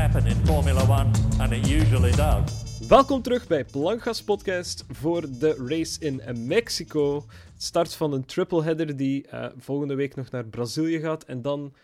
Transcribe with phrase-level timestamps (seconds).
[0.00, 2.78] happen in Formula One, and it usually does.
[2.88, 7.24] Welkom terug bij Plankgas Podcast voor de race in Mexico.
[7.56, 11.74] Start van een triple header die uh, volgende week nog naar Brazilië gaat en dan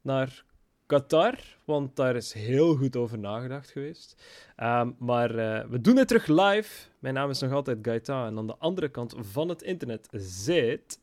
[0.00, 0.44] naar
[0.86, 4.22] Qatar, want daar is heel goed over nagedacht geweest.
[4.62, 6.88] Um, maar uh, we doen het terug live.
[6.98, 11.00] Mijn naam is nog altijd Gaita en aan de andere kant van het internet zit...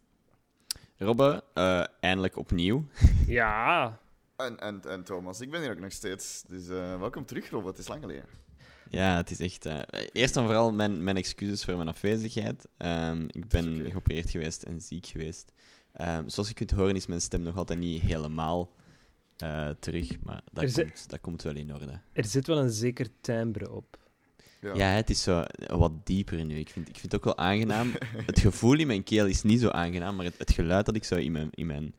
[0.98, 2.86] Robbe, uh, eindelijk opnieuw.
[3.28, 4.00] Ja.
[4.40, 6.44] En, en, en Thomas, ik ben hier ook nog steeds.
[6.48, 7.70] Dus uh, welkom terug, Robbe.
[7.70, 8.26] Het is lang geleden.
[8.90, 9.66] Ja, het is echt.
[9.66, 9.80] Uh,
[10.12, 12.68] eerst en vooral mijn, mijn excuses voor mijn afwezigheid.
[12.78, 13.92] Um, ik ben okay.
[13.92, 15.52] geopereerd geweest en ziek geweest.
[16.02, 18.72] Um, zoals je kunt horen, is mijn stem nog altijd niet helemaal
[19.44, 20.20] uh, terug.
[20.24, 22.00] Maar dat, zit, komt, dat komt wel in orde.
[22.14, 23.98] Er zit wel een zeker timbre op.
[24.62, 24.74] Ja.
[24.74, 26.60] ja, het is zo wat dieper nu.
[26.60, 27.92] Ik vind, ik vind het ook wel aangenaam.
[28.26, 31.04] het gevoel in mijn keel is niet zo aangenaam, maar het, het geluid dat ik
[31.04, 31.94] zo in mijn, in mijn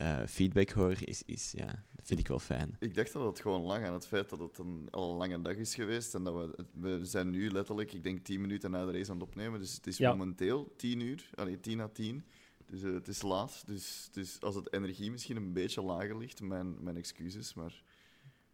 [0.00, 2.76] uh, feedback hoor, is, is, ja, dat vind ik wel fijn.
[2.78, 5.42] Ik dacht dat het gewoon lag aan het feit dat het een, al een lange
[5.42, 6.14] dag is geweest.
[6.14, 9.16] En dat we, we zijn nu letterlijk, ik denk, tien minuten na de race aan
[9.16, 9.60] het opnemen.
[9.60, 10.10] Dus het is ja.
[10.10, 12.24] momenteel tien uur, allee, tien na tien.
[12.66, 13.62] Dus uh, het is laat.
[13.66, 17.82] Dus, dus als het energie misschien een beetje lager ligt, mijn, mijn excuses, maar...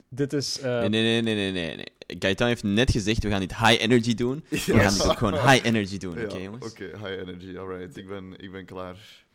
[0.09, 0.59] Dit is...
[0.59, 0.65] Uh...
[0.65, 1.87] Nee, nee, nee, nee, nee, nee.
[2.19, 4.45] Gaetan heeft net gezegd, we gaan niet high energy doen.
[4.49, 4.67] Yes.
[4.67, 6.71] We gaan het ook gewoon high energy doen, oké, okay, jongens?
[6.71, 7.97] Oké, okay, high energy, alright.
[7.97, 9.27] Ik ben, ik ben klaar.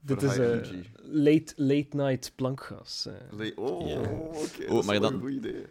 [0.00, 0.60] Dit is uh,
[1.02, 3.06] late, late night plankgas.
[3.06, 3.38] Uh.
[3.38, 4.00] Late, oh, ja.
[4.00, 4.36] oké.
[4.36, 5.66] Okay, oh, maar dan, een goed idee.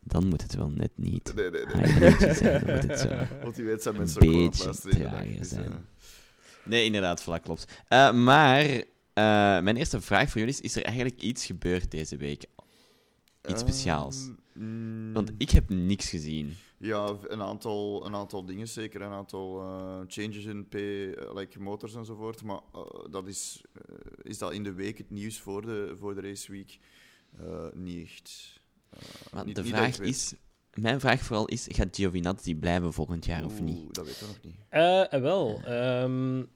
[0.00, 2.34] Dan moet het wel net niet nee, nee, nee.
[2.34, 2.66] zijn.
[2.66, 3.08] Dan moet het zo
[3.42, 5.86] Want die weet zijn mensen een beetje trager zijn.
[6.64, 7.64] Nee, inderdaad, vlak klopt.
[7.88, 8.84] Uh, maar uh,
[9.60, 12.44] mijn eerste vraag voor jullie is: is er eigenlijk iets gebeurd deze week?
[13.48, 14.30] Iets speciaals?
[14.54, 16.54] Mm, Want ik heb niks gezien.
[16.76, 19.02] Ja, een aantal, een aantal dingen zeker.
[19.02, 22.42] Een aantal uh, changes in P, uh, like motors enzovoort.
[22.42, 23.62] Maar uh, dat is,
[24.22, 26.78] is dat in de week het nieuws voor de, voor de raceweek?
[27.74, 28.60] niet echt.
[29.32, 30.34] maar niet, de niet vraag is...
[30.74, 33.94] Mijn vraag vooral is, gaat Giovinazzi blijven volgend jaar of niet?
[33.94, 34.56] Dat weten we nog niet.
[34.70, 35.60] Uh, wel.
[35.68, 36.48] Um,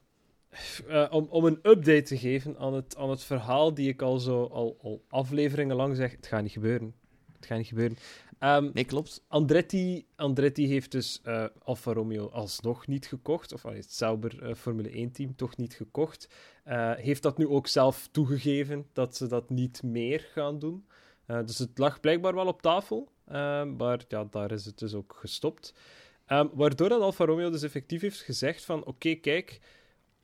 [0.87, 4.19] uh, om, om een update te geven aan het, aan het verhaal die ik al
[4.19, 6.93] zo al, al afleveringen lang zeg, het gaat niet gebeuren.
[7.37, 7.97] Het gaat niet gebeuren.
[8.39, 9.23] Um, nee, klopt.
[9.27, 13.53] Andretti, Andretti heeft dus uh, Alfa Romeo alsnog niet gekocht.
[13.53, 16.29] Of het Sauber uh, Formule 1-team toch niet gekocht.
[16.67, 20.85] Uh, heeft dat nu ook zelf toegegeven dat ze dat niet meer gaan doen.
[21.25, 23.11] dus het lag blijkbaar wel op tafel.
[23.77, 25.73] maar ja, daar is het dus ook gestopt.
[26.27, 28.79] Um, waardoor dat Alfa Romeo dus effectief heeft gezegd van...
[28.79, 29.59] Oké, okay, kijk,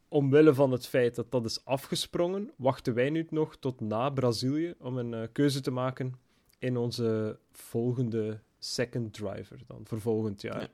[0.07, 4.73] omwille van het feit dat dat is afgesprongen, wachten wij nu nog tot na Brazilië
[4.79, 6.21] om een keuze te maken
[6.63, 10.61] in onze volgende second driver dan, voor volgend jaar.
[10.61, 10.69] Ja.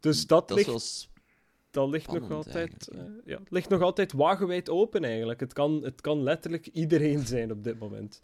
[0.00, 1.08] Dus dat, dat ligt,
[1.70, 5.40] dat ligt nog altijd, uh, ja, ligt nog altijd wagenwijd open eigenlijk.
[5.40, 8.22] Het kan, het kan letterlijk iedereen zijn op dit moment.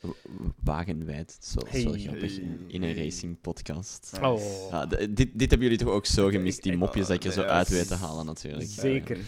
[0.65, 1.81] Wagenwijd, zo, hey.
[1.81, 4.19] zo grappig in, een racing podcast.
[4.23, 4.69] Oh.
[4.71, 7.43] Ja, dit, dit hebben jullie toch ook zo gemist, die mopjes dat ik er zo
[7.43, 8.71] uit weet te halen natuurlijk.
[8.71, 9.19] Zeker.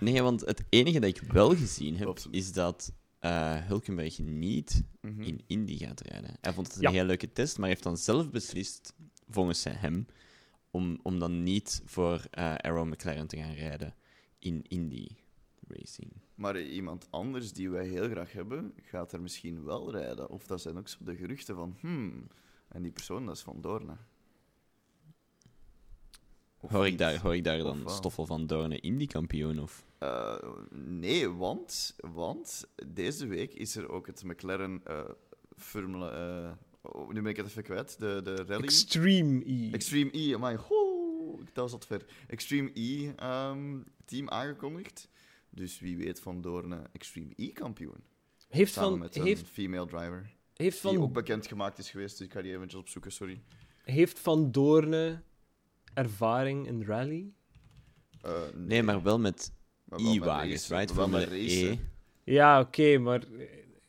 [0.00, 5.12] Nee, want het enige dat ik wel gezien heb, is dat uh, Hulkenberg niet mm
[5.12, 5.22] -hmm.
[5.22, 6.36] in Indy gaat rijden.
[6.40, 6.90] Hij vond het een ja.
[6.90, 8.94] heel leuke test, maar heeft dan zelf beslist,
[9.28, 10.06] volgens hem,
[10.70, 13.94] om, om dan niet voor uh, Arrow McLaren te gaan rijden
[14.38, 15.06] in Indy
[15.68, 16.12] Racing.
[16.34, 20.30] Maar iemand anders die wij heel graag hebben, gaat er misschien wel rijden.
[20.30, 22.26] Of dat zijn ook zo de geruchten van, hmm,
[22.68, 23.96] en die persoon dat is Van Doorne.
[26.56, 29.58] Hoor ik, daar, hoor ik daar dan Stoffel van Doorne Indy-kampioen?
[29.58, 29.86] Of?
[30.02, 30.36] Uh,
[30.70, 35.00] nee, want, want deze week is er ook het McLaren uh,
[35.56, 36.12] Formule...
[36.82, 37.98] Uh, oh, nu ben ik het even kwijt.
[37.98, 38.62] De, de rally...
[38.62, 39.70] Extreme E.
[39.70, 40.56] Extreme E, amai.
[40.56, 42.06] Ho, dat was wat ver.
[42.26, 45.08] Extreme E um, team aangekondigd.
[45.50, 48.04] Dus wie weet van Doorne Extreme E kampioen.
[48.48, 50.34] Heeft Samen van, met een heeft, female driver.
[50.54, 53.42] Heeft van, die ook bekend gemaakt is geweest, dus ik ga die eventjes opzoeken, sorry.
[53.82, 55.22] Heeft Van Doorne
[55.94, 57.32] ervaring in rally?
[58.26, 58.52] Uh, nee.
[58.54, 59.52] nee, maar wel met
[59.96, 60.92] e-wagens, right?
[60.92, 61.78] Van de E.
[62.24, 63.22] Ja, oké, okay, maar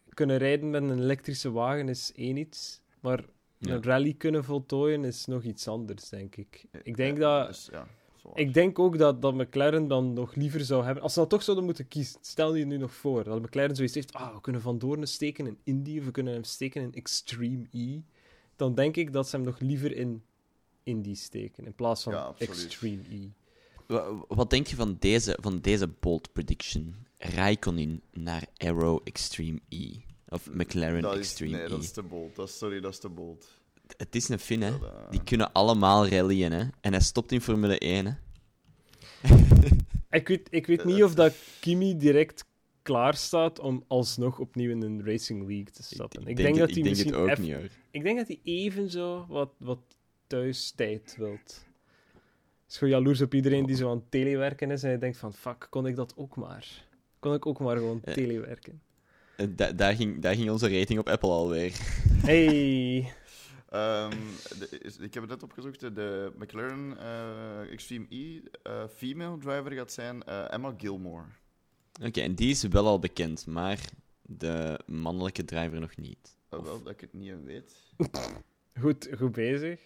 [0.09, 3.25] kunnen rijden met een elektrische wagen is één iets, maar
[3.57, 3.74] ja.
[3.74, 6.65] een rally kunnen voltooien is nog iets anders, denk ik.
[6.83, 7.48] Ik denk ja, dat...
[7.48, 7.88] Dus, ja,
[8.33, 11.03] ik denk ook dat, dat McLaren dan nog liever zou hebben...
[11.03, 13.95] Als ze dat toch zouden moeten kiezen, stel je nu nog voor, dat McLaren zoiets
[13.95, 16.94] heeft, ah, we kunnen Van Doorne steken in Indy, of we kunnen hem steken in
[16.94, 18.00] Extreme E,
[18.56, 20.24] dan denk ik dat ze hem nog liever in
[20.83, 23.30] Indy steken, in plaats van ja, Extreme E.
[24.28, 26.96] Wat denk je van deze, van deze bold prediction?
[27.18, 29.90] Raikkonen naar Aero Extreme E.
[30.30, 31.68] Of McLaren dat is, Extreme nee, E.
[31.68, 32.36] dat is te bold.
[32.36, 33.60] Dat is, sorry, dat is te bold.
[33.98, 34.72] Het is een Finn, hè.
[34.72, 35.10] Uh...
[35.10, 36.66] Die kunnen allemaal rallyen, hè.
[36.82, 38.14] En hij stopt in Formule 1, hè.
[40.18, 42.46] ik weet, ik weet niet of dat Kimi direct
[42.82, 46.22] klaar staat om alsnog opnieuw in een Racing League te stappen.
[46.22, 47.70] Ik, ik, denk, denk, dat hij misschien ook niet hoor.
[47.92, 49.80] Ik denk dat hij even zo wat, wat
[50.28, 51.70] thuis tijd wilt.
[52.71, 55.33] Is gewoon jaloers op iedereen die zo aan het telewerken is en je denkt van,
[55.33, 56.85] fuck, kon ik dat ook maar?
[57.19, 58.81] Kon ik ook maar gewoon telewerken?
[59.38, 61.71] Eh, da- daar, ging, daar ging onze rating op Apple alweer.
[62.25, 63.13] Hey,
[63.69, 64.18] Ehm,
[64.59, 65.79] de- is- ik heb het net opgezocht.
[65.79, 71.25] De McLaren eh, Extreme E eh, female driver gaat zijn eh, Emma Gilmore.
[72.06, 73.79] Oké, en die is wel al bekend, maar
[74.21, 76.38] de mannelijke driver nog niet.
[76.50, 77.73] Eh, Of- wel, dat ik het niet weet.
[78.81, 79.79] goed, goed bezig.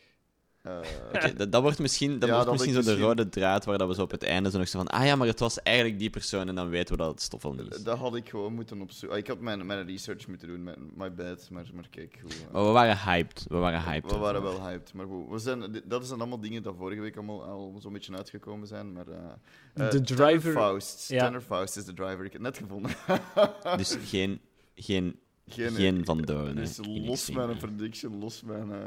[0.66, 0.78] Eh,
[1.16, 3.66] Oké, dat, dat wordt misschien, dat Ja, wordt dat misschien zo de misschien- rode draad
[3.66, 5.40] waar dat we zo op het einde zo nog zo van ah ja, maar het
[5.40, 7.84] was eigenlijk die persoon en dan weten we dat het Stoffel niet is.
[7.84, 9.18] Dat had ik gewoon moeten opzoeken.
[9.18, 11.48] Ah, Ik had mijn, mijn research moeten doen, mijn, my bad.
[11.52, 13.46] Maar, maar kijk, hoe, eh, Maar we waren hyped.
[13.50, 14.12] We waren hyped.
[14.12, 14.94] we waren wel hyped.
[14.94, 18.16] Maar goed, we zijn, dat zijn allemaal dingen die vorige week allemaal al zo'n beetje
[18.16, 18.94] uitgekomen zijn.
[18.94, 19.18] Maar, eh,
[19.74, 21.10] De Tanner driver- Faust.
[21.10, 21.20] ja.
[21.24, 22.26] Tanner Faust is de driver.
[22.26, 22.92] Ik heb het net gevonden.
[23.78, 24.40] Dus geen,
[24.76, 26.56] geen, Geen, geen Van Doorn.
[26.56, 28.78] Dus los mijn prediction, los mijn eh,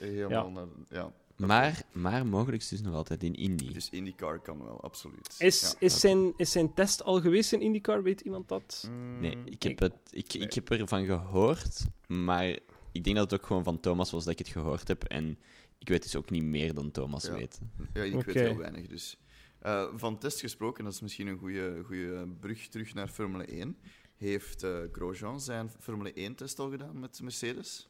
[0.00, 0.64] helemaal naar...
[0.88, 1.12] Ja.
[1.36, 3.72] Maar, maar mogelijk dus nog altijd in Indy.
[3.72, 5.34] Dus IndyCar kan wel, absoluut.
[5.38, 5.74] Is, Ja.
[5.78, 8.02] is, zijn, is zijn test al geweest in IndyCar?
[8.02, 8.88] Weet iemand dat?
[8.90, 12.58] Mm, Nee, ik heb, het, ik, ik heb ervan gehoord, maar
[12.92, 15.04] ik denk dat het ook gewoon van Thomas was dat ik het gehoord heb.
[15.04, 15.38] En
[15.78, 17.34] ik weet dus ook niet meer dan Thomas Ja.
[17.34, 17.60] weet.
[17.94, 18.86] Ja, ik weet heel weinig.
[18.86, 19.16] Dus.
[19.58, 23.76] Eh, van test gesproken, dat is misschien een goede brug terug naar Formule 1.
[24.16, 27.88] Heeft eh, Grosjean zijn Formule 1-test al gedaan met Mercedes?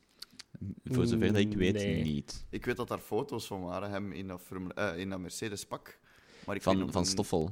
[0.84, 2.02] Voor zover dat ik weet, Nee.
[2.02, 2.46] niet.
[2.50, 5.98] Ik weet dat daar foto's van waren, hem in dat, Formule, eh, in dat Mercedes-pak.
[6.46, 7.50] Maar ik weet Van, van Stoffel.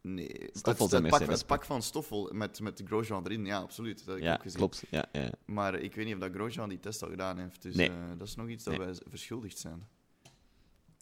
[0.00, 3.58] Nee, Stoffel het, zijn het, pak, het pak van Stoffel met, met Grosjean erin, ja,
[3.60, 3.98] absoluut.
[3.98, 4.58] Dat heb ik Ja, ook gezien.
[4.58, 4.82] klopt.
[4.90, 5.30] Ja, ja.
[5.44, 7.62] Maar ik weet niet of dat Grosjean die test al gedaan heeft.
[7.62, 7.88] Dus Nee.
[7.88, 8.86] eh, dat is nog iets dat Nee.
[8.86, 9.86] wij verschuldigd zijn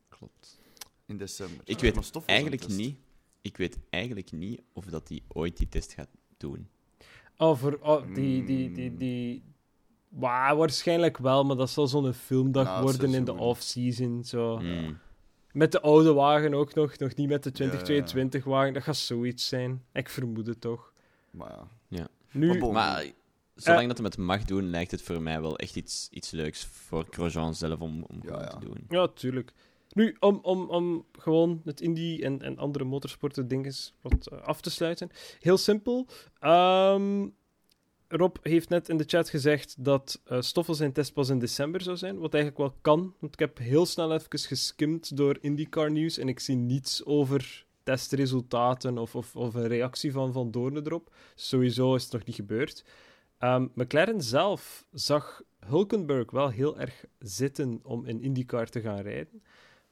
[0.08, 0.58] klopt.
[1.06, 1.61] in december.
[1.64, 2.96] Ik Ja, weet Eigenlijk niet.
[3.43, 6.69] Ik weet eigenlijk niet of dat hij ooit die test gaat doen.
[7.37, 8.75] Oh, voor oh, die, die, Mm.
[8.75, 9.43] die, die...
[10.10, 14.24] Waarschijnlijk wel, maar dat zal zo'n filmdag worden in de off-season.
[14.24, 14.58] Zo.
[14.58, 14.98] Hmm.
[15.52, 18.72] Met de oude wagen ook nog, nog niet met de 2022-wagen.
[18.72, 19.84] Dat gaat zoiets zijn.
[19.92, 20.92] Ik vermoed het toch.
[21.30, 21.58] Maar
[21.88, 22.08] ja.
[22.32, 23.04] Nu, Maar
[23.54, 23.88] zolang Eh.
[23.88, 27.06] dat hij het mag doen, lijkt het voor mij wel echt iets, iets leuks voor
[27.10, 28.46] Grosjean zelf om, om Ja, ja.
[28.46, 28.84] te doen.
[28.88, 29.52] Ja, tuurlijk.
[29.92, 34.60] Nu, om, om, om gewoon het indie en, en andere motorsporten dinges wat eh, af
[34.60, 35.10] te sluiten.
[35.40, 36.06] Heel simpel.
[36.38, 37.26] Ehm,
[38.12, 41.80] Rob heeft net in de chat gezegd dat eh Stoffel zijn test pas in december
[41.80, 42.18] zou zijn.
[42.18, 43.14] Wat eigenlijk wel kan.
[43.18, 47.66] Want ik heb heel snel even geskimd door IndyCar nieuws en ik zie niets over
[47.82, 51.14] testresultaten of, of, of een reactie van Van Doornen erop.
[51.34, 52.84] Sowieso is het nog niet gebeurd.
[53.38, 59.42] Ehm, McLaren zelf zag Hulkenberg wel heel erg zitten om in IndyCar te gaan rijden.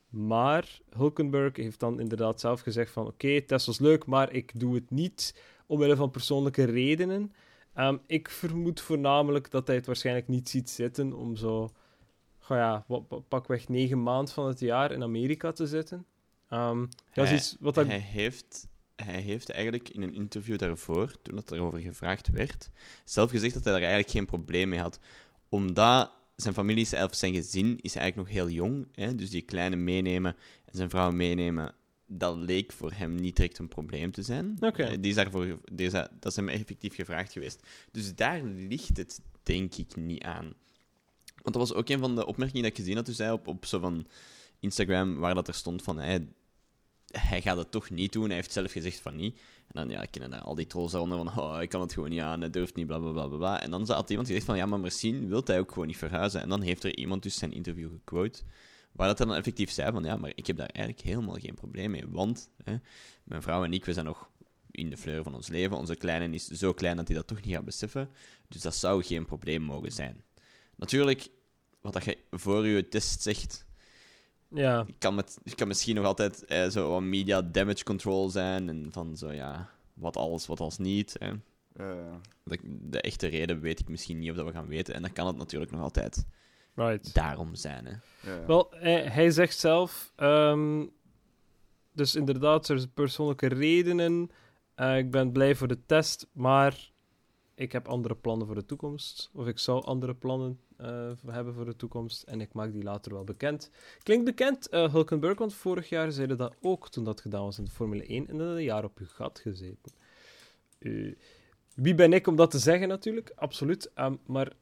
[0.08, 4.74] Maar Hulkenberg heeft dan inderdaad zelf gezegd van oké, test was leuk, maar ik doe
[4.74, 7.32] het niet omwille van persoonlijke redenen.
[7.78, 11.69] Ehm, ik vermoed voornamelijk dat hij het waarschijnlijk niet ziet zitten om zo,
[12.38, 16.06] goh ja, wat, pakweg negen maanden van het jaar in Amerika te zitten.
[16.48, 16.80] Ehm,
[17.12, 17.86] dat is Hij- iets wat dat...
[17.86, 22.70] Hij heeft, hij heeft eigenlijk in een interview daarvoor, toen het erover gevraagd werd,
[23.04, 24.98] zelf gezegd dat hij daar eigenlijk geen probleem mee had.
[25.48, 28.88] Omdat zijn familie, is- of zijn gezin, is eigenlijk nog heel jong.
[28.94, 29.14] Hè?
[29.14, 31.75] Dus die kleine meenemen en zijn vrouw meenemen,
[32.08, 34.56] dat leek voor hem niet direct een probleem te zijn.
[34.60, 37.62] Eh, die is daarvoor, die dat is hem effectief gevraagd geweest.
[37.90, 40.54] Dus daar ligt het, denk ik, niet aan.
[41.42, 43.47] Want dat was ook een van de opmerkingen dat ik gezien had, dus hij op,
[43.47, 44.06] op zo van
[44.61, 46.28] Instagram, waar dat er stond van, hij,
[47.06, 49.38] hij gaat het toch niet doen, hij heeft zelf gezegd van niet.
[49.68, 52.11] En dan ja, kennen daar al die trolls daaronder van, oh, ik kan het gewoon
[52.11, 53.37] niet aan, hij durft niet, bla bla bla bla.
[53.37, 53.62] bla.
[53.62, 56.40] En dan had iemand gezegd van, ja, maar misschien wil hij ook gewoon niet verhuizen.
[56.40, 58.42] En dan heeft er iemand dus zijn interview gequote,
[58.99, 61.55] waar dat hij dan effectief zei van, ja, maar ik heb daar eigenlijk helemaal geen
[61.55, 62.05] probleem mee.
[62.09, 62.76] Want hè,
[63.25, 64.31] mijn vrouw en ik, we zijn nog
[64.71, 65.76] in de fleur van ons leven.
[65.76, 68.09] Onze kleine is zo klein dat hij dat toch niet gaat beseffen.
[68.49, 70.23] Dus dat zou geen probleem mogen zijn.
[70.76, 71.28] Natuurlijk,
[71.81, 73.67] wat dat je voor je test zegt,
[74.49, 78.69] Ja, kan, met, kan misschien nog altijd eh, zo wat media damage control zijn.
[78.69, 81.17] En van zo, ja, wat alles, wat als niet.
[81.19, 81.33] Hè.
[81.73, 82.14] Eh,
[82.45, 84.95] Dat, de echte reden weet ik misschien niet of dat we gaan weten.
[84.95, 86.26] En dan kan het natuurlijk nog altijd
[86.78, 87.14] right.
[87.14, 87.87] daarom zijn.
[87.87, 87.92] Hè.
[88.30, 88.47] ja.
[88.47, 90.87] Wel, hij, hij zegt zelf, ehm,
[91.92, 94.30] dus inderdaad, er zijn persoonlijke redenen.
[94.75, 96.90] Eh, ik ben blij voor de test, maar
[97.54, 99.30] ik heb andere plannen voor de toekomst.
[99.32, 103.12] Of ik zou andere plannen eh, hebben voor de toekomst en ik maak die later
[103.12, 103.70] wel bekend.
[104.02, 107.64] Klinkt bekend, eh, Hulkenberg, want vorig jaar zeiden dat ook toen dat gedaan was in
[107.64, 109.92] de Formule 1 en dat een jaar op je gat gezeten.
[111.75, 113.32] Wie ben ik om dat te zeggen, natuurlijk?
[113.35, 113.90] Absoluut.
[113.94, 114.52] Ehm, maar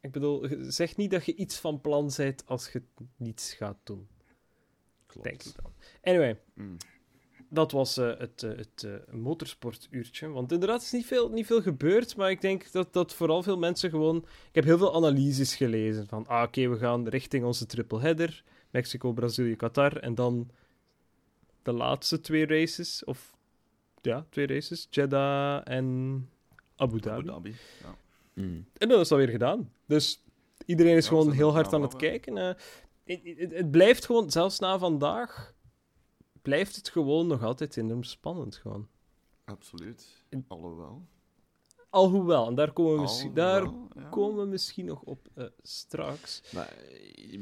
[0.00, 2.82] ik bedoel, zeg niet dat je iets van plan bent als je
[3.16, 4.08] niets gaat doen.
[5.06, 5.28] Klopt.
[5.28, 5.72] Denk ik dan.
[6.02, 6.76] Anyway, Mm.
[7.48, 10.28] dat was het, het motorsportuurtje.
[10.28, 13.58] Want inderdaad is niet veel, niet veel gebeurd, maar ik denk dat, dat vooral veel
[13.58, 14.16] mensen gewoon...
[14.48, 18.44] Ik heb heel veel analyses gelezen van, ah, oké, we gaan richting onze triple header.
[18.70, 19.96] Mexico, Brazilië, Qatar.
[19.96, 20.50] En dan
[21.62, 23.36] de laatste twee races, of
[24.02, 26.28] ja, twee races, Jeddah en
[26.76, 27.18] Abu Dhabi.
[27.18, 27.96] Abu Dhabi ja.
[28.40, 28.66] Mm.
[28.76, 29.72] En dat is alweer gedaan.
[29.86, 30.24] Dus
[30.66, 32.36] iedereen is gewoon heel hard aan het kijken.
[32.36, 32.52] Uh,
[33.04, 35.54] het, het, het, blijft gewoon, zelfs na vandaag,
[36.42, 38.56] blijft het gewoon nog altijd enorm spannend.
[38.56, 38.88] Gewoon.
[39.44, 40.24] Absoluut.
[40.48, 41.06] Alhoewel.
[41.90, 43.70] Alhoewel, en daar komen we, misschien, daar
[44.10, 46.42] komen we misschien nog op uh, straks.
[46.54, 46.72] Maar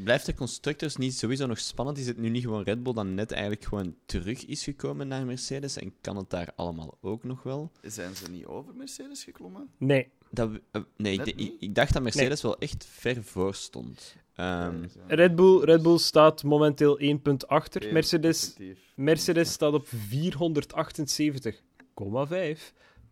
[0.02, 1.98] blijft de constructors niet sowieso nog spannend?
[1.98, 5.26] Is het nu niet gewoon Red Bull dan net eigenlijk gewoon terug is gekomen naar
[5.26, 5.76] Mercedes?
[5.76, 7.70] En kan het daar allemaal ook nog wel?
[7.82, 9.68] Zijn ze niet over Mercedes geklommen?
[9.78, 10.08] Nee.
[10.30, 14.16] Dat, uh, nee, ik, ik, dacht dat Mercedes wel echt ver voor stond.
[14.36, 17.92] Um, Red, Bull, Red Bull staat momenteel 1 punt achter.
[17.92, 18.56] Mercedes,
[18.94, 19.92] Mercedes staat op 478,5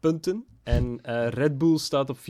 [0.05, 0.45] punten.
[0.63, 2.23] En uh, Red Bull staat op 477,5.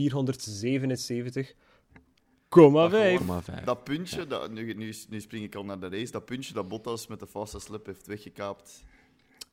[3.64, 6.68] Dat puntje, dat, nu, nu, nu, spring ik al naar de race, dat puntje dat
[6.68, 8.84] Bottas met de vaste slip heeft weggekaapt.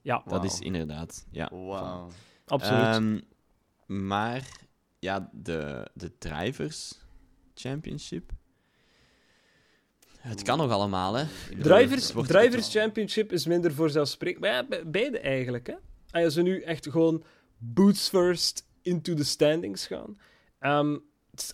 [0.02, 1.26] Ja, dat is inderdaad.
[1.32, 1.50] Ja.
[1.52, 2.10] Wow.
[2.46, 2.96] Absoluut.
[2.96, 3.22] Um,
[3.86, 4.48] maar
[5.00, 7.00] ja, de, de Drivers
[7.54, 8.32] Championship.
[10.20, 11.26] Het kan nog allemaal, hè?
[11.58, 14.44] Drivers, drivers Championship is minder voorzelfsprekend.
[14.44, 15.76] Maar ja, beide eigenlijk, hè?
[16.24, 17.24] Als ze nu echt gewoon
[17.62, 20.18] boots first into the standings gaan.
[20.60, 21.04] Um,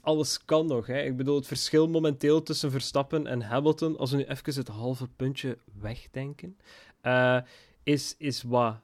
[0.02, 0.88] alles kan nog.
[0.88, 1.04] Hè.
[1.04, 5.08] Ik bedoel, het verschil momenteel tussen Verstappen en Hamilton, als we nu even het halve
[5.08, 6.58] puntje wegdenken,
[7.04, 7.40] uh,
[7.84, 8.76] is, is wat?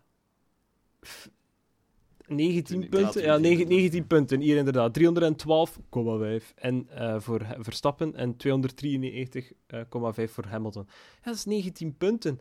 [2.28, 3.22] 19 punten?
[3.22, 4.40] Ja, 19, punten.
[4.40, 5.00] Hier inderdaad.
[5.00, 10.86] 312,5 en, uh, voor Verstappen en 293,5 voor Hamilton.
[10.88, 12.40] Ja, dat is 19 punten.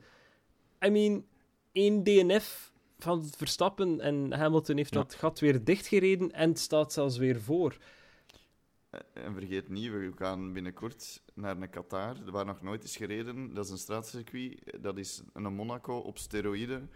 [0.84, 1.24] I mean,
[1.72, 2.71] één DNF
[3.02, 7.76] van Verstappen en Hamilton heeft dat gat weer dichtgereden en staat zelfs weer voor.
[8.90, 13.54] Eh, en vergeet niet, we gaan binnenkort naar een Qatar, waar nog nooit is gereden.
[13.54, 16.90] Dat is een straatcircuit, dat is een Monaco op steroïden.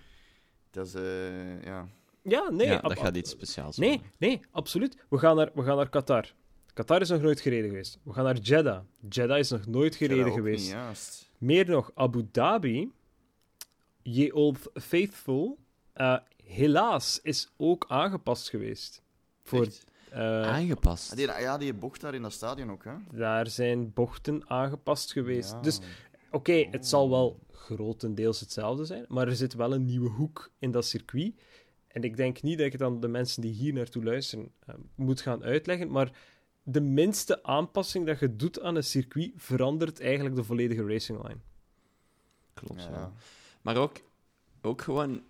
[0.70, 1.88] Dat is, uh, ja...
[2.22, 2.66] Ja, nee.
[2.66, 4.96] Ja, dat gaat iets speciaals Nee, nee, absoluut.
[5.08, 6.32] We gaan, naar, we gaan naar Qatar.
[6.74, 7.98] Qatar is nog nooit gereden geweest.
[8.02, 8.80] We gaan naar Jeddah.
[9.08, 10.76] Jeddah is nog nooit gereden geweest.
[11.38, 12.92] Meer nog, Abu Dhabi,
[14.02, 15.58] Ye Old Faithful,
[15.96, 19.02] uh, helaas is ook aangepast geweest.
[19.42, 19.66] Voor,
[20.12, 21.10] uh, aangepast?
[21.10, 22.94] Ah, die, ja, die bocht daar in dat stadion ook, hè?
[23.12, 25.62] Daar zijn bochten aangepast geweest.
[25.62, 25.80] Dus
[26.30, 30.70] oké, het zal wel grotendeels hetzelfde zijn, maar er zit wel een nieuwe hoek in
[30.70, 31.34] dat circuit.
[31.88, 34.74] En ik denk niet dat ik het aan de mensen die hier naartoe luisteren uh,
[34.94, 36.12] moet gaan uitleggen, maar
[36.62, 41.40] de minste aanpassing dat je doet aan een circuit verandert eigenlijk de volledige racing line.
[42.54, 43.12] Klopt, ja.
[43.62, 43.96] Maar ook,
[44.62, 45.22] ook gewoon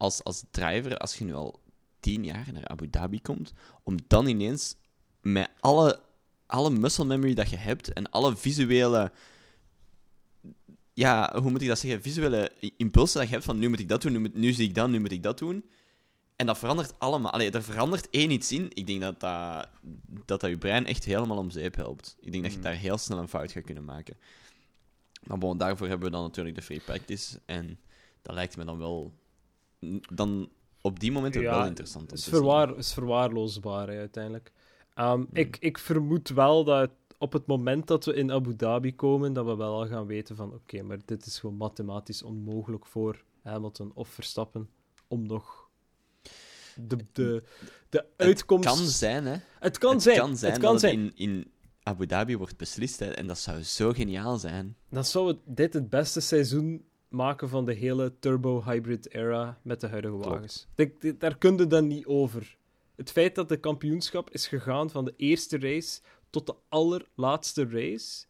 [0.00, 1.60] als, als driver, als je nu al
[2.00, 3.52] tien jaar naar Abu Dhabi komt,
[3.82, 4.76] om dan ineens
[5.20, 6.00] met alle,
[6.46, 9.12] alle muscle memory dat je hebt en alle visuele
[10.92, 12.02] ja, hoe moet ik dat zeggen?
[12.02, 14.68] Visuele impulsen dat je hebt van nu moet ik dat doen, nu, moet, nu zie
[14.68, 15.64] ik dat, nu moet ik dat doen.
[16.36, 17.32] En dat verandert allemaal.
[17.32, 18.70] Allee, er verandert één iets in.
[18.74, 19.68] Ik denk dat dat,
[20.24, 22.16] dat, dat je brein echt helemaal om zeep helpt.
[22.20, 22.64] Ik denk dat je mm.
[22.64, 24.16] daar heel snel een fout gaat kunnen maken.
[25.22, 27.40] Maar bon, daarvoor hebben we dan natuurlijk de free practice.
[27.46, 27.78] En
[28.22, 29.12] dat lijkt me dan wel
[30.14, 30.48] dan
[30.80, 32.10] op die moment ja, wel interessant.
[32.10, 34.52] Het is, verwaar, is verwaarloosbaar uiteindelijk.
[34.94, 35.26] Um, hmm.
[35.32, 39.46] ik, ik vermoed wel dat op het moment dat we in Abu Dhabi komen, dat
[39.46, 43.90] we wel al gaan weten van oké, maar dit is gewoon mathematisch onmogelijk voor Hamilton
[43.94, 44.68] of Verstappen
[45.08, 45.68] om nog
[46.74, 47.42] de, de,
[47.88, 48.68] de uitkomst...
[48.68, 49.36] Het kan zijn, hè.
[49.58, 50.18] Het kan het zijn.
[50.18, 50.94] Kan zijn het kan dat zijn.
[50.94, 51.50] in, in
[51.82, 54.76] Abu Dhabi wordt beslist, hè, en dat zou zo geniaal zijn.
[54.88, 59.86] Dan zou het, dit het beste seizoen maken van de hele turbo-hybrid era met de
[59.86, 60.68] huidige wagens.
[61.18, 62.56] daar kun je dan niet over.
[62.96, 66.00] Het feit dat de kampioenschap is gegaan van de eerste race
[66.30, 68.24] tot de allerlaatste race,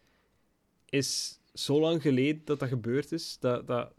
[0.89, 3.67] is zo lang geleden dat dat gebeurd is, dat...
[3.67, 3.93] dat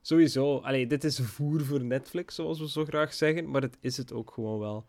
[0.00, 3.96] sowieso, allee, dit is voer voor Netflix, zoals we zo graag zeggen, maar het is
[3.96, 4.86] het ook gewoon wel.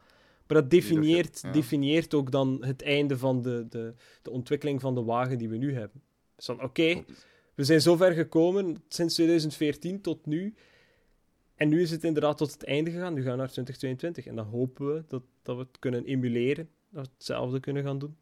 [0.47, 5.03] Maar dat definieert, definieert ook dan het einde van de, de, de ontwikkeling van de
[5.03, 6.01] wagen die we nu hebben.
[6.35, 7.03] Dus dan, oké,
[7.59, 10.55] we zijn zo ver gekomen sinds 2014 tot nu.
[11.55, 13.13] En nu is het inderdaad tot het einde gegaan.
[13.13, 14.25] Nu gaan we naar 2022.
[14.25, 16.69] En dan hopen we dat, dat we het kunnen emuleren.
[16.89, 18.15] Dat we hetzelfde kunnen gaan doen.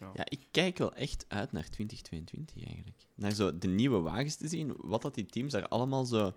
[0.00, 0.10] Ja.
[0.14, 0.24] ja.
[0.28, 2.96] ik kijk wel echt uit naar 2022 eigenlijk.
[3.14, 4.74] Naar zo de nieuwe wagens te zien.
[4.76, 6.32] Wat dat die teams daar allemaal zo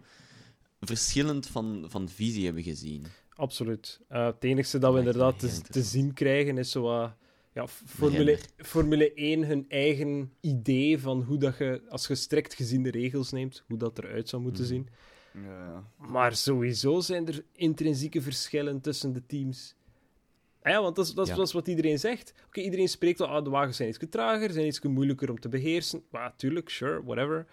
[0.79, 3.05] verschillend van, van visie hebben gezien.
[3.29, 3.99] Absoluut.
[4.11, 7.13] Uh, het enige dat we inderdaad te, te, zien krijgen is zo
[7.53, 12.83] ja, Formule, Formule 1 hun eigen idee van hoe dat je, als je strikt gezien
[12.83, 14.69] de regels neemt, hoe dat eruit zou moeten mm.
[14.69, 14.89] zien.
[15.33, 15.83] Ja.
[15.97, 19.75] Maar sowieso zijn er intrinsieke verschillen tussen de teams.
[20.63, 21.37] Ja, want dat is, dat is, Ja.
[21.37, 22.33] dat is wat iedereen zegt.
[22.47, 25.49] Oké, iedereen spreekt al, ah, de wagens zijn iets trager, zijn iets moeilijker om te
[25.49, 26.03] beheersen.
[26.11, 27.47] Ja, tuurlijk, sure, whatever.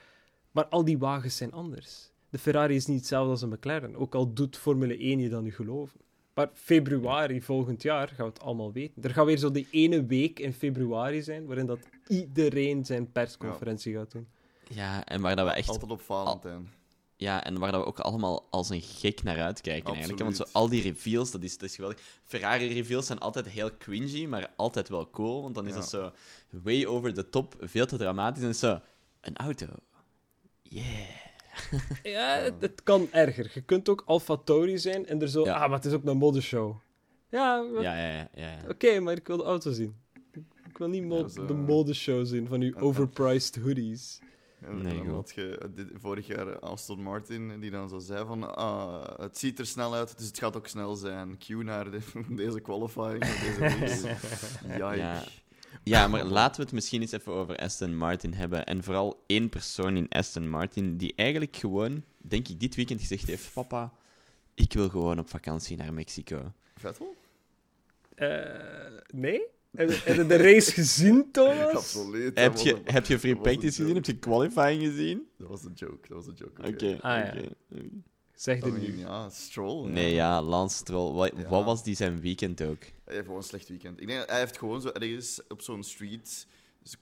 [0.51, 2.11] Maar al die wagens zijn anders.
[2.31, 5.43] De Ferrari is niet hetzelfde als een McLaren, ook al doet Formule 1 je dan
[5.43, 6.01] nu geloven.
[6.39, 9.03] Maar februari volgend jaar gaan we het allemaal weten.
[9.03, 11.79] Er gaat weer zo die ene week in februari zijn, waarin dat
[12.09, 14.29] iedereen zijn persconferentie gaat doen.
[14.69, 15.69] Ja, en waar dat we echt...
[15.69, 16.71] Altijd op Valentijn.
[17.17, 20.23] Ja, en waar dat we ook allemaal als een gek naar uitkijken eigenlijk.
[20.23, 22.01] Want zo, al die reveals, dat is, dat is geweldig.
[22.25, 25.43] Ferrari-reveals zijn altijd heel cringy, maar altijd wel cool.
[25.43, 25.79] Want dan is Ja.
[25.79, 26.13] dat zo
[26.51, 28.43] way over the top, veel te dramatisch.
[28.43, 28.81] En zo,
[29.21, 29.67] een auto.
[30.63, 31.28] Yeah.
[32.03, 33.51] Ja, het, het kan erger.
[33.55, 35.45] Je kunt ook Alfa Tauri zijn en er zo...
[35.45, 35.53] Ja.
[35.55, 36.77] Ah, maar het is ook een modeshow.
[37.31, 38.29] Ja, Ja, ja, ja.
[38.35, 38.59] ja.
[38.69, 39.95] oké, maar ik wil de auto zien.
[40.69, 44.19] Ik wil niet mo- Ja, zo- de modeshow zien van uw overpriced hoodies.
[44.61, 48.55] En Nee, dan had je dit- vorig jaar Aston Martin, die dan zo zei van,
[48.57, 51.39] ah, het ziet er snel uit, dus het gaat ook snel zijn.
[51.39, 52.01] Q naar de-
[52.43, 54.17] deze qualifying, deze race.
[54.97, 55.23] Ja.
[55.83, 58.67] Ja, maar laten we het misschien eens even over Aston Martin hebben.
[58.67, 63.27] En vooral één persoon in Aston Martin die eigenlijk gewoon, denk ik, dit weekend gezegd
[63.27, 63.93] heeft: Papa,
[64.55, 66.53] ik wil gewoon op vakantie naar Mexico.
[66.77, 67.15] Vettel?
[68.15, 68.29] Eh,
[69.15, 69.41] nee?
[69.77, 71.73] Heb je- de race gezien, Thomas?
[71.75, 72.39] Absoluut.
[72.39, 73.95] Heb je, een- heb je free practice gezien?
[73.95, 75.29] Heb je qualifying gezien?
[75.37, 76.63] Dat was een joke, dat was een joke.
[76.69, 77.35] Oké, Ah, ja.
[77.35, 77.49] oké.
[78.39, 78.99] Zeg mean, nu.
[78.99, 79.89] ja, Stroll.
[79.91, 81.13] Nee, ja, Lance Stroll.
[81.15, 81.49] Wat, Ja.
[81.49, 82.81] wat was die zijn weekend ook?
[82.83, 84.01] Hij heeft gewoon een slecht weekend.
[84.01, 86.47] Ik denk, hij heeft gewoon zo ergens op zo'n street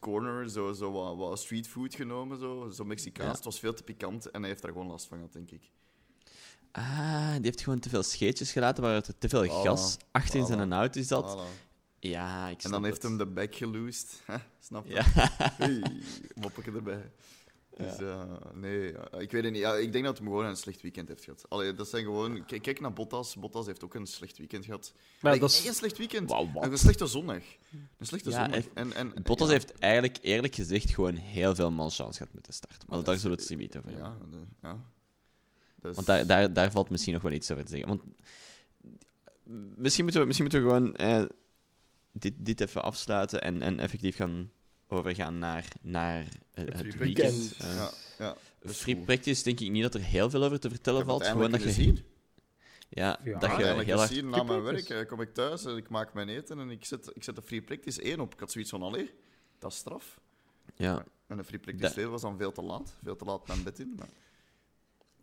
[0.00, 3.28] corner zo, zo wat, wat streetfood genomen, zo, zo Mexicaans.
[3.30, 3.34] Ja.
[3.34, 5.70] Het was veel te pikant en hij heeft daar gewoon last van gehad, denk ik.
[6.72, 9.48] Ah, die heeft gewoon te veel scheetjes gelaten, waar er te veel Voilà.
[9.64, 10.46] gas achter in Voilà.
[10.46, 11.36] zijn auto is dat.
[11.36, 11.64] Voilà.
[12.00, 14.22] Ja, ik En snap dan heeft hem de bek geloosd.
[14.24, 14.92] Hè, Snap je?
[14.94, 15.02] Ja.
[15.52, 15.82] Hey,
[16.40, 17.10] moppetje erbij.
[17.76, 18.22] Dus eh,
[18.54, 19.60] nee, ja, ik weet het niet.
[19.60, 21.44] Ja, ik denk dat hij gewoon een slecht weekend heeft gehad.
[21.48, 22.44] Allee, dat zijn gewoon...
[22.46, 23.36] Kijk, kijk naar Bottas.
[23.36, 24.92] Bottas heeft ook een slecht weekend gehad.
[25.20, 25.66] Maar Nee, dat nee, is...
[25.68, 26.30] een slecht weekend.
[26.30, 26.46] Wat?
[26.54, 27.42] Een slechte zondag.
[27.98, 28.64] Een slechte Ja, zondag.
[28.74, 32.52] En, en, Bottas ja, heeft eigenlijk, eerlijk gezegd, gewoon heel veel malchance gehad met de
[32.52, 32.86] start.
[32.86, 34.08] Maar dat daar is- zullen we het niet over hebben.
[34.08, 34.84] Ja, de- ja.
[35.80, 37.88] Dus, Want daar, daar, daar valt misschien nog wel iets over te zeggen.
[37.88, 38.02] Want
[39.76, 41.24] misschien moeten we, misschien moeten we gewoon eh,
[42.12, 44.50] dit, dit even afsluiten en, en effectief gaan
[44.88, 47.54] overgaan naar, naar eh, het free weekend.
[47.56, 47.62] practice.
[47.68, 48.36] Eh, ja, ja.
[48.72, 51.22] free practice denk ik niet dat er heel veel over te vertellen valt.
[51.22, 52.04] het Gewoon dat je, gezien.
[52.88, 54.22] ja, Ja, dat je Uiteindelijk heel hard...
[54.22, 57.10] na mijn werk eh, kom ik thuis en ik maak mijn eten en ik zet,
[57.14, 58.32] ik zet de free practice 1 op.
[58.34, 59.10] Ik had zoiets van, allee,
[59.58, 60.20] dat is straf.
[60.74, 62.96] Ja, En de free practice Dat- 2 was dan veel te laat.
[63.02, 63.94] Veel te laat mijn bed in.
[63.98, 64.08] Maar...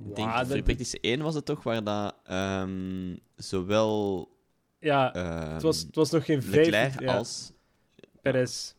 [0.09, 4.27] ik denk dat free practice 1 was het toch, waar dat ehm, zowel
[4.79, 6.55] Ja, ehm, het, was, het was nog geen vijf...
[6.69, 7.51] Leclerc ja, als
[8.21, 8.73] Perez.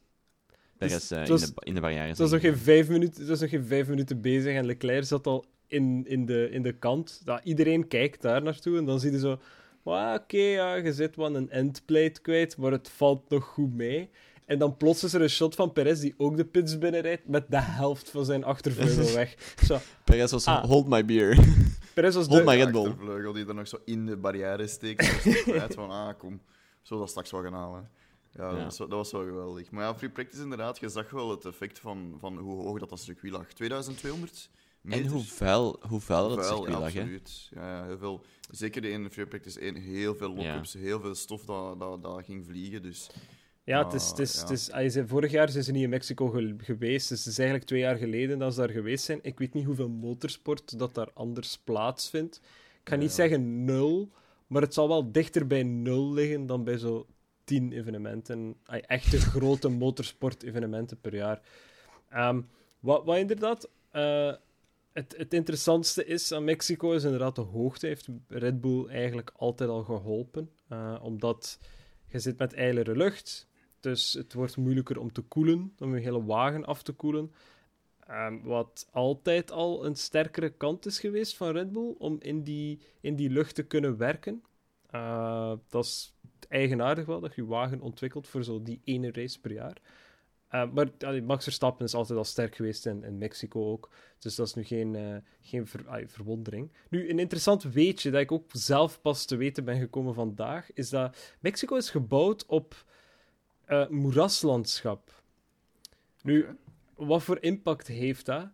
[0.89, 3.21] Perez eh, het in, was- de, in de barrière Het was, nog geen vijf minuten,
[3.21, 6.63] het was nog geen vijf minuten bezig en Leclerc zat al in, in, de, in
[6.63, 7.23] de kant.
[7.25, 9.39] Ja, iedereen kijkt daar naartoe en dan zie je zo...
[9.85, 14.11] "Ah, Oké, ja, je zit wel een endplate kwijt, maar het valt nog goed mee.
[14.47, 17.45] En dan plots is er een shot van Perez die ook de pits binnenrijdt met
[17.51, 19.35] de helft van zijn achtervleugel weg.
[19.67, 20.65] Zo, Perez was Ah.
[20.65, 21.39] hold my beer.
[21.95, 22.45] Perez was Hold de...
[22.45, 22.87] my De Red Bull.
[22.89, 25.21] achtervleugel die er nog zo in de barrière steekt.
[25.43, 26.41] kwijt van, ah, kom,
[26.83, 27.89] zo dat straks wel gaan halen.
[28.37, 29.71] Ja, Dat, was, wel- dat was wel geweldig.
[29.71, 32.89] Maar ja, free practice inderdaad, je zag wel het effect van, van hoe hoog dat,
[32.89, 33.53] dat circuit lag.
[33.53, 35.05] 2200 meter.
[35.05, 37.01] En hoe vuil, hoe vuil dat Vuil, circuit ja, lag, hè?
[37.01, 37.49] absoluut.
[37.55, 41.45] Ja, ja, heel veel, zeker in free practice 1, heel veel lock-ups, heel veel stof
[41.45, 42.83] dat, dat, dat ging vliegen.
[42.83, 43.11] Dus
[43.65, 44.79] Ja, het is, het is, het ja.
[44.79, 47.09] is, zei, vorig jaar zijn ze niet in Mexico ge- geweest.
[47.09, 49.19] Dus het is eigenlijk twee jaar geleden dat ze daar geweest zijn.
[49.23, 52.37] Ik weet niet hoeveel motorsport dat daar anders plaatsvindt.
[52.83, 53.15] Ik ga niet Ja.
[53.15, 54.11] zeggen nul,
[54.47, 57.07] maar het zal wel dichter bij nul liggen dan bij zo
[57.45, 58.57] tien evenementen.
[58.67, 61.41] Echte grote motorsport-evenementen per jaar.
[62.09, 62.43] Ehm,
[62.81, 63.71] wat, inderdaad...
[63.91, 64.35] eh,
[64.93, 67.87] het, het interessantste is aan Mexico is inderdaad de hoogte.
[67.87, 70.51] Heeft Red Bull eigenlijk altijd al geholpen.
[70.69, 71.59] Eh, omdat
[72.07, 73.49] je zit met ijlere lucht.
[73.81, 77.33] Dus het wordt moeilijker om te koelen, om je hele wagen af te koelen.
[78.07, 82.81] Ehm, wat altijd al een sterkere kant is geweest van Red Bull, om in die,
[83.01, 84.43] in die lucht te kunnen werken.
[84.91, 86.14] Eh, dat is
[86.55, 89.81] eigenaardig wel, dat je wagen ontwikkelt voor zo die ene race per jaar.
[90.49, 93.91] Eh, maar allee, Max Verstappen is altijd al sterk geweest in, in Mexico ook.
[94.19, 96.71] Dus dat is nu geen, eh, geen ver- allee, verwondering.
[96.89, 100.89] Nu, een interessant weetje dat ik ook zelf pas te weten ben gekomen vandaag, is
[100.89, 102.85] dat Mexico is gebouwd op
[103.65, 105.23] eh, moeraslandschap.
[106.23, 106.47] Nu,
[106.95, 108.49] wat voor impact heeft dat?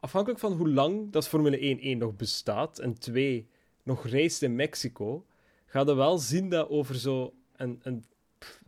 [0.00, 3.48] Afhankelijk van hoe lang dat Formule 1 1 nog bestaat en 2
[3.82, 5.26] nog reist in Mexico,
[5.66, 8.04] ga je wel zien dat over zo een, een
[8.38, 8.62] pff,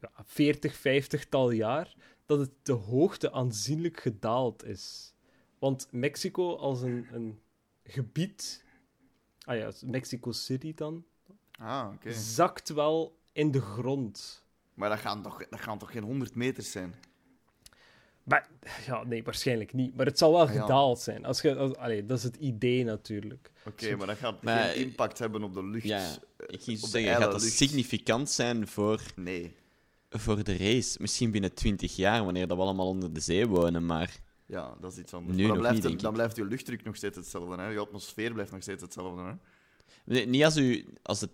[0.00, 1.94] ja, 40, 50 tal jaar,
[2.26, 5.14] dat het de hoogte aanzienlijk gedaald is.
[5.58, 7.40] Want Mexico als een, een
[7.84, 8.64] gebied,
[9.44, 11.04] ah ja, Mexico City dan,
[11.58, 12.12] ah, okay.
[12.12, 14.44] zakt wel in de grond.
[14.74, 16.94] Maar dat gaan toch, dat gaan toch geen 100 meters zijn?
[18.26, 18.48] Maar,
[18.86, 19.96] ja, nee, waarschijnlijk niet.
[19.96, 21.24] Maar het zal wel ah, gedaald zijn.
[21.24, 21.72] Als je, als,
[22.06, 23.50] dat is het idee natuurlijk.
[23.66, 25.84] Oké, maar dat gaat geen impact hebben op de lucht.
[25.84, 29.54] Ja, ik ging zeggen, gaat dat significant zijn voor, nee.
[30.10, 30.96] voor de race?
[31.00, 34.20] Misschien binnen 20 jaar, wanneer dat we allemaal onder de zee wonen, maar...
[34.46, 35.36] Ja, dat is iets anders.
[35.36, 37.62] Nu dan, blijft, niet, dan blijft je luchtdruk nog steeds hetzelfde.
[37.62, 37.68] Hè?
[37.68, 39.22] Je atmosfeer blijft nog steeds hetzelfde.
[39.22, 39.32] Hè?
[40.04, 41.30] Nee, niet als, u, als het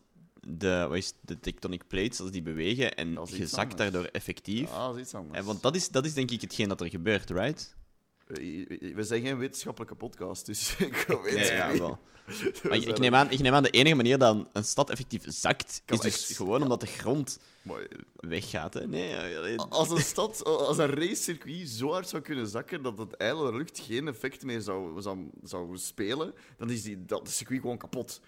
[0.46, 4.70] de, wat is, de tectonic plates, als die bewegen en je zakt daardoor effectief.
[4.70, 5.38] Ja, dat is iets anders.
[5.38, 7.74] En, want dat is, dat is denk ik hetgeen dat er gebeurt, right?
[8.94, 11.98] We zijn geen wetenschappelijke podcast, dus ik weet nee, ja, wel.
[12.68, 15.82] Maar ik, neem aan, ik neem aan de enige manier dat een, stad effectief zakt,
[15.86, 17.38] is dus gewoon omdat de grond
[18.14, 18.74] weggaat.
[18.74, 18.86] Hè?
[18.86, 23.56] Nee, als een stad, als een racecircuit zo hard zou kunnen zakken dat het ijle
[23.56, 28.20] lucht geen effect meer zou, zou, zou spelen, dan is die, dat circuit gewoon kapot.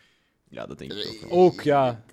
[0.49, 2.05] Ja, dat denk ik ook Ook, ja.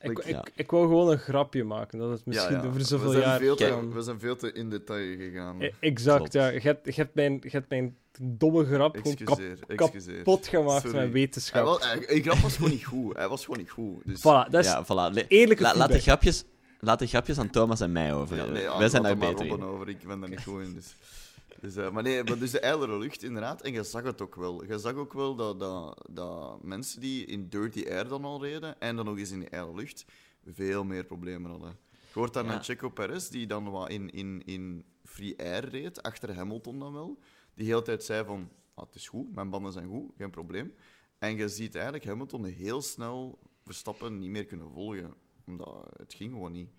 [0.00, 3.18] Ik, ik, ik, wou gewoon een grapje maken, dat het misschien ja, over zoveel we
[3.18, 3.38] jaar...
[3.38, 5.62] Te, we zijn veel te in detail gegaan.
[5.62, 6.48] E exact, ja.
[6.48, 10.82] Je hebt, je, hebt mijn, je hebt mijn domme grap excuseer, gewoon kap, kapot gemaakt
[10.82, 10.98] Sorry.
[10.98, 11.80] met wetenschap.
[11.80, 13.16] Hij, grap was gewoon niet goed.
[13.16, 14.02] Hij was gewoon niet goed.
[14.04, 14.18] Dus...
[14.18, 15.26] Voilà, dat is ja, voilà.
[15.28, 16.44] eerlijke La, laat, de grapjes,
[16.80, 18.36] laat de grapjes aan Thomas en mij over.
[18.36, 19.62] Ja, nee, Wij zijn daar beter in.
[19.62, 19.88] over.
[19.88, 20.94] Ik ben daar niet goed in, dus...
[21.60, 23.62] Dus, uh, maar nee, maar dus de ijlere lucht, inderdaad.
[23.62, 24.64] En je zag het ook wel.
[24.64, 28.80] Je zag ook wel dat, dat, dat mensen die in dirty air dan al reden,
[28.80, 30.04] en dan nog eens in de ijle lucht,
[30.44, 31.76] veel meer problemen hadden.
[31.90, 32.62] Je hoort dan ja.
[32.62, 37.18] Checo Perez, die dan wat in, in, in free air reed, achter Hamilton dan wel,
[37.54, 40.30] die de hele tijd zei van, ah, het is goed, mijn banden zijn goed, geen
[40.30, 40.74] probleem.
[41.18, 45.14] En je ziet eigenlijk Hamilton heel snel Verstappen niet meer kunnen volgen,
[45.46, 46.70] omdat het ging gewoon niet.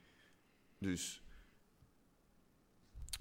[0.77, 1.23] Dus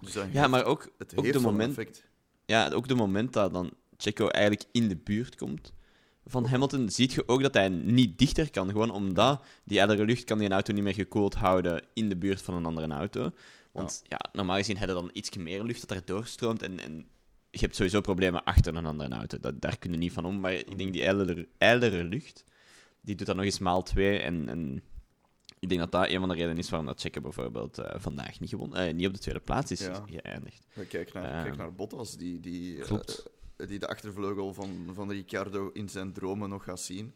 [0.01, 2.03] dus ja, maar ook, het ook de moment,
[2.45, 5.73] ja, ook de moment dat dan Checo eigenlijk in de buurt komt
[6.29, 8.71] van Hamilton, ziet je ook dat hij niet dichter kan.
[8.71, 12.43] Gewoon omdat die ijlere lucht kan die auto niet meer gekoeld houden in de buurt
[12.43, 13.31] van een andere auto.
[13.73, 14.19] Want ja.
[14.33, 17.07] normaal gezien hebben dan iets meer lucht dat er doorstroomt en, en
[17.51, 19.41] je hebt sowieso problemen achter een andere auto.
[19.41, 20.41] Dat, daar kun je niet van om.
[20.41, 21.03] Maar ik denk die
[21.59, 22.45] ijlere, lucht,
[23.01, 24.83] die doet dat nog eens maal twee en, en
[25.61, 28.40] ik denk dat dat een van de redenen is waarom dat Checo bijvoorbeeld uh, vandaag
[28.40, 30.05] niet, gewonnen, uh, niet op de tweede plaats is ja.
[30.07, 30.66] geëindigd.
[30.88, 35.71] Kijk naar, uh, kijk naar Bottas, die, die, eh, die de achtervleugel van, van Ricciardo
[35.73, 37.14] in zijn dromen nog gaat zien.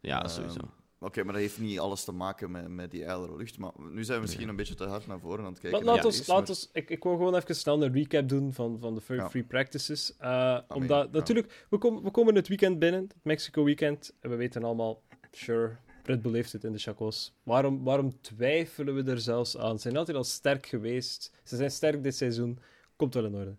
[0.00, 0.60] Ja, sowieso.
[1.02, 3.58] Oké, maar dat heeft niet alles te maken met, met die ijlere lucht.
[3.58, 5.84] Maar nu zijn we misschien een beetje te hard naar voren aan het kijken.
[5.84, 8.94] laat ons, laat ons, ik, ik wil gewoon even snel een recap doen van, van
[8.94, 10.14] de free practices.
[10.20, 14.14] Uh, omdat, natuurlijk, we, komen we komen het weekend binnen, het Mexico weekend.
[14.20, 17.34] En we weten allemaal, sure, Red Bull heeft het in de chacos.
[17.42, 19.74] Waarom, waarom twijfelen we er zelfs aan?
[19.76, 21.32] Ze zijn altijd al sterk geweest.
[21.44, 22.58] Ze zijn sterk dit seizoen.
[22.96, 23.56] Komt wel in orde.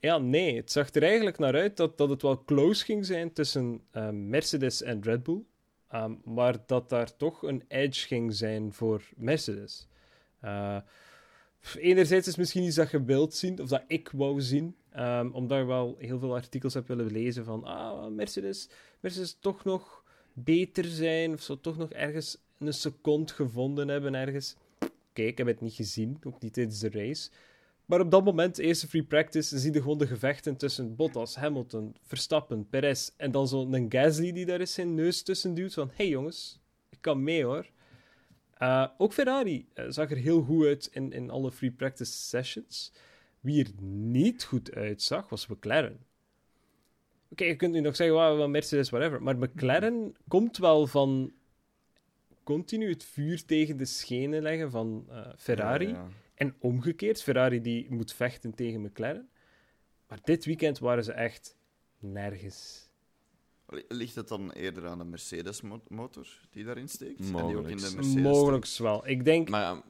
[0.00, 0.56] Ja, nee.
[0.56, 4.10] Het zag er eigenlijk naar uit dat, dat het wel close ging zijn tussen uh,
[4.10, 5.42] Mercedes en Red Bull.
[5.94, 9.88] Um, maar dat daar toch een edge ging zijn voor Mercedes.
[10.44, 10.76] Uh,
[11.76, 14.76] enerzijds is misschien iets dat je wilt zien, of dat ik wou zien.
[14.96, 18.68] Um, omdat ik wel heel veel artikels heb willen lezen van ah, Mercedes,
[19.00, 20.04] Mercedes toch nog
[20.44, 24.56] beter zijn, of zo toch nog ergens een seconde gevonden hebben ergens.
[25.12, 27.30] Kijk, ik heb het niet gezien, ook niet tijdens de race.
[27.86, 31.96] Maar op dat moment, eerste free practice, zie je gewoon de gevechten tussen Bottas, Hamilton,
[32.02, 36.08] Verstappen, Perez en dan zo'n Gasly die daar eens zijn neus tussen duwt van hey
[36.08, 37.70] jongens, ik kan mee hoor.
[38.62, 42.92] Uh, ook Ferrari uh, zag er heel goed uit in, in alle free practice sessions.
[43.40, 46.05] Wie er niet goed uitzag, was McLaren.
[47.30, 49.22] Oké, je kunt nu nog zeggen, wow, Mercedes, whatever.
[49.22, 51.32] Maar McLaren komt wel van
[52.42, 55.96] continu het vuur tegen de schenen leggen van uh, Ferrari.
[56.34, 59.28] En omgekeerd, Ferrari die moet vechten tegen McLaren.
[60.08, 61.56] Maar dit weekend waren ze echt
[61.98, 62.90] nergens.
[63.88, 67.30] Ligt het dan eerder aan de Mercedes-motor die daarin steekt?
[67.30, 67.40] Mogelijk.
[67.40, 69.08] En die ook in de Mercedes Mogelijk wel.
[69.08, 69.48] Ik denk...
[69.48, 69.82] Maar,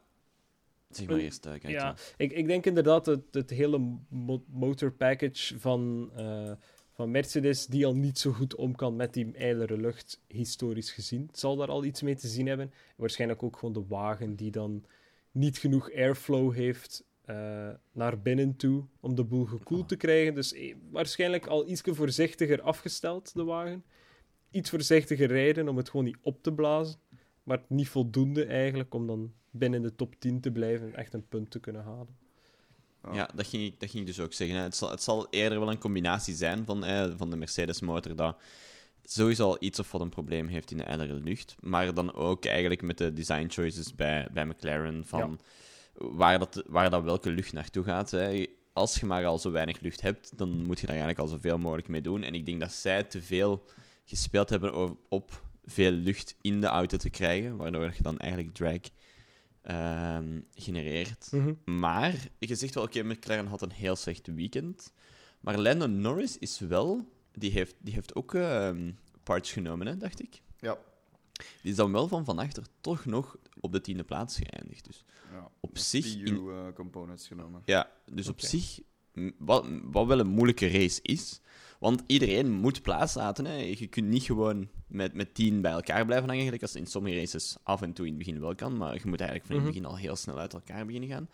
[0.91, 1.47] zeg maar eerst.
[1.47, 3.99] Uh, ja, ik, ik denk inderdaad het, het hele
[4.47, 6.11] motor package van...
[6.17, 6.53] Uh,
[6.97, 11.27] van Mercedes, die al niet zo goed om kan met die ijlere lucht, historisch gezien.
[11.27, 12.73] Het zal daar al iets mee te zien hebben.
[12.97, 14.85] Waarschijnlijk ook gewoon de wagen die dan
[15.31, 20.35] niet genoeg airflow heeft uh, naar binnen toe om de boel gekoeld te krijgen.
[20.35, 23.85] Dus eh, waarschijnlijk al iets voorzichtiger afgesteld, de wagen.
[24.51, 27.01] Iets voorzichtiger rijden om het gewoon niet op te blazen.
[27.43, 31.29] Maar niet voldoende eigenlijk om dan binnen de top 10 te blijven en echt een
[31.29, 32.26] punt te kunnen halen.
[33.13, 34.57] Ja, dat ging, ik, dat ging ik dus ook zeggen.
[34.57, 38.37] Het zal, het zal eerder wel een combinatie zijn van, eh, van de Mercedes-motor dat
[39.05, 41.57] sowieso al iets of wat een probleem heeft in de ijlere lucht.
[41.61, 45.41] Maar dan ook eigenlijk met de design choices bij, bij McLaren van
[45.95, 48.11] waar, dat, waar dat welke lucht naartoe gaat.
[48.11, 48.47] Hè.
[48.73, 51.59] als je maar al zo weinig lucht hebt, dan moet je daar eigenlijk al zoveel
[51.59, 52.23] mogelijk mee doen.
[52.23, 53.65] En ik denk dat zij te veel
[54.05, 58.79] gespeeld hebben op veel lucht in de auto te krijgen, waardoor je dan eigenlijk drag
[60.55, 61.29] genereert.
[61.33, 61.55] Mhm.
[61.65, 64.93] Maar je zegt wel, oké, McLaren had een heel slecht weekend.
[65.41, 67.15] Maar Lando Norris is wel...
[67.33, 70.43] Die heeft, die heeft ook ehm, parts genomen, hè, dacht ik.
[70.59, 70.79] Ja.
[71.33, 74.85] Die is dan wel van van achter toch nog op de tiende plaats geëindigd.
[74.85, 75.51] Dus ja.
[75.61, 76.17] op zich...
[76.17, 76.73] In...
[76.75, 77.63] Components genomen.
[77.65, 78.81] Ja, dus op zich...
[79.39, 81.41] Wat, wat wel een moeilijke race is...
[81.79, 83.45] Want iedereen moet plaats laten.
[83.45, 83.55] Hè.
[83.55, 87.17] Je kunt niet gewoon met, met tien bij elkaar blijven hangen, gelijk als in sommige
[87.17, 88.77] races af en toe in het begin wel kan.
[88.77, 89.83] Maar je moet eigenlijk van in het mhm.
[89.83, 91.29] begin al heel snel uit elkaar beginnen gaan.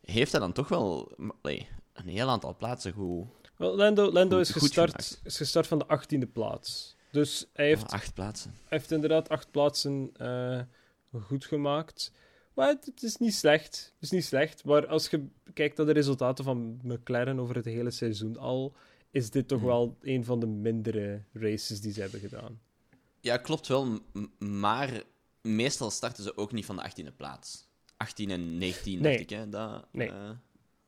[0.00, 3.26] Heeft hij dan toch wel een heel aantal plaatsen goed...
[3.56, 6.96] Wel, Lando, Lando is, gestart, is gestart van de achttiende plaats.
[7.10, 7.92] Dus hij heeft...
[7.92, 8.50] acht plaatsen.
[8.50, 10.60] Hij heeft inderdaad acht plaatsen uh,
[11.22, 12.12] goed gemaakt.
[12.56, 13.92] Maar het, is niet slecht.
[13.94, 14.64] Het is niet slecht.
[14.64, 18.74] Maar als je kijkt naar de resultaten van McLaren over het hele seizoen al,
[19.10, 19.66] is dit toch hmm.
[19.66, 22.60] wel een van de mindere races die ze hebben gedaan.
[23.20, 23.98] Ja, klopt wel.
[24.38, 25.02] Maar
[25.42, 27.68] meestal starten ze ook niet van de 18e plaats.
[27.96, 29.02] 18 en 19, nee.
[29.02, 29.36] dacht ik.
[29.36, 29.48] Hè?
[29.48, 30.08] Dat, nee.
[30.08, 30.30] Uh,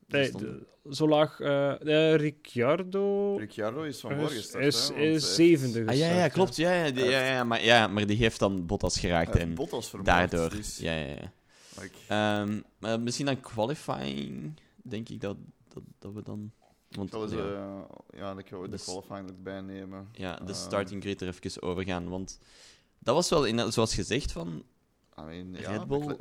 [0.06, 0.30] nee
[0.90, 1.40] zo laag.
[1.40, 3.36] Uh, Ricciardo.
[3.36, 4.64] Ricciardo is van voor gestart.
[4.64, 6.56] Is, is zevende ah, ja, ja, klopt.
[6.56, 9.36] Ja, ja, ja, ja, maar, ja, maar die heeft dan Bottas geraakt.
[9.36, 10.50] En Bottas vermoord, daardoor.
[10.50, 10.78] Dus...
[10.78, 11.32] Ja, ja, ja.
[12.10, 15.36] Um, maar misschien dan qualifying, denk ik dat,
[15.68, 16.52] dat, dat we dan
[16.88, 20.08] want, Zullen ze, ja, ja ik ga de dus, qualifying erbij nemen.
[20.12, 22.08] Ja, de uh, starting grid er even over gaan.
[22.08, 22.38] Want
[22.98, 24.62] dat was wel, in, zoals gezegd, van
[25.18, 26.16] I mean, Red ja, Bull...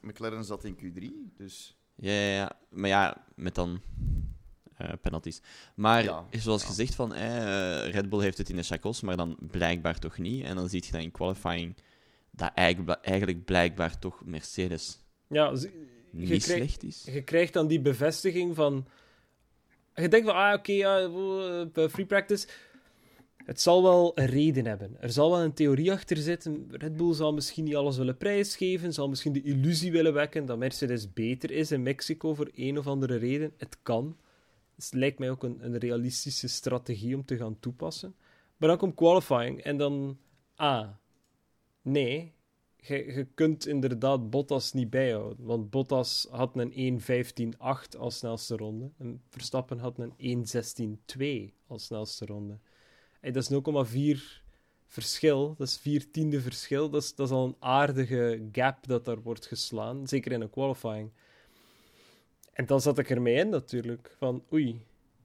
[0.00, 1.04] McLaren zat in Q3,
[1.36, 1.76] dus...
[1.94, 2.52] Ja, ja, ja.
[2.68, 3.80] maar ja, met dan
[4.80, 5.42] uh, penalties.
[5.74, 9.36] Maar ja, zoals gezegd, van, eh, Red Bull heeft het in de chacos, maar dan
[9.40, 10.44] blijkbaar toch niet.
[10.44, 11.76] En dan zie je dat in qualifying
[12.32, 15.54] dat eigenlijk, blijkbaar toch Mercedes ja,
[16.10, 17.04] niet slecht is.
[17.12, 18.86] Je krijgt dan die bevestiging van
[19.94, 22.46] je denkt van, ah, oké, ja, uh, free practice.
[23.44, 24.96] Het zal wel een reden hebben.
[25.00, 26.66] Er zal wel een theorie achter zitten.
[26.70, 30.58] Red Bull zal misschien niet alles willen prijsgeven, zal misschien de illusie willen wekken dat
[30.58, 33.52] Mercedes beter is in Mexico voor een of andere reden.
[33.56, 34.16] Het kan.
[34.76, 38.14] Het lijkt mij ook een, een realistische strategie om te gaan toepassen.
[38.56, 40.18] Maar dan komt qualifying en dan...
[40.54, 40.88] Ah,
[41.82, 42.32] nee,
[42.76, 45.46] je, je kunt inderdaad Bottas niet bijhouden.
[45.46, 48.90] Want Bottas had een 1.15.8 als snelste ronde.
[48.98, 50.46] En Verstappen had een
[51.18, 52.58] 1.16.2 als snelste ronde.
[53.20, 54.20] Hey, dat is 0,4
[54.86, 55.54] verschil.
[55.58, 56.90] Dat is 4 tiende verschil.
[56.90, 60.08] Dat is, dat is al een aardige gap dat daar wordt geslaan.
[60.08, 61.10] Zeker in een qualifying.
[62.52, 64.14] En dan zat ik ermee in natuurlijk.
[64.18, 64.84] Van oei,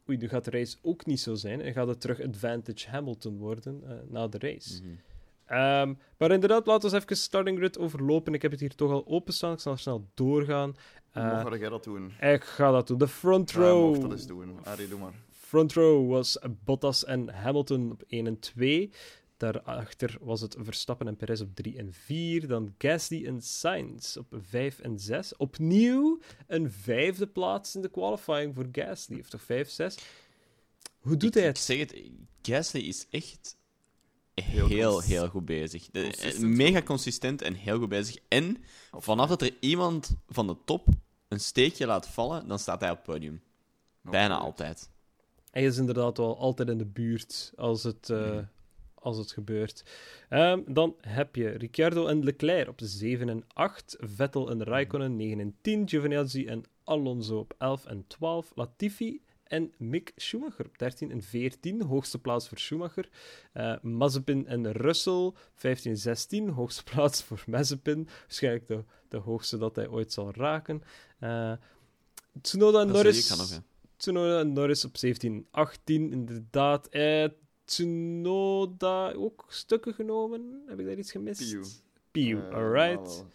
[0.10, 1.62] oei, nu gaat de race ook niet zo zijn.
[1.62, 4.84] En gaat het terug advantage Hamilton worden uh, na de race.
[4.84, 5.00] Mm
[5.48, 8.34] Ehm, maar inderdaad, laten we even starting grid overlopen.
[8.34, 9.54] Ik heb het hier toch al openstaan.
[9.54, 10.76] Ik zal snel doorgaan.
[11.14, 12.14] Uh, Hoe ga jij dat doen?
[12.22, 12.98] Ik ga dat doen.
[12.98, 13.96] De front row.
[13.96, 14.60] Ja, dat eens doen.
[14.64, 15.14] Arie, doe maar.
[15.32, 18.92] Front row was Bottas en Hamilton op 1 en 2.
[19.38, 22.48] Daarachter was het Verstappen en Perez op 3 en 4.
[22.48, 25.36] Dan Gasly en Sainz op 5 en 6.
[25.36, 29.20] Opnieuw een vijfde plaats in de qualifying voor Gasly.
[29.20, 29.98] Of toch 5, 6?
[31.00, 31.58] Hoe doet hij het?
[31.58, 32.02] Ik zeg het,
[32.42, 33.57] Gasly is echt
[34.44, 35.90] heel, heel, goed bezig.
[36.40, 38.18] mega consistent en heel goed bezig.
[38.28, 40.88] En vanaf dat er iemand van de top
[41.28, 43.42] een steekje laat vallen, dan staat hij op het podium.
[44.02, 44.90] Bijna altijd.
[45.52, 48.38] Hij is inderdaad wel altijd in de buurt als het, uh,
[48.94, 49.84] als het gebeurt.
[50.30, 53.96] Um, dan heb je Ricciardo en Leclerc op 7 en 8.
[54.00, 55.90] Vettel en Raikkonen 9 en 10.
[55.90, 58.52] Giovinazzi en Alonso op 11 en 12.
[58.56, 63.10] Latifi en Mick Schumacher op 13 en 14, hoogste plaats voor Schumacher.
[63.54, 68.08] Uh, Mazepin en Russell, 15 en 16, hoogste plaats voor Mazepin.
[68.20, 70.84] Waarschijnlijk de, de hoogste dat hij ooit zal raken.
[71.20, 71.54] Uh,
[72.42, 73.30] Tsunoda en Norris...
[73.30, 73.62] Nog,
[73.98, 76.90] Tsunoda en Norris op 17 en 18, inderdaad.
[77.66, 80.64] Tsunoda ook stukken genomen.
[80.68, 81.52] Heb ik daar iets gemist?
[81.52, 81.64] Piu.
[82.12, 83.26] Piu, alright.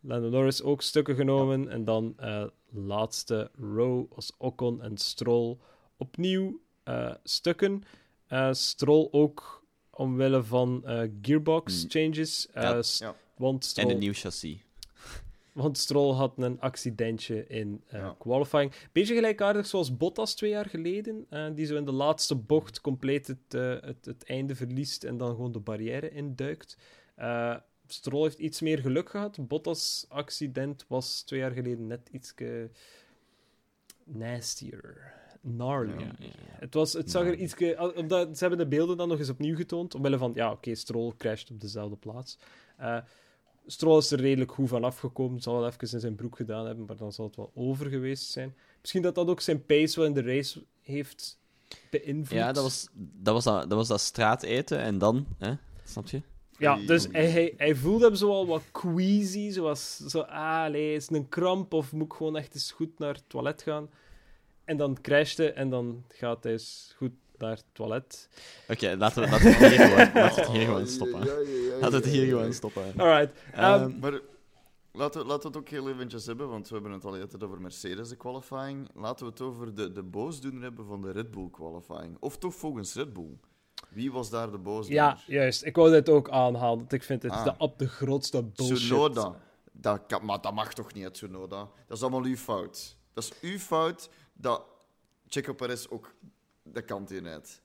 [0.00, 1.68] Lando Norris ook stukken genomen.
[1.68, 5.56] En dan uh, laatste row was Ocon en Stroll
[5.96, 7.82] opnieuw uh, stukken.
[8.28, 10.82] Uh, Stroll ook omwille van
[11.22, 11.90] gearbox hmm.
[11.90, 12.48] changes.
[12.54, 13.14] Ja.
[13.36, 14.56] Want Stroll, en een nieuw chassis.
[15.52, 17.84] Want Stroll had een accidentje in
[18.18, 18.72] qualifying.
[18.92, 21.26] Beetje gelijkaardig zoals Bottas twee jaar geleden.
[21.54, 23.52] Die zo in de laatste bocht compleet het,
[23.84, 26.76] het, het, einde verliest en dan gewoon de barrière induikt.
[27.86, 29.48] Stroll heeft iets meer geluk gehad.
[29.48, 32.34] Bottas' accident was twee jaar geleden net iets
[34.04, 35.14] nastier.
[35.42, 36.10] Gnarly.
[36.50, 37.54] Het, was, het zag er iets.
[37.94, 39.94] Omdat, ze hebben de beelden dan nog eens opnieuw getoond.
[39.94, 42.38] Omwille van, ja, oké, okay, Stroll crasht op dezelfde plaats.
[42.80, 42.98] Uh,
[43.66, 45.40] Stroll is er redelijk goed van afgekomen.
[45.40, 48.30] Zal wel even in zijn broek gedaan hebben, maar dan zal het wel over geweest
[48.30, 48.54] zijn.
[48.80, 51.38] Misschien dat dat ook zijn pace wel in de race heeft
[51.90, 52.38] beïnvloed.
[52.38, 55.54] Ja, dat was dat, was dat, dat, was dat straateten en dan, hè?
[55.84, 56.22] snap je?
[56.58, 59.50] Ja, dus hij, hij, hij voelde hem zo al wat queasy.
[59.50, 62.98] Zoals, zo, ah, nee, is het een kramp of moet ik gewoon echt eens goed
[62.98, 63.90] naar het toilet gaan?
[64.64, 68.28] En dan crashte en dan gaat hij eens goed naar het toilet.
[68.68, 71.18] Oké, laten, we, laten, we hier gewoon, laten we het hier gewoon stoppen.
[71.80, 72.82] Laten we het hier gewoon stoppen.
[72.96, 73.38] Alright.
[73.58, 74.20] Um, maar
[74.92, 77.44] laten we, laten we het ook heel eventjes hebben, want we hebben het al eerder
[77.44, 78.88] over Mercedes, de qualifying.
[78.94, 82.16] Laten we het over de, de boosdoener hebben van de Red Bull qualifying.
[82.20, 83.38] Of toch volgens Red Bull.
[83.96, 85.04] Wie was daar de boosdoener?
[85.04, 85.64] Ja, juist.
[85.64, 86.78] Ik wou dit ook aanhalen.
[86.78, 87.44] Want ik vind het ah.
[87.44, 88.76] de, op de grootste bullshit.
[88.76, 89.40] Tsunoda.
[89.72, 91.68] Dat, kan, maar dat mag toch niet, Tsunoda?
[91.86, 92.96] Dat is allemaal uw fout.
[93.12, 94.64] Dat is uw fout dat
[95.28, 96.14] Checo Perez ook
[96.62, 97.62] de kant in uit.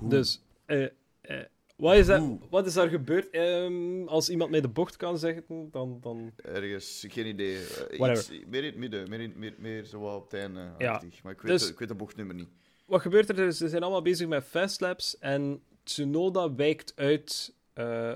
[0.00, 0.88] Dus, uh,
[1.22, 1.42] uh,
[1.76, 3.34] wat, is er, wat is er gebeurd?
[3.34, 5.98] Um, als iemand mij de bocht kan zeggen, dan...
[6.00, 6.32] dan...
[6.36, 7.54] Ergens, geen idee.
[7.90, 10.72] Uh, iets, meer in het midden, meer, in, meer, meer zo op het einde.
[10.78, 11.02] Ja.
[11.22, 12.48] Maar ik weet, dus, ik weet de bochtnummer niet.
[12.84, 13.52] Wat gebeurt er?
[13.52, 17.54] Ze zijn allemaal bezig met fastlabs en Tsunoda wijkt uit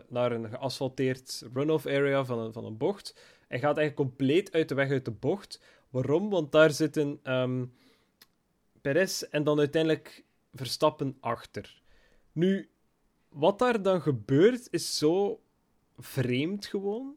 [0.08, 3.14] naar een geasfalteerd run-off area van een, van een bocht.
[3.48, 5.60] Hij gaat eigenlijk compleet uit de weg uit de bocht.
[5.90, 6.30] Waarom?
[6.30, 7.72] Want daar zitten um,
[8.80, 10.24] Perez en dan uiteindelijk
[10.54, 11.82] Verstappen achter.
[12.32, 12.70] Nu,
[13.28, 15.40] wat daar dan gebeurt, is zo
[15.98, 17.16] vreemd gewoon.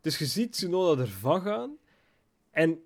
[0.00, 1.76] Dus je ziet Tsunoda ervan gaan
[2.50, 2.82] en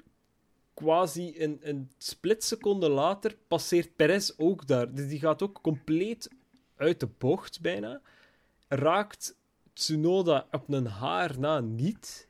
[0.75, 4.95] quasi een, een splitseconde later passeert Perez ook daar.
[4.95, 6.31] Dus die gaat ook compleet
[6.77, 8.01] uit de bocht bijna.
[8.69, 9.37] Raakt
[9.73, 12.29] Tsunoda op een haar na niet.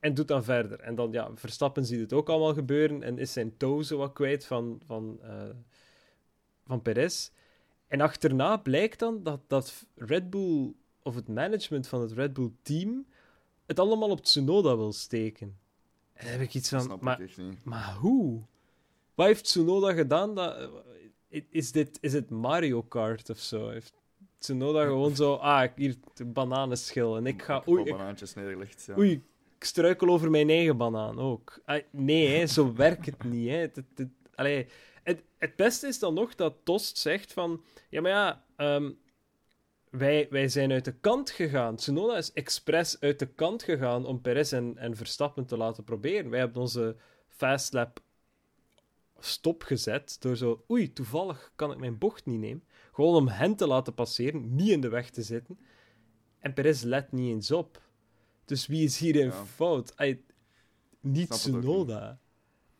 [0.00, 0.80] En doet dan verder.
[0.80, 4.46] En dan, ja, Verstappen ziet het ook allemaal gebeuren en is zijn zo wat kwijt
[4.46, 5.42] van, van, uh,
[6.66, 7.30] van Perez.
[7.86, 12.52] En achterna blijkt dan dat, dat Red Bull, of het management van het Red Bull
[12.62, 13.06] team,
[13.66, 15.58] het allemaal op Tsunoda wil steken.
[16.18, 17.20] En dan heb ik iets van, maar,
[17.64, 18.42] maar hoe?
[19.14, 20.34] Wat heeft Tsunoda gedaan?
[20.34, 20.70] Dat,
[21.28, 23.68] eh, is, dit, is het Mario Kart of zo?
[23.68, 23.92] Heeft
[24.38, 27.16] Tsunoda gewoon zo, ah, hier, de bananenschil.
[27.16, 27.62] En ik ga...
[27.68, 28.96] Oei, banaantjes neergelegd, ja.
[28.98, 29.12] Oei,
[29.56, 31.60] ik struikel over mijn eigen banaan ook.
[31.90, 33.48] nee, hè, zo werkt het niet.
[33.48, 33.56] Hè.
[33.56, 34.08] Het, het,
[35.02, 37.62] het, het, beste is dan nog dat Tost zegt van...
[37.88, 38.98] Ja, maar ja, um,
[39.90, 41.76] wij, wij zijn uit de kant gegaan.
[41.76, 46.30] Tsunoda is expres uit de kant gegaan om Perez en, en Verstappen te laten proberen.
[46.30, 46.96] Wij hebben onze
[47.28, 48.00] fastlap
[49.18, 50.64] stopgezet door zo...
[50.70, 52.64] Oei, toevallig kan ik mijn bocht niet nemen.
[52.92, 55.58] Gewoon om hen te laten passeren, niet in de weg te zitten.
[56.38, 57.82] En Perez let niet eens op.
[58.44, 59.96] Dus wie is hier in fout?
[59.96, 60.22] Ay,
[61.00, 62.18] niet Tsunoda.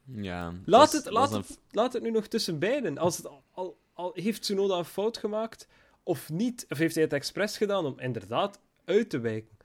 [0.05, 0.55] Ja.
[0.65, 2.99] Laat, het, laat, het, laat het nu nog tussen beiden.
[2.99, 5.69] Als het al, al, heeft Tsunoda een fout gemaakt
[6.09, 9.57] of niet, of heeft hij het expres gedaan om inderdaad uit te wijken?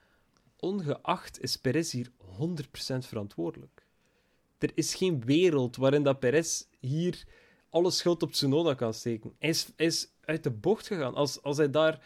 [0.60, 3.86] Ongeacht is Perez hier 100% verantwoordelijk.
[4.58, 7.28] Er is geen wereld waarin dat Perez hier
[7.70, 9.36] alle schuld op Tsunoda kan steken.
[9.40, 11.16] Hij is, is uit de bocht gegaan.
[11.16, 12.06] Als, als hij daar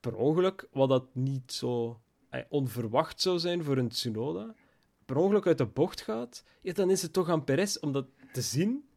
[0.00, 2.00] per ongeluk, wat dat niet zo
[2.48, 4.54] onverwacht zou zijn voor een Tsunoda,
[5.04, 8.42] per ongeluk uit de bocht gaat, dan is het toch aan Perez om dat te
[8.42, 8.88] zien,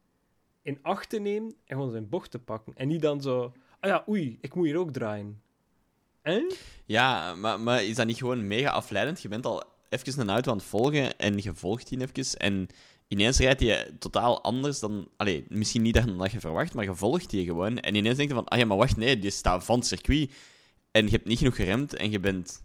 [0.62, 2.76] in acht te nemen en gewoon zijn bocht te pakken.
[2.76, 5.42] En niet dan zo, ah ja, oei, ik moet hier ook draaien.
[6.22, 6.52] En?
[6.86, 9.22] Ja, maar, maar is dat niet gewoon mega afleidend?
[9.22, 12.68] Je bent al even een auto aan het volgen en je volgt die even en
[13.08, 15.10] ineens rijdt je totaal anders dan...
[15.18, 17.80] Allee, misschien niet dan je verwacht, maar je volgt die gewoon.
[17.80, 20.32] En ineens denk je van, ah ja, maar wacht, nee, die staat van het circuit
[20.92, 22.64] en je hebt niet genoeg geremd en je bent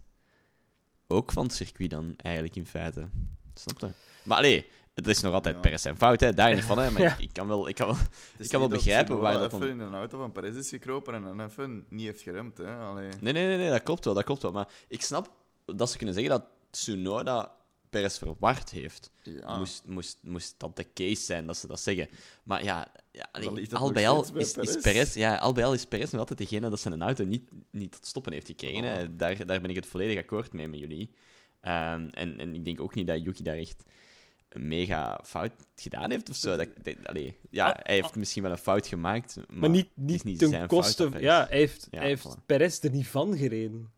[1.07, 3.09] ook van het circuit dan, eigenlijk, in feite.
[3.53, 3.89] Snap je?
[4.23, 5.61] Maar allee, het is nog altijd ja.
[5.61, 6.33] Perez zijn fout, hè.
[6.33, 6.77] daar niet van.
[6.77, 6.91] Hè.
[6.91, 7.97] Maar ik, kan wel, ik kan wel,
[8.37, 9.67] ik kan wel begrijpen waar dat dan...
[9.67, 12.57] in een auto van Perez is gekropen en dan even niet heeft geremd.
[12.57, 12.75] Hè.
[12.75, 13.09] Allee.
[13.19, 14.51] Nee, nee, nee, nee, dat klopt wel, dat klopt wel.
[14.51, 15.31] Maar ik snap
[15.65, 17.55] dat ze kunnen zeggen dat Tsunoda
[17.89, 19.11] Perez verward heeft.
[19.21, 19.57] Ja.
[19.57, 22.09] Moest, moest, moest dat de case zijn dat ze dat zeggen.
[22.43, 23.29] Maar ja, ja
[23.71, 26.69] al bij al is, is Perez, ja, al bij al is Perez nog altijd degene
[26.69, 28.83] dat zijn auto niet, niet tot stoppen heeft gekregen.
[28.83, 29.07] Oh.
[29.11, 31.09] Daar, daar ben ik het volledig akkoord mee met jullie.
[31.61, 34.12] Um, en, en ik denk ook niet dat Yuki daar echt een
[34.53, 36.55] mega fout gedaan heeft of zo.
[36.55, 37.17] Dat, dat
[37.49, 38.15] ja, ah, hij heeft ah.
[38.15, 41.09] misschien wel een fout gemaakt, maar, maar niet, niet, niet ten koste...
[41.19, 43.91] Ja, hij heeft, ja, hij heeft Perez er niet van gereden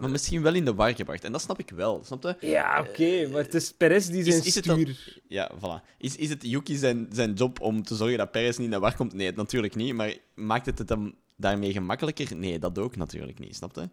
[0.00, 1.24] maar misschien wel in de war gebracht.
[1.24, 2.36] En dat snap ik wel, snap je?
[2.40, 5.20] Ja, oké, maar het is Perez die zijn is, is stuur...
[5.28, 5.96] ja, voilà.
[5.98, 8.78] Is, is het Yuki zijn, zijn job om te zorgen dat Perez niet in de
[8.78, 9.12] war komt?
[9.12, 9.94] Nee, natuurlijk niet.
[9.94, 12.36] Maar maakt het het hem daarmee gemakkelijker?
[12.36, 13.88] Nee, dat ook natuurlijk niet, snap je?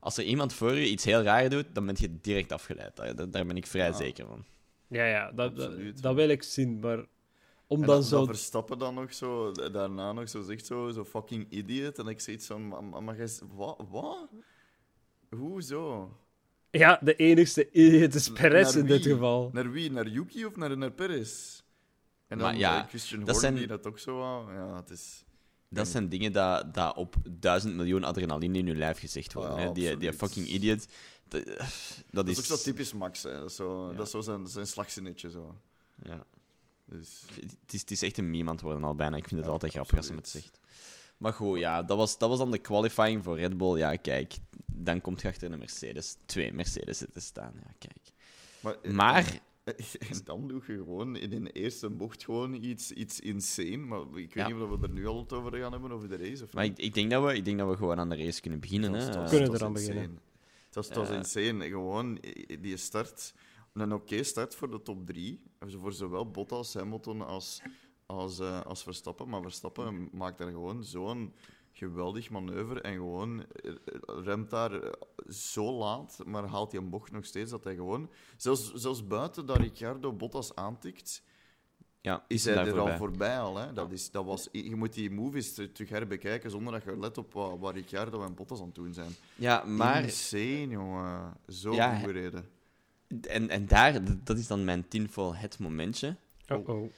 [0.00, 2.96] Als er iemand voor je iets heel raar doet, dan ben je direct afgeleid.
[2.96, 4.44] Daar, daar ben ik vrij zeker van.
[4.88, 5.56] Ja, ja, dat,
[6.00, 7.06] dat, wil ik zien, maar...
[7.66, 8.24] Om dan, zo...
[8.24, 11.98] Verstappen dan nog zo, daarna nog zo zegt zo, zo fucking idiot.
[11.98, 13.84] En ik zeg iets van, maar, maar, maar wat?
[13.88, 14.28] Wat?
[15.30, 16.16] Hoezo?
[16.70, 19.50] Ja, de enigste idiot is Perez in dit geval.
[19.52, 19.90] Naar wie?
[19.90, 21.62] Naar Yuki of naar, naar Perez?
[22.26, 23.54] En dan maar, ja, Christian Horner zijn...
[23.54, 24.52] die dat ook zo wou.
[24.52, 25.24] Ja, het is...
[25.70, 29.58] Dat zijn dingen dat, dat op duizend miljoen adrenaline in je lijf gezegd worden.
[29.58, 29.72] hè?
[29.72, 30.86] Die, die fucking idiot.
[31.28, 31.44] Dat,
[32.10, 32.38] dat, is...
[32.38, 33.22] ook zo typisch Max.
[33.22, 33.32] Hè?
[33.32, 35.30] Dat is zo, dat is zo zijn, zijn slagzinnetje.
[35.30, 35.54] Zo.
[36.02, 36.26] Ja.
[36.84, 37.24] Dus...
[37.40, 39.16] Het, is, het is echt een meme aan het worden al bijna.
[39.16, 40.58] Ik vind het altijd grappig als hij het zegt.
[41.16, 43.78] Maar goed, ja, dat was, dat was dan de qualifying voor Red Bull.
[43.78, 44.34] Ja, kijk,
[44.66, 46.16] dan komt je achter een Mercedes.
[46.26, 47.52] Twee Mercedes te staan.
[47.54, 48.12] Ja, kijk.
[48.60, 49.40] Maar, eh, maar
[49.76, 53.76] En dan doe je gewoon in een eerste bocht gewoon iets, iets insane.
[53.76, 56.16] Maar ik weet niet of we er nu al het over gaan hebben, over de
[56.16, 56.44] race.
[56.44, 58.40] Of maar ik, ik, denk dat we, ik denk dat we gewoon aan de race
[58.40, 58.92] kunnen beginnen.
[58.92, 60.18] We kunnen er aan beginnen.
[60.86, 61.68] Het was, het was insane.
[61.68, 62.18] Gewoon
[62.60, 63.34] die start,
[63.72, 65.42] een oké start voor de top drie.
[65.58, 67.62] Voor zowel Bottas, Hamilton als,
[68.06, 69.28] als, uh, als Verstappen.
[69.28, 71.34] Maar Verstappen maakt er gewoon zo'n
[71.72, 73.72] geweldig manoeuvre en gewoon eh,
[74.04, 74.92] remt daar eh,
[75.28, 79.46] zo laat, maar haalt hij een bocht nog steeds dat hij gewoon, zelfs, zelfs buiten
[79.46, 81.22] dat Ricciardo Bottas aantikt,
[82.00, 83.56] ja, is hij er al voorbij al.
[83.56, 83.72] Hè?
[83.72, 87.32] Dat is, dat was, je moet die movies terug herbekijken zonder dat je let op
[87.32, 89.10] wat, wat Ricciardo en Bottas aan het doen zijn.
[89.34, 90.02] Ja, maar...
[90.02, 91.34] Insane, jongen.
[91.48, 92.48] Zo ja, goed gereden.
[93.28, 96.16] En, en daar, dat is dan mijn tinfoil het momentje.
[96.48, 96.90] Oh, oh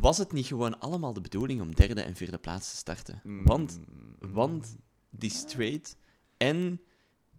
[0.00, 3.20] was het niet gewoon allemaal de bedoeling om derde en vierde plaats te starten?
[3.24, 3.44] Mm.
[3.44, 3.80] Want,
[4.18, 4.76] want
[5.10, 5.96] die straight
[6.36, 6.80] en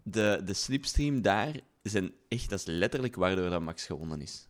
[0.03, 4.47] de, de slipstream daar zijn echt, dat is letterlijk waardoor dat Max gewonnen is.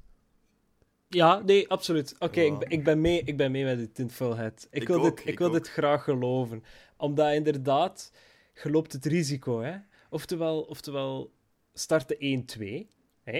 [1.16, 2.16] Ja, nee, absoluut.
[2.20, 4.68] Oké, ik, ik, ben mee, ik ben mee met de tinfoilhead.
[4.72, 6.64] Ik, ik wil, dit, ik, wil dit graag geloven.
[6.98, 8.12] Omdat inderdaad,
[8.64, 9.78] je loopt het risico, hè.
[10.10, 11.34] Oftewel, oftewel
[11.74, 12.96] starten 1-2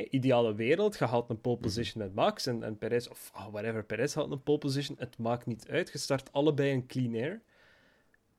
[0.10, 1.64] ideale wereld, je haalt een pole mhm.
[1.64, 5.18] position met Max en, en Perez, of oh, whatever, Perez haalt een pole position, het
[5.18, 5.92] maakt niet uit.
[5.92, 7.42] Je start allebei een clean air.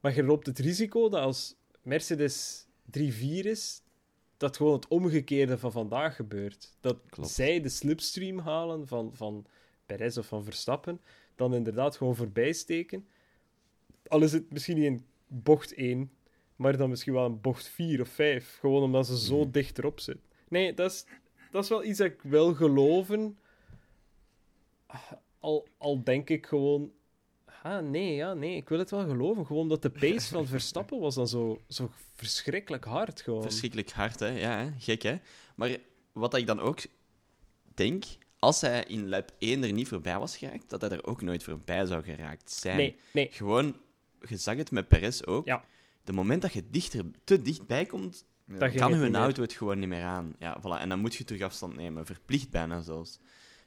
[0.01, 2.66] Maar je loopt het risico dat als Mercedes
[2.99, 3.82] 3-4 is,
[4.37, 6.76] dat gewoon het omgekeerde van vandaag gebeurt.
[6.80, 9.47] Dat zij de slipstream halen van, van
[9.87, 11.01] Perez of van Verstappen,
[11.34, 13.07] dan inderdaad gewoon voorbij steken.
[14.07, 16.11] Al is het misschien niet in bocht 1,
[16.57, 18.57] maar dan misschien wel een bocht 4 of 5.
[18.61, 19.51] Gewoon omdat ze zo mm.
[19.51, 20.24] dicht erop zitten.
[20.49, 21.07] Nee, dat is,
[21.51, 23.39] dat is wel iets dat ik wil geloven.
[25.41, 26.93] Al, al denk ik gewoon.
[27.66, 29.46] Ah, nee, ja, nee, ik wil het wel geloven.
[29.46, 33.20] Gewoon dat de pace van Verstappen was dan zo, zo verschrikkelijk hard.
[33.20, 33.42] Gewoon.
[33.42, 34.28] Verschrikkelijk hard, hè?
[34.28, 34.70] Ja, hè?
[34.78, 35.16] gek, hè?
[35.54, 35.76] Maar
[36.12, 36.78] wat ik dan ook
[37.74, 38.04] denk,
[38.38, 41.42] als hij in lap 1 er niet voorbij was geraakt, dat hij er ook nooit
[41.42, 42.76] voorbij zou geraakt zijn.
[42.76, 43.28] Nee, nee.
[43.30, 43.76] Gewoon,
[44.28, 45.46] je zag het met Perez ook.
[45.46, 45.64] Ja.
[46.04, 49.88] De moment dat je dichter, te dichtbij komt, dan kan hun auto het gewoon niet
[49.88, 50.34] meer aan.
[50.38, 50.80] Ja, voilà.
[50.80, 52.06] En dan moet je terug afstand nemen.
[52.06, 53.18] Verplicht bijna zelfs.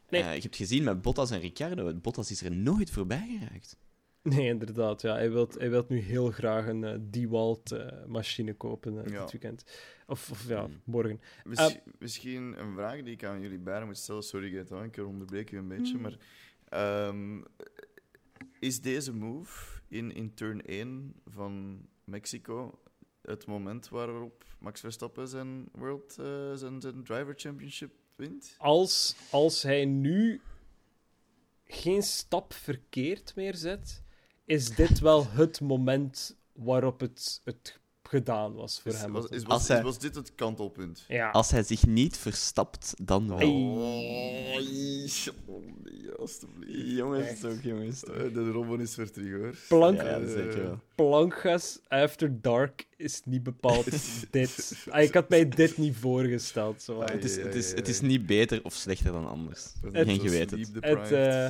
[0.10, 0.22] Nee.
[0.22, 1.94] Uh, je hebt gezien met Bottas en Ricciardo.
[1.94, 3.78] Bottas is er nooit voorbij geraakt.
[4.24, 5.02] Nee, inderdaad.
[5.02, 5.14] Ja.
[5.14, 9.64] Hij, wil hij wilt nu heel graag een uh, DeWalt uh, machine kopen dit weekend.
[10.08, 10.82] Of, of ja, hmm.
[10.84, 11.22] morgen.
[12.00, 14.24] misschien een vraag die ik aan jullie beiden moet stellen.
[14.24, 15.98] Sorry, ik onderbreek je een beetje.
[15.98, 16.18] Hmm.
[16.72, 17.44] Maar um,
[18.60, 22.80] is deze move in, in turn 1 van Mexico
[23.22, 26.14] het moment waarop Max Verstappen zijn, World,
[26.54, 28.56] zijn, zijn Driver Championship wint?
[28.58, 30.42] Als, als hij nu
[31.66, 34.04] geen stap verkeerd meer zet,
[34.50, 39.12] is dit wel het moment waarop het, het gedaan was voor hem.
[39.12, 41.06] Was, is, was, hij, was, dit het kantelpunt?
[41.08, 41.30] Ja.
[41.30, 43.38] Als hij zich niet verstapt, dan wel.
[43.38, 46.98] Oh, nee, alstublieft.
[46.98, 48.00] Jongens, toch, jongens.
[48.00, 48.16] Toch.
[48.16, 49.56] Uh, de Robin is terug, hoor.
[49.68, 53.86] Plank, ja, zeker Plankgas After Dark is niet bepaald
[54.32, 54.84] dit.
[54.90, 56.82] Ah, ik had mij dit niet voorgesteld.
[56.82, 57.02] Zo.
[57.02, 59.74] het, is, het, is, het is niet beter of slechter dan anders.
[59.92, 60.60] Geen geweten.
[60.80, 61.50] Het, uh,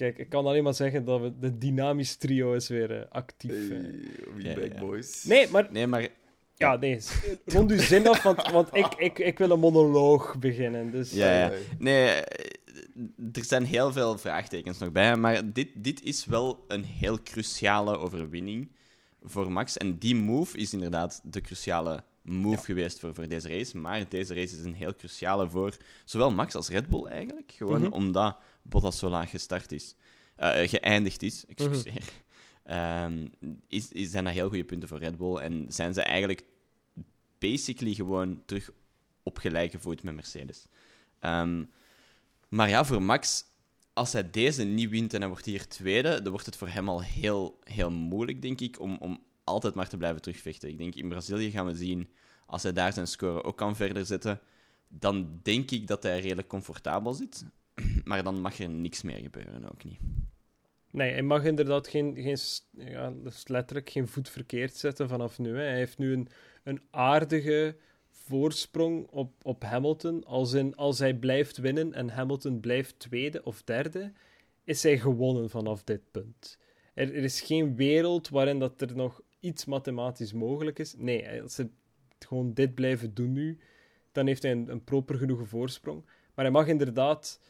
[0.00, 3.68] Kijk, ik kan alleen maar zeggen dat we de dynamisch trio is weer uh, actief.
[3.68, 5.24] Hey, ja, boys.
[5.24, 5.68] Nee, maar...
[5.70, 6.08] Nee, maar...
[6.54, 7.00] Ja, nee.
[7.44, 10.90] Rond uw zin af, want, want ik, ik, ik wil een monoloog beginnen.
[10.90, 11.52] Dus, ja, ja.
[11.78, 12.06] Nee,
[13.32, 17.98] er zijn heel veel vraagtekens nog bij, maar dit, dit is wel een heel cruciale
[17.98, 18.70] overwinning
[19.22, 19.76] voor Max.
[19.76, 23.78] En die move is inderdaad de cruciale move geweest voor, voor deze race.
[23.78, 27.52] Maar deze race is een heel cruciale voor zowel Max als Red Bull eigenlijk.
[27.56, 27.92] Gewoon mhm.
[27.92, 29.94] omdat Bottas zo laag gestart is.
[30.38, 32.02] Uh, geëindigd is, excuseer.
[32.02, 32.28] Mm
[33.68, 35.36] is, is, zijn dat heel goede punten voor Red Bull.
[35.36, 36.44] En zijn ze eigenlijk
[37.38, 38.70] basically gewoon terug
[39.22, 40.66] op gelijke voet met Mercedes.
[41.20, 41.70] Um,
[42.48, 43.44] maar ja, voor Max,
[43.92, 46.88] als hij deze niet wint en hij wordt hier tweede, dan wordt het voor hem
[46.88, 50.68] al heel, heel moeilijk, denk ik, om, om altijd maar te blijven terugvechten.
[50.68, 52.08] Ik denk in Brazilië gaan we zien,
[52.46, 54.40] als hij daar zijn score ook kan verder zetten,
[54.88, 57.44] dan denk ik dat hij redelijk comfortabel zit.
[58.04, 59.98] Maar dan mag er niks meer gebeuren, ook niet.
[60.90, 62.38] Nee, hij mag inderdaad geen, geen
[62.90, 65.56] ja, dus letterlijk geen voet verkeerd zetten vanaf nu.
[65.56, 66.28] Hij heeft nu een,
[66.62, 67.76] een aardige
[68.10, 70.24] voorsprong op, op Hamilton.
[70.24, 74.12] Als, in, als hij blijft winnen en Hamilton blijft tweede of derde,
[74.64, 76.58] is hij gewonnen vanaf dit punt.
[76.94, 80.94] Er, is geen wereld waarin dat er nog iets mathematisch mogelijk is.
[80.96, 81.68] Nee, als ze
[82.18, 83.58] gewoon dit blijven doen nu,
[84.12, 86.04] dan heeft hij een, een proper genoeg voorsprong.
[86.34, 87.40] Maar hij mag inderdaad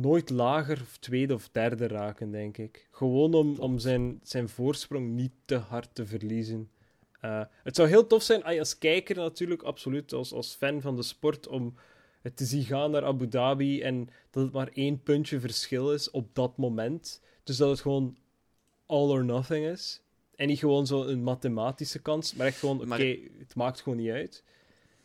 [0.00, 2.88] nooit lager of tweede of derde raken, denk ik.
[2.90, 6.70] Gewoon om, om zijn, zijn voorsprong niet te hard te verliezen.
[7.24, 11.02] Uh, het zou heel tof zijn als kijker natuurlijk, absoluut, als, als fan van de
[11.02, 11.74] sport, om
[12.20, 16.10] het te zien gaan naar Abu Dhabi en dat het maar één puntje verschil is
[16.10, 17.20] op dat moment.
[17.44, 18.16] Dus dat het gewoon
[18.86, 20.02] all or nothing is.
[20.34, 24.10] En niet gewoon zo een mathematische kans, maar echt gewoon, oké, het maakt gewoon niet
[24.10, 24.44] uit.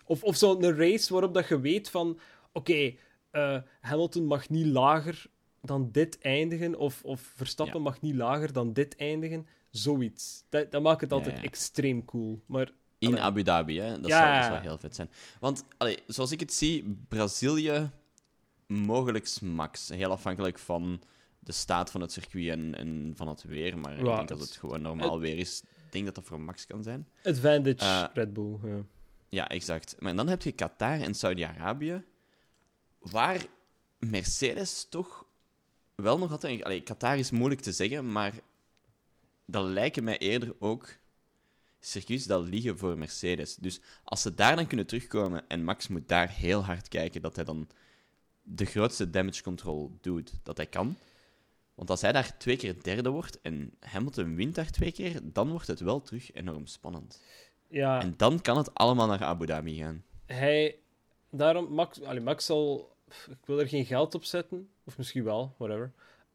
[0.05, 2.19] Of, of zo een race waarop dat je weet van,
[2.51, 2.93] oké,
[3.33, 5.25] uh, Hamilton mag niet lager
[5.61, 9.47] dan dit eindigen, of, of Verstappen mag niet lager dan dit eindigen.
[9.69, 10.43] Zoiets.
[10.49, 12.43] Dat, dat maakt het altijd extreem cool.
[12.45, 13.99] Maar, In Abu Dhabi, hè?
[13.99, 15.09] Dat, zou, dat zou heel vet zijn.
[15.39, 17.89] Want, allee, zoals ik het zie, Brazilië
[18.67, 19.89] mogelijk max.
[19.89, 21.01] Heel afhankelijk van
[21.39, 23.77] de staat van het circuit en, en van het weer.
[23.77, 25.61] Maar ik denk dat het gewoon normaal weer is.
[25.61, 27.07] Ik denk dat dat voor max kan zijn.
[27.23, 28.83] Advantage uh, Red Bull, ja.
[29.29, 29.95] Ja, exact.
[29.99, 32.03] Maar dan heb je Qatar en Saudi-Arabië,
[33.11, 33.45] waar
[33.99, 35.25] Mercedes toch
[35.95, 36.63] wel nog altijd...
[36.63, 38.33] Allee, Qatar is moeilijk te zeggen, maar
[39.45, 40.97] dat lijken mij eerder ook
[41.79, 43.55] circuits dat liggen voor Mercedes.
[43.55, 47.35] Dus als ze daar dan kunnen terugkomen en Max moet daar heel hard kijken dat
[47.35, 47.67] hij dan
[48.43, 50.95] de grootste damage control doet dat hij kan.
[51.75, 55.49] Want als hij daar twee keer derde wordt en Hamilton wint daar twee keer, dan
[55.49, 57.21] wordt het wel terug enorm spannend.
[57.67, 58.01] Ja.
[58.01, 60.03] En dan kan het allemaal naar Abu Dhabi gaan.
[60.25, 60.79] Hij,
[61.29, 62.92] daarom, Max, allee, Max zal,
[63.29, 65.91] ik wil er geen geld op zetten, of misschien wel, whatever.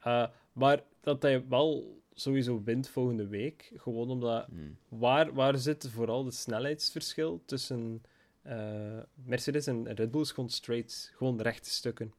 [0.06, 3.72] Uh, maar dat hij wel sowieso wint volgende week.
[3.76, 4.46] Gewoon omdat.
[4.46, 4.76] Hmm.
[4.88, 8.02] Waar, waar zit vooral het snelheidsverschil tussen
[8.46, 10.20] uh, Mercedes en Red Bull?
[10.20, 12.12] Is gewoon straight, gewoon rechte stukken.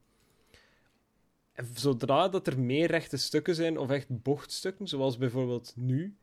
[1.52, 6.18] En zodra dat er meer rechte stukken zijn, of echt bochtstukken, zoals bijvoorbeeld nu,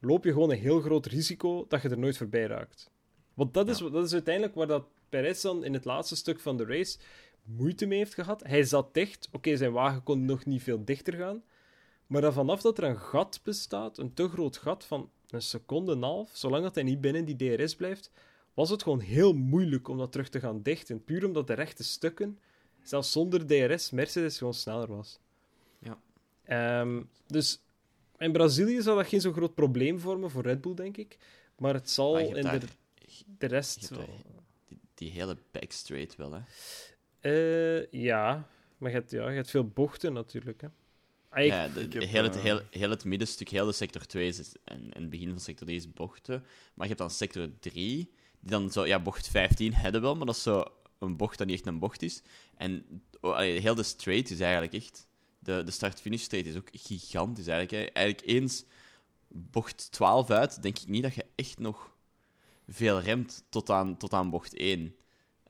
[0.00, 2.90] loop je gewoon een heel groot risico dat je er nooit voorbij raakt.
[3.34, 6.56] Want dat is, dat is uiteindelijk waar dat Perez dan in het laatste stuk van
[6.56, 6.98] de race
[7.42, 8.42] moeite mee heeft gehad.
[8.42, 9.28] Hij zat dicht.
[9.32, 11.42] Oké, zijn wagen kon nog niet veel dichter gaan.
[12.06, 15.92] Maar dan vanaf dat er een gat bestaat, een te groot gat van een seconde
[15.92, 18.10] en een half, zolang dat hij niet binnen die DRS blijft,
[18.54, 21.04] was het gewoon heel moeilijk om dat terug te gaan dichten.
[21.04, 22.38] Puur omdat de rechte stukken,
[22.82, 25.18] zelfs zonder DRS, Mercedes gewoon sneller was.
[25.78, 26.80] Ja.
[26.80, 27.62] Um, dus
[28.18, 31.18] in Brazilië zal dat geen zo groot probleem vormen voor Red Bull, denk ik.
[31.58, 32.60] Maar het zal in de,
[33.38, 33.88] de rest...
[33.88, 36.40] Die, die, hele backstraight wel, hè?
[37.22, 38.48] Uh, ja,
[38.78, 40.68] maar je hebt, ja, je hebt veel bochten natuurlijk, hè.
[41.28, 44.92] Ah, ja, de, heel, het, heel, heel het middenstuk, heel de sector 2 is, en,
[44.92, 46.40] en het begin van sector 3 is bochten.
[46.74, 47.72] Maar je hebt dan sector 3,
[48.40, 50.64] die dan zo, ja, bocht 15 hebben wel, maar dat is zo
[50.98, 52.22] een bocht dat niet echt een bocht is.
[52.56, 55.08] En oh, heel de straight is eigenlijk echt
[55.38, 57.84] de, de start-finish straight is ook gigantisch eigenlijk.
[57.84, 57.92] Hè.
[57.92, 58.64] Eigenlijk eens
[59.28, 61.96] bocht 12 uit, denk ik niet dat je echt nog
[62.68, 64.94] veel remt tot aan, tot aan bocht 1.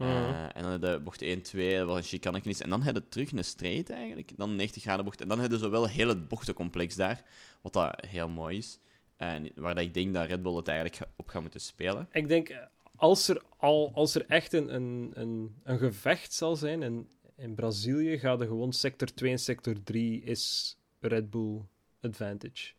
[0.02, 0.50] Uh, mhm.
[0.54, 2.60] en dan de bocht 1, 2, wat een chicane is.
[2.60, 4.32] En dan heb je terug een straight eigenlijk.
[4.36, 5.20] Dan een 90 graden bocht.
[5.20, 7.22] En dan heb je zo wel heel het bochtencomplex daar.
[7.60, 8.78] Wat dat heel mooi is.
[9.16, 12.08] En waar dat ik denk dat Red Bull het eigenlijk op gaat moeten spelen.
[12.12, 12.54] Ik denk,
[12.96, 17.54] als er, al, als er echt een, een, een, een gevecht zal zijn, en in
[17.54, 21.60] Brazilië gaat er gewoon sector 2 en sector 3 is Red Bull
[22.00, 22.72] advantage.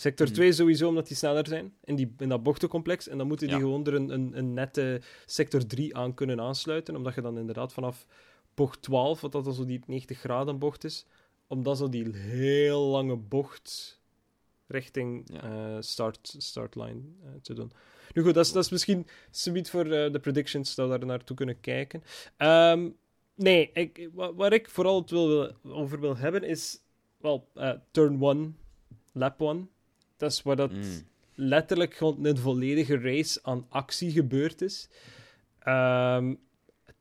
[0.00, 0.32] Sector mm.
[0.32, 3.08] 2 sowieso omdat die sneller zijn in, die, in dat bochtencomplex.
[3.08, 6.96] En dan moeten die gewoon er een, een, een, nette sector 3 aan kunnen aansluiten.
[6.96, 8.06] Omdat je dan inderdaad vanaf
[8.54, 11.06] bocht 12, wat dat dan zo die 90 graden bocht is,
[11.46, 14.00] omdat zo die heel lange bocht
[14.66, 15.74] richting ja.
[15.74, 17.72] uh, start, startline uh, te doen.
[18.14, 21.06] Nu goed, dat is, dat is misschien zoiets voor uh, de predictions, dat we daar
[21.06, 22.02] naartoe kunnen kijken.
[22.38, 22.96] Um,
[23.34, 26.80] Nee, ik, waar ik vooral het wil, over wil hebben is.
[27.16, 27.48] Wel,
[27.90, 28.56] turn 1,
[29.12, 29.68] lap 1.
[30.20, 31.06] Dat is waar dat mm.
[31.34, 34.88] letterlijk gewoon een volledige race aan actie gebeurd is.
[35.66, 36.38] Um,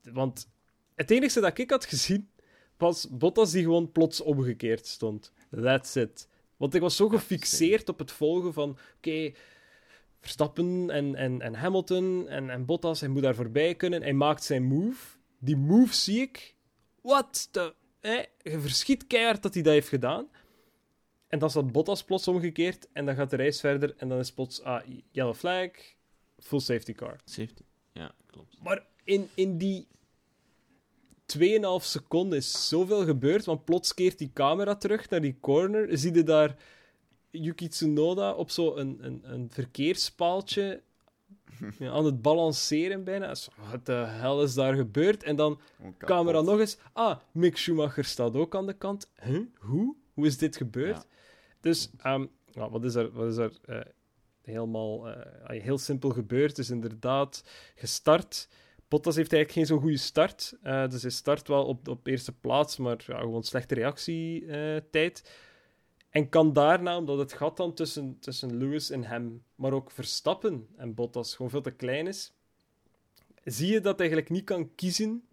[0.03, 0.49] want
[0.95, 2.29] het enige dat ik had gezien
[2.77, 5.33] was Bottas die gewoon plots omgekeerd stond.
[5.61, 6.27] That's it.
[6.57, 8.77] Want ik was zo gefixeerd op het volgen van.
[8.97, 9.31] Oké,
[10.19, 14.01] Verstappen en, en, en Hamilton en, en Bottas, hij moet daar voorbij kunnen.
[14.01, 16.55] Hij maakt zijn move die move zie ik.
[17.01, 17.73] Wat de...
[17.99, 20.27] Eh, je verschiet keihard dat hij dat heeft gedaan.
[21.29, 22.87] En dan staat Bottas plots omgekeerd.
[22.93, 23.93] En dan gaat de race verder.
[23.97, 24.61] En dan is plots...
[24.61, 25.69] Ah, yellow flag.
[26.37, 27.19] Full safety car.
[27.25, 27.63] Safety.
[27.91, 28.57] Ja, klopt.
[28.63, 29.87] Maar in, in die
[31.37, 31.39] 2,5
[31.79, 33.45] seconden is zoveel gebeurd.
[33.45, 35.97] Want plots keert die camera terug naar die corner.
[35.97, 36.55] Zie je daar
[37.29, 40.81] Yuki Tsunoda op zo'n een, een, een verkeerspaaltje
[41.79, 43.35] ja, aan het balanceren bijna.
[43.71, 45.23] Wat de hel is daar gebeurd?
[45.23, 45.59] En dan
[45.97, 46.77] camera nog eens.
[46.93, 49.09] Ah, Mick Schumacher staat ook aan de kant.
[49.23, 49.45] Huh?
[49.55, 49.95] Hoe?
[50.13, 51.05] Hoe is dit gebeurd?
[51.59, 53.79] Dus um, wat is er, wat is er uh,
[54.41, 55.15] helemaal uh,
[55.61, 56.57] heel simpel gebeurd?
[56.57, 57.43] is inderdaad
[57.75, 58.47] gestart.
[58.87, 60.57] Bottas heeft eigenlijk geen zo'n goede start.
[60.63, 65.31] Uh, dus hij start wel op, op eerste plaats, maar ja, gewoon slechte reactietijd.
[66.09, 70.67] En kan daarna, omdat het gat dan tussen, tussen Lewis en hem, maar ook Verstappen
[70.75, 72.33] en Bottas gewoon veel te klein is,
[73.43, 75.23] zie je dat hij eigenlijk niet kan kiezen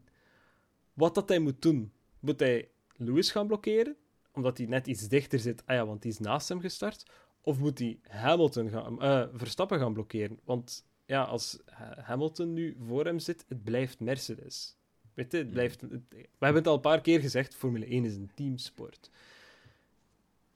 [0.92, 1.92] wat dat hij moet doen.
[2.20, 3.96] Moet hij Lewis gaan blokkeren,
[4.36, 7.10] omdat hij net iets dichter zit, ah ja, want die is naast hem gestart,
[7.40, 10.38] of moet hij Hamilton gaan, uh, Verstappen gaan blokkeren?
[10.44, 11.58] Want ja, als
[12.00, 14.76] Hamilton nu voor hem zit, het blijft Mercedes.
[15.14, 18.14] Weet je, het blijft, we hebben het al een paar keer gezegd, Formule 1 is
[18.14, 19.10] een teamsport.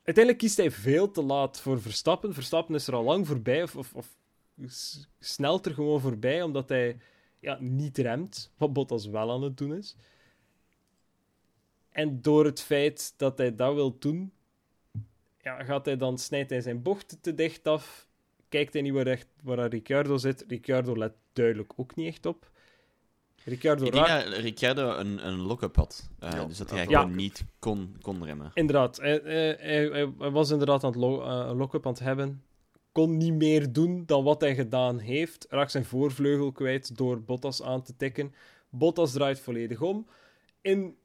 [0.02, 2.34] Uiteindelijk kiest hij veel te laat voor Verstappen.
[2.34, 4.16] Verstappen is er al lang voorbij, of, of, of
[5.18, 6.96] snelt er gewoon voorbij, omdat hij
[7.40, 9.96] ja, niet remt, wat Bottas wel aan het doen is.
[12.00, 14.32] En door het feit dat hij dat wil doen,
[15.42, 18.08] ja, gaat hij dan, snijdt hij zijn bocht te dicht af,
[18.48, 20.44] kijkt hij niet waar, echt, waar Ricciardo zit.
[20.48, 22.50] Ricciardo let duidelijk ook niet echt op.
[23.44, 26.10] Ricciardo ik denk dat Ricciardo een, een lock-up had.
[26.20, 28.50] Uh, dus dat hij gewoon niet kon, kon remmen.
[28.54, 28.96] Inderdaad.
[28.96, 29.56] Hij, hij,
[29.88, 32.42] hij, was inderdaad aan het lo uh, lock-up aan het hebben.
[32.92, 35.46] Kon niet meer doen dan wat hij gedaan heeft.
[35.48, 38.34] Raakt zijn voorvleugel kwijt door Bottas aan te tikken.
[38.68, 40.06] Bottas draait volledig om.
[40.60, 40.96] In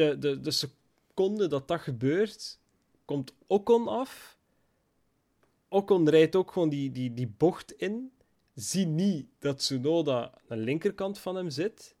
[0.00, 2.58] de, de, de seconde dat dat gebeurt,
[3.04, 4.38] komt Ocon af.
[5.68, 8.12] Ocon rijdt ook gewoon die, die, die bocht in
[8.54, 11.94] zie niet dat Tsunoda aan de linkerkant van hem zit.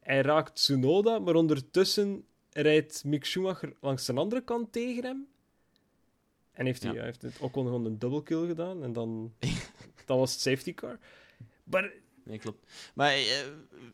[0.00, 5.28] Hij raakt Tsunoda, maar ondertussen rijdt Mick Schumacher langs de andere kant tegen hem.
[6.52, 8.82] En heeft hij, heeft het ook gewoon een double kill gedaan.
[8.82, 9.32] En dan
[10.06, 10.98] dat was het safety car.
[11.64, 11.92] Maar...
[12.24, 12.72] Nee, klopt.
[12.94, 13.26] Maar uh,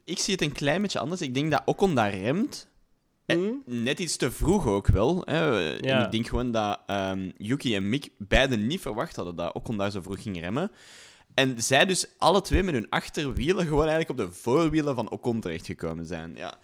[0.05, 1.20] ik zie het een klein beetje anders.
[1.20, 2.68] Ik denk dat Ocon daar remt.
[3.27, 3.62] Mm.
[3.64, 5.22] Net iets te vroeg ook wel.
[5.24, 5.45] Hè.
[5.70, 6.05] Ja.
[6.05, 9.91] Ik denk gewoon dat um, Yuki en Mick beide niet verwacht hadden dat Ocon daar
[9.91, 10.70] zo vroeg ging remmen.
[11.35, 15.41] En zij dus alle twee met hun achterwielen gewoon eigenlijk op de voorwielen van Ocon
[15.41, 16.35] terechtgekomen zijn.
[16.37, 16.59] Ja,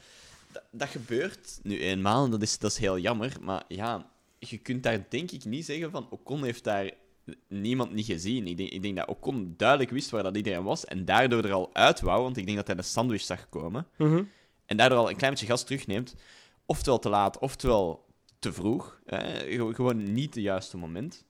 [0.53, 3.37] dat, dat gebeurt nu eenmaal en dat is, dat is heel jammer.
[3.41, 6.91] Maar ja, je kunt daar denk ik niet zeggen van Ocon heeft daar
[7.49, 8.47] niemand niet gezien.
[8.47, 11.53] Ik denk, ik denk dat Ocon duidelijk wist waar dat iedereen was en daardoor er
[11.53, 13.87] al uit wou, want ik denk dat hij de sandwich zag komen.
[13.97, 14.23] Mhm.
[14.67, 16.15] En daardoor al een klein beetje gas terugneemt.
[16.67, 18.07] Oftewel te laat, oftewel
[18.39, 19.01] te vroeg.
[19.59, 21.25] Gewoon niet het juiste moment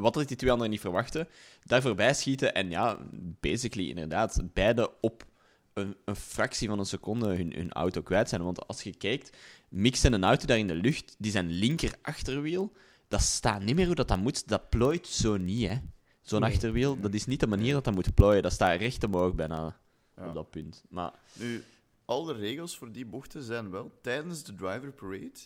[0.00, 1.28] wat dat die twee anderen niet verwachten,
[1.64, 2.98] daar voorbij schieten en ja,
[3.40, 5.26] basically inderdaad, beide op
[5.72, 8.42] een, een fractie van een seconde hun, hun auto kwijt zijn.
[8.42, 9.36] Want als je kijkt,
[9.68, 12.72] Mix en een auto daar in de lucht, die zijn linker achterwiel,
[13.08, 14.48] dat staat niet meer hoe dat, dat moet.
[14.48, 15.78] Dat plooit zo niet, hè.
[16.20, 18.42] Zo'n achterwiel, dat is niet de manier dat dat moet plooien.
[18.42, 19.76] Dat staat recht omhoog bijna
[20.16, 20.84] op dat punt.
[20.88, 21.12] Maar...
[21.32, 21.64] Nu,
[22.10, 25.38] al de regels voor die bochten zijn wel tijdens de driver parade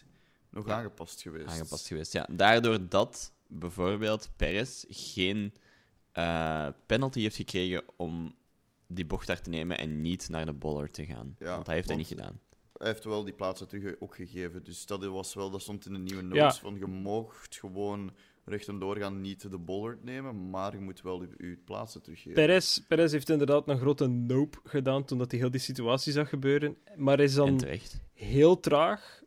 [0.51, 1.47] nog aangepast geweest.
[1.47, 2.29] Aangepast geweest, ja.
[2.31, 5.55] Daardoor dat bijvoorbeeld Perez geen
[6.15, 8.35] uh, penalty heeft gekregen om
[8.87, 11.37] die bocht daar te nemen en niet naar de boller te gaan.
[11.39, 12.41] want hij heeft dat niet gedaan.
[12.73, 14.65] Hij heeft wel die plaatsen terug ook gegeven.
[14.65, 16.59] Dus dat, was wel, dat stond in de nieuwe notes.
[16.59, 18.13] Van je mocht gewoon
[18.45, 22.33] recht en doorgaan niet de bollard nemen, maar je moet wel je, plaatsen teruggeven.
[22.33, 26.29] Perez, Perez heeft inderdaad een grote nope gedaan toen dat hij heel die situatie zag
[26.29, 26.77] gebeuren.
[26.97, 27.65] Maar is dan
[28.13, 29.23] heel traag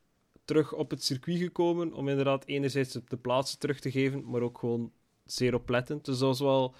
[0.45, 4.57] terug op het circuit gekomen om inderdaad enerzijds de plaatsen terug te geven, maar ook
[4.57, 4.91] gewoon
[5.25, 6.05] zeer oplettend.
[6.05, 6.75] Dus dat was wel...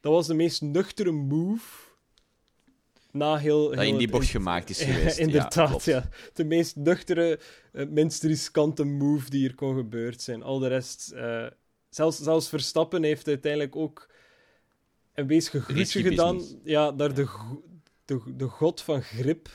[0.00, 1.88] Dat was de meest nuchtere move
[3.10, 3.70] na heel...
[3.70, 5.18] Dat in die bocht gemaakt is geweest.
[5.18, 7.40] inderdaad, ja, De meest nuchtere,
[7.72, 10.42] uh, minst riskante move die er kon gebeurd zijn.
[10.42, 11.12] Al de rest...
[11.14, 11.46] Uh,
[11.88, 14.08] zelfs, zelfs Verstappen heeft uiteindelijk ook
[15.14, 16.40] een wees gegroetje gedaan.
[16.64, 17.26] Ja, naar de,
[18.04, 19.48] de, de god van grip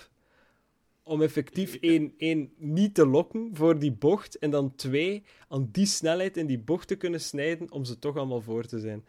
[1.04, 5.86] om effectief één, één niet te lokken voor die bocht en dan twee aan die
[5.86, 9.06] snelheid in die bocht te kunnen snijden om ze toch allemaal voor te zijn.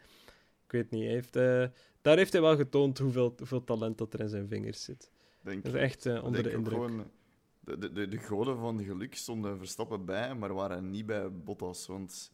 [0.65, 1.65] Ik weet niet, hij heeft, uh,
[2.01, 5.11] daar heeft hij wel getoond hoeveel, hoeveel talent dat er in zijn vingers zit.
[5.41, 6.73] Denk, dat is echt uh, onder de indruk.
[6.73, 7.11] Gewoon,
[7.59, 12.31] de, de, de goden van geluk stonden Verstappen bij, maar waren niet bij Bottas, want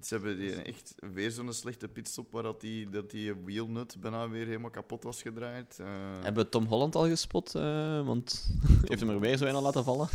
[0.00, 4.28] ze hebben die echt weer zo'n slechte pitstop waar dat die, dat die wheelnut bijna
[4.28, 5.78] weer helemaal kapot was gedraaid.
[5.80, 5.86] Uh...
[6.22, 7.54] Hebben we Tom Holland al gespot?
[7.54, 10.08] Uh, want heeft hem er weer zo een al laten vallen?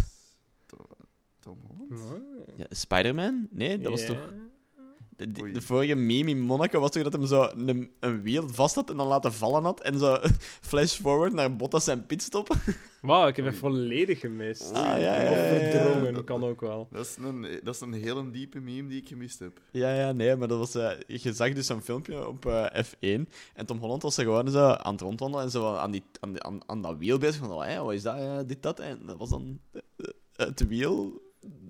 [1.39, 2.21] Tom, Holland?
[2.55, 3.47] Ja, Spider-Man?
[3.51, 4.33] Nee, dat was toch...
[5.29, 8.75] de, de, vorige meme in Monaco was toch dat hem zo een, een wiel vast
[8.75, 9.81] had en dan laten vallen had.
[9.81, 10.17] En zo
[10.69, 12.55] flash forward naar Bottas en pitstop.
[13.01, 14.71] Wauw, ik heb het volledig gemist.
[14.73, 16.87] Ah, ja, ja, Of verdrongen, kan ook wel.
[16.91, 19.59] Dat is, een, dat is een hele diepe meme die ik gemist heb.
[19.71, 20.75] Ja, ja, nee, maar dat was...
[20.75, 24.49] Uh, je zag dus een filmpje op uh, F1 en Tom Holland was er gewoon
[24.49, 27.35] zo aan het rondwandelen en zo aan, die, aan, aan, aan dat wiel bezig.
[27.35, 28.17] Van, oh, wat is dat?
[28.17, 28.79] Ja, dit, dat.
[28.79, 29.59] En dat was dan
[30.35, 31.21] het wiel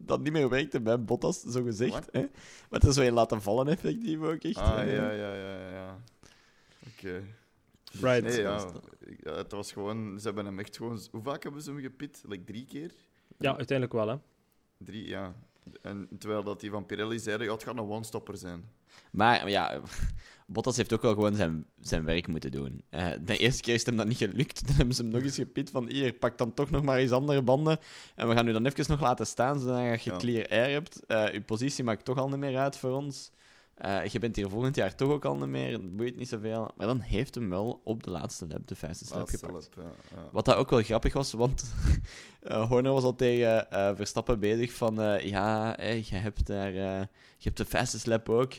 [0.05, 2.09] dat niet meer werkte bij Bottas, zo gezegd.
[2.11, 2.19] Hè?
[2.69, 4.57] Maar het is zo je laten vallen, effectief ook echt.
[4.57, 6.01] Ah, ja, ja, ja, ja.
[6.87, 7.23] Oké.
[8.01, 8.23] Right.
[8.23, 10.19] Nee, ja, het was gewoon...
[10.19, 10.99] Ze hebben hem echt gewoon...
[11.11, 12.23] Hoe vaak hebben ze hem gepit?
[12.27, 12.91] Like drie keer?
[13.37, 14.15] Ja, uiteindelijk wel, hè.
[14.77, 15.35] Drie, ja.
[15.81, 18.63] En terwijl dat die van Pirelli zeiden, ja, het gaat een one-stopper zijn.
[19.11, 19.81] Maar ja,
[20.47, 22.83] Bottas heeft ook wel gewoon zijn, zijn werk moeten doen.
[22.91, 24.67] Uh, de eerste keer is hem dat niet gelukt.
[24.67, 27.11] Dan hebben ze hem nog eens gepit van hier, pak dan toch nog maar eens
[27.11, 27.79] andere banden.
[28.15, 31.01] En we gaan u dan even nog laten staan, zodat je clear air hebt.
[31.07, 33.31] Uh, uw positie maakt toch al niet meer uit voor ons.
[33.85, 36.71] Uh, je bent hier volgend jaar toch ook al niet meer, het boeit niet zoveel.
[36.75, 39.69] Maar dan heeft hem wel op de laatste lap de fastest lap gepakt.
[39.75, 39.81] ja,
[40.15, 40.29] ja.
[40.31, 41.73] Wat dat ook wel grappig was, want
[42.43, 44.95] uh, Horner was al tegen uh, Verstappen bezig van...
[45.23, 47.07] ja, hey, je, hebt daar, je
[47.39, 48.53] hebt de fastest lap ook.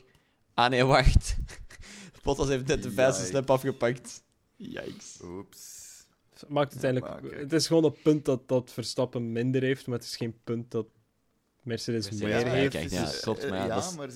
[0.55, 1.37] Ah nee, wacht.
[2.23, 4.23] Bottas heeft net de fastest lap afgepakt.
[4.57, 5.19] Yikes.
[5.25, 5.81] Oeps.
[6.49, 7.41] Maakt uiteindelijk...
[7.41, 10.71] Het is gewoon een punt dat, dat Verstappen minder heeft, maar het is geen punt
[10.71, 10.87] dat
[11.63, 12.73] Mercedes meer ja, heeft.
[12.73, 14.07] Kijk, ja, klopt, maar ja, dat is, maar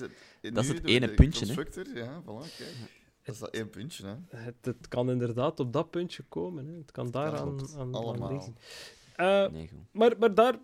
[0.41, 1.99] dat is het ene puntje, hè?
[1.99, 2.75] Ja, voilà, kijk.
[3.23, 4.37] Dat is dat één puntje, hè.
[4.37, 6.77] Het, het, kan inderdaad op dat puntje komen, hè.
[6.77, 8.55] Het kan daar aan, aan,
[9.17, 10.55] uh, nee, maar maar daar,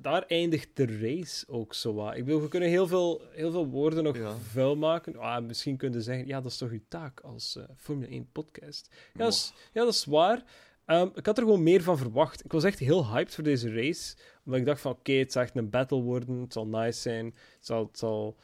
[0.00, 2.16] daar eindigt de race ook zo wat.
[2.16, 4.36] Ik bedoel, we kunnen heel veel, heel veel woorden nog ja.
[4.36, 5.16] vuil maken.
[5.16, 8.88] Ah, misschien kunnen zeggen, ja, dat is toch uw taak als uh, Formule 1-podcast.
[9.12, 10.44] Ja, dat is, ja, dat is waar.
[10.86, 12.44] Um, ik had er gewoon meer van verwacht.
[12.44, 14.16] Ik was echt heel hyped voor deze race.
[14.46, 16.40] Omdat ik dacht van, oké, okay, het zal echt een battle worden.
[16.40, 17.24] Het zal nice zijn.
[17.24, 18.36] Het zal, het zal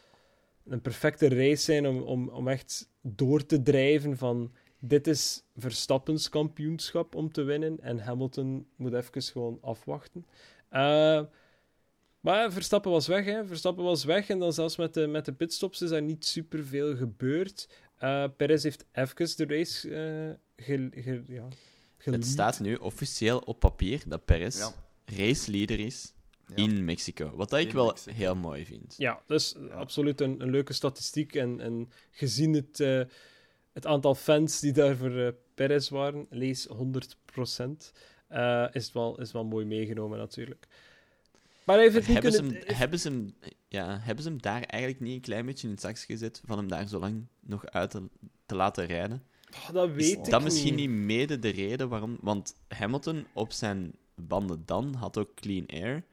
[0.64, 4.53] een perfecte race zijn om, om, om echt door te drijven van...
[4.84, 7.80] Dit is Verstappens kampioenschap om te winnen.
[7.80, 10.26] En Hamilton moet even gewoon afwachten.
[10.72, 11.22] Uh,
[12.20, 13.46] maar Verstappen was weg, hè.
[13.46, 14.28] Verstappen was weg.
[14.28, 17.68] En dan zelfs met de, met de pitstops is er niet superveel gebeurd.
[18.03, 21.48] Uh, Perez heeft even de race uh, ge, ge, ja,
[21.98, 24.72] het staat nu officieel op papier dat Perez ja.
[25.16, 26.12] Raceleader is
[26.54, 27.32] in Mexico.
[27.34, 28.94] Wat dat ik wel heel mooi vind.
[28.96, 31.34] Ja, dus absoluut een, een, leuke statistiek.
[31.34, 33.02] En, en gezien het, uh,
[33.72, 36.72] het aantal fans die daar voor uh, Perez waren, lees 100%,
[38.32, 40.66] uh, is, het wel, is wel mooi meegenomen natuurlijk.
[41.64, 42.50] Maar even hebben, kunnen...
[42.50, 43.34] ze hem, hebben, ze hem,
[43.68, 46.58] ja, hebben ze hem daar eigenlijk niet een klein beetje in het zak gezet van
[46.58, 48.02] hem daar zo lang nog uit te,
[48.46, 49.22] te laten rijden?
[49.54, 52.18] Oh, dat weet is ik dat misschien niet mede de reden waarom...
[52.20, 56.04] Want Hamilton op zijn banden dan had ook clean air.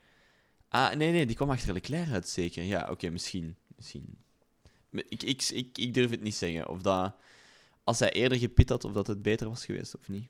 [0.68, 2.64] Ah, nee, nee, die kwam achter Leclerc uit, zeker.
[2.64, 3.56] Ja, oké, misschien.
[3.76, 4.18] misschien.
[4.92, 6.70] Ik, ik, ik, ik durf het niet zeggen.
[6.70, 7.16] Of dat...
[7.84, 10.28] Als hij eerder gepit had, of dat het beter was geweest, of niet.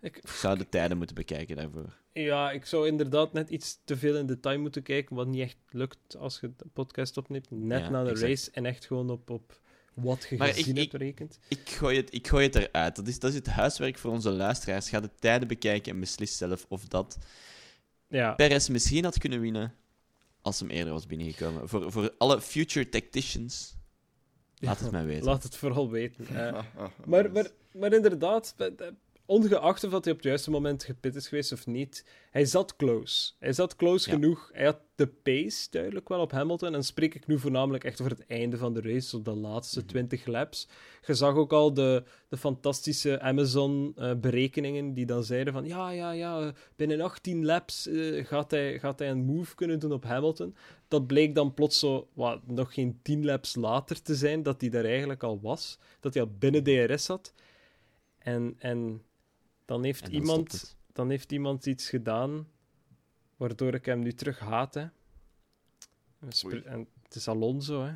[0.00, 1.96] Ik, ik zou de tijden moeten bekijken daarvoor.
[2.12, 5.56] Ja, ik zou inderdaad net iets te veel in detail moeten kijken, wat niet echt
[5.70, 7.50] lukt als je de podcast opneemt.
[7.50, 9.60] Net ja, na de race en echt gewoon op, op
[9.94, 11.38] wat je maar gezien ik, hebt rekent.
[11.48, 12.96] Ik, ik, gooi het, ik gooi het eruit.
[12.96, 14.88] Dat is, dat is het huiswerk voor onze luisteraars.
[14.88, 17.18] Ga de tijden bekijken en beslis zelf of dat
[18.08, 18.32] ja.
[18.32, 19.74] Perez misschien had kunnen winnen
[20.40, 21.68] als hem eerder was binnengekomen.
[21.68, 23.76] Voor, voor alle future tacticians,
[24.58, 25.24] laat het mij weten.
[25.24, 26.26] Laat het vooral weten.
[26.32, 26.62] Uh,
[27.06, 28.54] maar, maar, maar inderdaad,
[29.26, 32.76] ongeacht of dat hij op het juiste moment gepit is geweest of niet, hij zat
[32.76, 33.32] close.
[33.38, 34.50] Hij zat close genoeg.
[34.52, 36.66] Hij had de pace duidelijk wel op Hamilton.
[36.66, 39.34] En dan spreek ik nu voornamelijk echt over het einde van de race, op de
[39.34, 40.30] laatste 20 mhm.
[40.30, 40.68] laps.
[41.06, 46.52] Je zag ook al de, de fantastische Amazon-berekeningen die dan zeiden van ja, ja, ja,
[46.76, 50.56] binnen 18 laps uh, gaat, hij, gaat hij een move kunnen doen op Hamilton.
[50.88, 54.70] Dat bleek dan plots zo, wat, nog geen 10 laps later te zijn, dat hij
[54.70, 55.78] daar eigenlijk al was.
[56.00, 57.34] Dat hij al binnen DRS zat.
[58.18, 59.02] En, en
[59.64, 62.48] dan heeft, iemand, dan heeft iemand iets gedaan
[63.36, 64.74] waardoor ik hem nu terug haat.
[64.74, 64.86] Hè.
[66.64, 67.84] En het is Alonso.
[67.84, 67.92] Hè.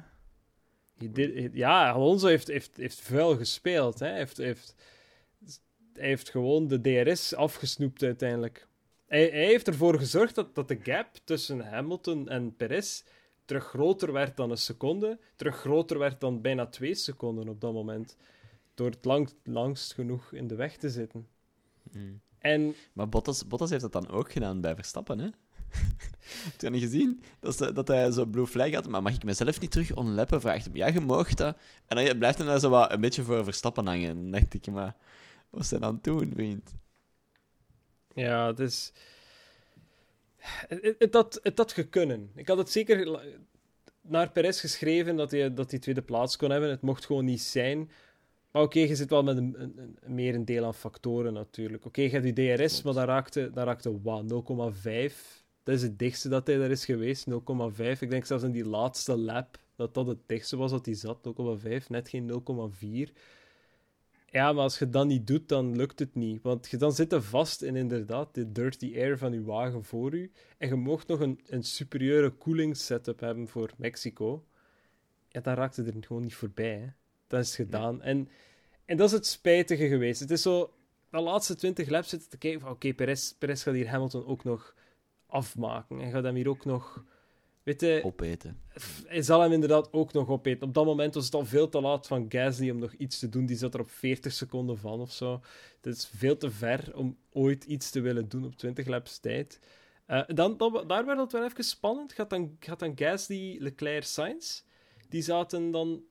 [1.10, 3.98] Did, ja, Alonso heeft, heeft, heeft vuil gespeeld.
[3.98, 4.06] Hè.
[4.06, 4.74] Hij, heeft, heeft,
[5.92, 8.66] hij heeft gewoon de DRS afgesnoept uiteindelijk.
[9.06, 13.02] Hij, hij, heeft ervoor gezorgd dat, dat de gap tussen Hamilton en Perez
[13.44, 17.72] terug groter werd dan een seconde, terug groter werd dan bijna twee seconden op dat
[17.72, 18.16] moment.
[18.74, 21.28] Door het lang, langst genoeg in de weg te zitten.
[21.92, 22.20] Mm.
[22.38, 22.74] En...
[22.92, 25.28] Maar Bottas, Bottas heeft dat dan ook gedaan bij Verstappen, hè?
[26.44, 27.22] Heb je niet gezien?
[27.40, 28.88] Dat, dat hij zo blue flag had.
[28.88, 30.40] Maar mag ik mezelf niet terug onleppen?
[30.40, 30.76] Vraagt hem.
[30.76, 31.56] Ja, je mag dat.
[31.86, 34.14] En dan blijft hij daar zo wat een beetje voor Verstappen hangen.
[34.14, 34.96] Dan dacht ik, maar
[35.50, 36.74] wat is hij dan doen, vriend?
[38.14, 38.92] Ja, het is...
[40.38, 42.30] Het, het, had, het had gekunnen.
[42.34, 43.20] Ik had het zeker
[44.00, 46.70] naar Perez geschreven dat hij, dat hij tweede plaats kon hebben.
[46.70, 47.90] Het mocht gewoon niet zijn.
[48.50, 51.84] Maar oké, je zit wel met een, een, meer een deel aan factoren natuurlijk.
[51.84, 55.46] Oké, je hebt die DRS, maar dat raakte, dat raakte wat, 0,5.
[55.62, 57.36] Dat is het dichtste dat hij daar is geweest, 0,5.
[58.00, 61.18] Ik denk zelfs in die laatste lap dat dat het dichtste was dat hij zat,
[61.82, 62.42] 0,5, net geen
[63.08, 63.12] 0,4.
[64.30, 66.42] Ja, maar als je dat niet doet, dan lukt het niet.
[66.42, 70.14] Want je dan zit je vast in inderdaad de dirty air van je wagen voor
[70.14, 70.30] u.
[70.58, 74.44] En je mocht nog een, een superieure cooling setup hebben voor Mexico.
[75.28, 76.78] Ja, dan raakte er gewoon niet voorbij.
[76.78, 76.86] Hè.
[77.28, 78.02] Dat is gedaan.
[78.02, 78.28] En,
[78.84, 80.20] en dat is het spijtige geweest.
[80.20, 80.72] Het is zo,
[81.10, 84.26] de laatste 20 laps zitten te kijken van oké, okay, Perez, Perez gaat hier Hamilton
[84.26, 84.74] ook nog
[85.26, 86.00] afmaken.
[86.00, 87.04] En gaat hem hier ook nog
[87.76, 88.60] Weet opeten.
[89.06, 90.68] Hij zal hem inderdaad ook nog opeten.
[90.68, 93.28] Op dat moment was het al veel te laat van Gasly om nog iets te
[93.28, 93.46] doen.
[93.46, 95.40] Die zat er op 40 seconden van of zo.
[95.80, 99.60] Het is veel te ver om ooit iets te willen doen op 20 laps tijd.
[100.06, 102.12] Uh, dan, dan, daar werd het wel even spannend.
[102.12, 104.62] Gaat dan, gaat dan Gasly, Leclerc, Sainz.
[105.08, 106.02] Die zaten dan...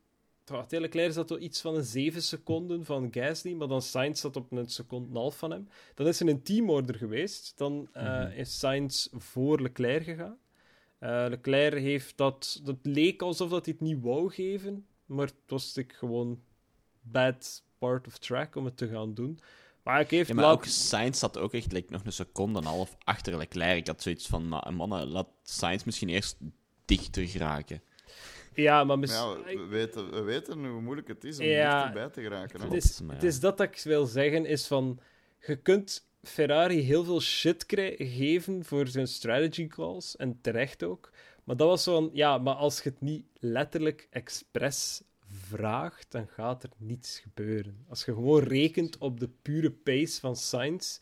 [0.52, 4.36] Oh, Leclerc zat op iets van een 7 seconden van Gasly, maar dan Sainz zat
[4.36, 5.68] op een seconde en half van hem.
[5.96, 7.54] Dan is er een teamorder geweest.
[7.58, 8.32] Dan uh, mm -hmm.
[8.32, 10.38] is Sainz voor Leclerc gegaan.
[11.00, 12.62] Uh, Leclerc heeft dat...
[12.64, 16.42] Dat leek alsof dat hij het niet wou geven, maar het was ik gewoon
[17.02, 19.40] bad part of track om het te gaan doen.
[19.84, 22.66] Maar ik heeft ja, maar ook Sainz zat ook echt like, nog een seconde en
[22.66, 23.78] een half achter Leclerc.
[23.78, 26.38] Ik had zoiets van, mannen, laat Sainz misschien eerst
[26.86, 27.82] dichter geraken.
[28.64, 29.44] Ja, maar misschien...
[29.46, 32.62] Ja, we, weten, we weten hoe moeilijk het is om ja, dichterbij te geraken.
[32.62, 35.00] Het is, het is dat dat ik wil zeggen, is van...
[35.48, 37.66] Je kunt Ferrari heel veel shit
[37.98, 40.16] geven voor zijn strategy calls.
[40.16, 41.10] En terecht ook.
[41.44, 42.10] Maar dat was zo'n...
[42.14, 47.86] Ja, maar als je het niet letterlijk expres vraagt, dan gaat er niets gebeuren.
[47.90, 51.00] Als je gewoon rekent op de pure pace van Sainz,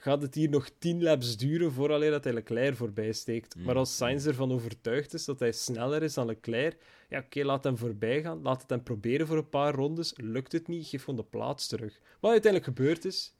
[0.00, 3.56] gaat het hier nog 10 laps duren vooraleer dat hij Leclerc voorbij steekt.
[3.56, 6.76] Maar als Sainz ervan overtuigd is dat hij sneller is dan Leclerc,
[7.08, 8.42] ja, oké, laat hem voorbij gaan.
[8.42, 10.12] Laat het hem proberen voor een paar rondes.
[10.16, 12.00] Lukt het niet, geef gewoon de plaats terug.
[12.20, 13.34] Wat uiteindelijk gebeurd is,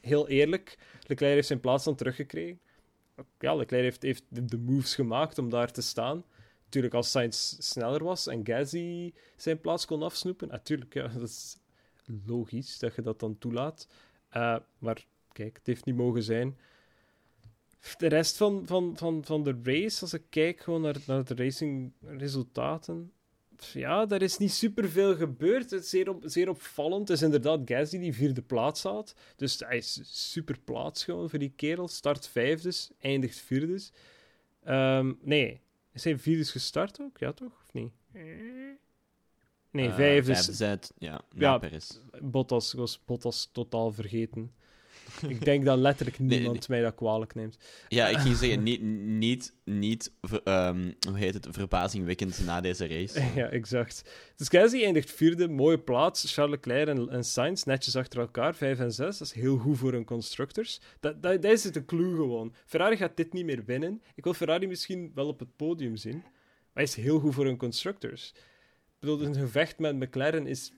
[0.00, 2.60] Heel eerlijk, Leclerc heeft zijn plaats dan teruggekregen.
[3.38, 6.24] Ja, Leclerc heeft, heeft de moves gemaakt om daar te staan.
[6.64, 11.58] Natuurlijk, als Sainz sneller was en Gasly zijn plaats kon afsnoepen, natuurlijk, ja, dat is
[12.26, 13.88] logisch dat je dat dan toelaat.
[14.36, 15.06] Uh, maar
[15.38, 16.58] kijk, het heeft niet mogen zijn.
[17.98, 21.34] De rest van, van, van, van de race, als ik kijk gewoon naar, naar de
[21.34, 23.12] racingresultaten,
[23.72, 25.70] ja, er is niet superveel gebeurd.
[25.70, 27.08] Het is zeer, op, zeer opvallend.
[27.08, 29.14] Het is inderdaad Gasly die vierde plaats had.
[29.36, 30.00] Dus hij is
[30.32, 31.88] super plaats gewoon voor die kerel.
[31.88, 33.92] Start vijfdes, eindigt vierdes.
[34.68, 35.60] Um, nee,
[35.92, 37.18] is hij vierdes gestart ook?
[37.18, 37.62] Ja, toch?
[37.66, 37.92] Of niet?
[39.70, 40.58] Nee, uh, vijfdes.
[40.58, 41.60] ja, ja, ja
[42.22, 44.52] Bottas was Bottas totaal vergeten.
[45.28, 47.58] Ik denk dat letterlijk niemand mij dat kwalijk neemt.
[47.88, 50.12] Ja, ik ging zeggen, niet, niet, niet
[50.44, 53.22] um, hoe heet het, verbazingwekkend na deze race.
[53.40, 54.10] ja, exact.
[54.36, 56.34] Dus Gasly eindigt vierde, mooie plaats.
[56.34, 59.18] Charles Leclerc en, en Sainz netjes achter elkaar, vijf en zes.
[59.18, 60.80] Dat is heel goed voor een constructors.
[61.00, 62.54] Dat, dat, dat is het de clue gewoon.
[62.66, 64.02] Ferrari gaat dit niet meer winnen.
[64.14, 67.46] Ik wil Ferrari misschien wel op het podium zien, maar hij is heel goed voor
[67.46, 68.32] een constructors.
[69.00, 70.72] Ik bedoel, een gevecht met McLaren is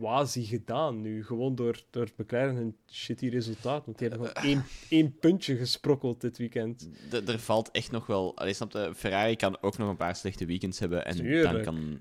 [0.00, 1.24] quasi gedaan nu.
[1.24, 3.84] Gewoon door, door McLaren een shitty resultaat.
[3.84, 6.88] Want die hebben gewoon één, één puntje gesprokkeld dit weekend.
[7.26, 8.36] er valt echt nog wel...
[8.36, 11.04] Allee, snap je, Ferrari kan ook nog een paar slechte weekends hebben.
[11.04, 12.00] En dan kan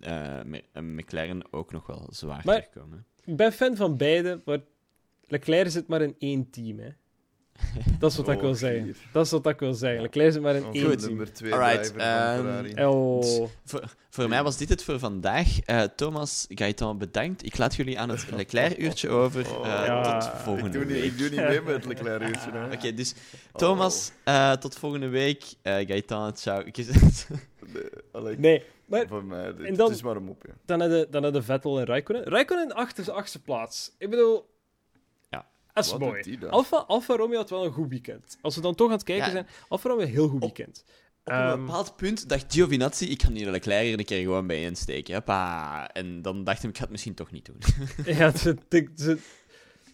[0.00, 3.06] uh, McLaren ook nog wel zwaar maar, terugkomen.
[3.24, 4.60] Ik ben fan van beide, maar
[5.26, 6.78] Leclerc zit maar in één team.
[6.78, 6.88] Hè.
[7.98, 8.96] Dat is wat ik wil oh, zeggen.
[9.12, 10.02] Dat is wat ik wil zeggen.
[10.02, 11.94] Leclerc is maar een oh, één Nummer twee Alright,
[12.76, 13.48] um, oh.
[13.64, 15.48] voor, voor mij was dit het voor vandaag.
[15.66, 17.44] Uh, Thomas, Gaëtan, bedankt.
[17.44, 19.40] Ik laat jullie aan het Leclerc-uurtje over.
[19.40, 20.18] Uh, ja.
[20.18, 20.94] Tot volgende ik week.
[20.94, 22.48] Niet, ik doe niet mee met het Leclerc-uurtje.
[22.48, 23.14] Oké, okay, dus
[23.52, 25.44] Thomas, uh, tot volgende week.
[25.62, 26.62] Gaëtan, ciao.
[28.22, 28.64] nee, nee.
[28.86, 30.48] Maar, voor mij, dit, dan, het is maar een mopje.
[30.64, 32.24] Dan hebben dan de Vettel en Raikkonen.
[32.24, 33.94] Raikkonen achter de achtste plaats.
[33.98, 34.46] Ik bedoel,
[35.74, 36.38] dat is mooi.
[36.50, 38.38] Alfa, Alfa Romeo had wel een goed weekend.
[38.40, 40.84] Als we dan toch aan het kijken zijn, Alfa Romeo een heel goed weekend.
[41.24, 44.46] Op een um, bepaald punt dacht Giovinazzi, ik ga hier Leclerc er een keer gewoon
[44.46, 45.14] bij insteken.
[45.14, 45.88] Hoppa.
[45.92, 47.58] En dan dacht hij, ik ga het misschien toch niet doen.
[48.16, 48.32] ja,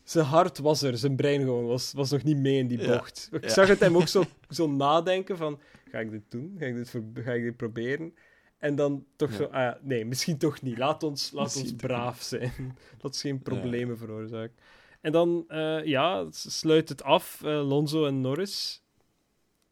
[0.04, 3.28] zijn hart was er, zijn brein gewoon was, was nog niet mee in die bocht.
[3.40, 5.60] Ik zag het hem ook zo, zo nadenken van,
[5.90, 6.56] ga ik dit doen?
[6.58, 8.14] Ga ik dit, ga ik dit proberen?
[8.58, 10.78] En dan toch zo, ah, nee, misschien toch niet.
[10.78, 12.52] Laat ons, laat ons braaf zijn.
[12.90, 14.56] Laat ons geen problemen veroorzaken.
[15.00, 18.82] En dan, uh, ja, sluit het af, uh, Lonzo en Norris.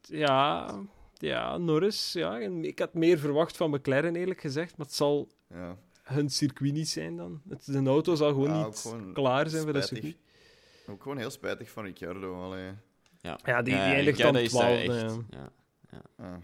[0.01, 0.75] Ja,
[1.13, 2.37] ja, Norris, ja.
[2.61, 5.77] Ik had meer verwacht van McLaren, eerlijk gezegd, maar het zal ja.
[6.03, 7.41] hun circuit niet zijn dan.
[7.49, 10.17] Het, de auto zal gewoon ja, niet klaar zijn voor dat circuit.
[10.87, 12.43] Ook gewoon heel spijtig van Ricciardo.
[12.43, 12.71] Allee.
[13.21, 13.39] Ja.
[13.45, 14.83] ja, die, die eindigt dan 12.
[14.83, 15.51] Ja.
[16.17, 16.39] Ja.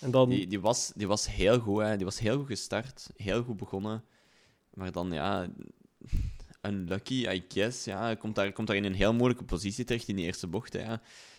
[0.00, 0.28] En dan...
[0.28, 1.96] die, die, was, die was heel goed, hè.
[1.96, 4.04] die was heel goed gestart, heel goed begonnen.
[4.74, 5.46] Maar dan, ja,
[6.66, 7.84] unlucky, I guess.
[7.84, 10.46] Ja, hij komt daar, komt daar in een heel moeilijke positie terecht in die eerste
[10.46, 10.72] bocht.
[10.72, 10.94] Hè.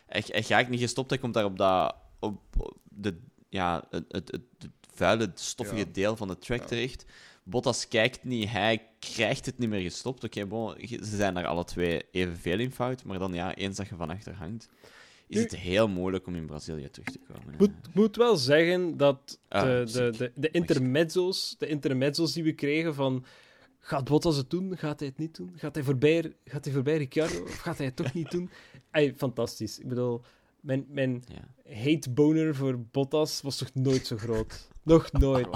[0.05, 2.39] Hij, hij gaat niet gestopt, hij komt daar op, dat, op,
[2.83, 3.17] de,
[3.49, 7.05] ja, het, het, het, vuile, stoffige deel van de track terecht.
[7.43, 10.23] Bottas kijkt niet, hij krijgt het niet meer gestopt.
[10.23, 13.87] Oké, okay, ze zijn daar alle twee evenveel in fout, maar dan ja, eens dat
[13.87, 14.69] je van achter hangt,
[15.27, 17.53] is het heel moeilijk om in Brazilië terug te komen.
[17.53, 22.43] Ik moet, moet, wel zeggen dat ah, de, de, de, de, intermezzo's, de intermezzo's die
[22.43, 23.25] we kregen van
[23.87, 24.77] Gaat Bottas het doen?
[24.77, 25.53] Gaat hij het niet doen?
[25.55, 27.43] Gaat hij voorbij, gaat hij voorbij Ricciardo?
[27.43, 28.49] Of gaat hij het toch niet doen?
[28.91, 29.79] Ay, fantastisch.
[29.79, 30.21] Ik bedoel,
[30.59, 31.73] mijn, mijn ja.
[31.75, 34.69] hate boner voor Bottas was toch nooit zo groot?
[34.83, 35.47] Nog nooit.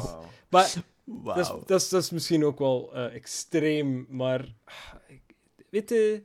[0.50, 0.74] Maar
[1.04, 1.36] wow.
[1.36, 4.54] dat, is, dat, is, dat, is, misschien ook wel uh, extreem, maar...
[5.70, 6.24] Weet je...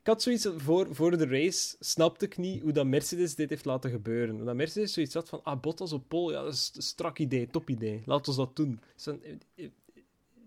[0.00, 3.64] Ik had zoiets voor, voor de race, snapte ik niet hoe dat Mercedes dit heeft
[3.64, 4.44] laten gebeuren.
[4.44, 7.46] Dat Mercedes zoiets had van, ah, Bottas op pol, ja, dat is een strak idee,
[7.50, 8.02] top idee.
[8.04, 8.80] Laten we dat doen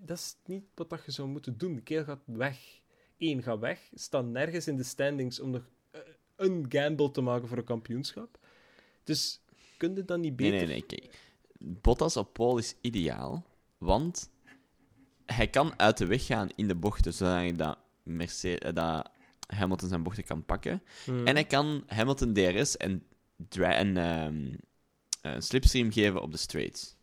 [0.05, 1.75] dat is niet wat je zou moeten doen.
[1.75, 2.79] De kerel gaat weg.
[3.17, 3.89] Eén, gaat weg.
[3.93, 6.01] Staat nergens in de standings om nog eh,
[6.35, 8.39] een gamble te maken voor een kampioenschap.
[9.03, 9.41] Dus
[9.77, 10.67] kun je dan niet beter...
[10.67, 11.09] Nee, nee, nee.
[11.81, 13.45] Bottas op pole is ideaal,
[13.77, 14.29] want
[15.25, 19.11] hij kan uit de weg gaan in de bochten, zodat, dat, Mercedes, eh, dat
[19.47, 20.83] Hamilton zijn bochten kan pakken.
[21.05, 21.27] Hmm.
[21.27, 23.03] En hij kan Hamilton DRS en,
[23.49, 24.57] en um,
[25.37, 26.95] slipstream geven op de straights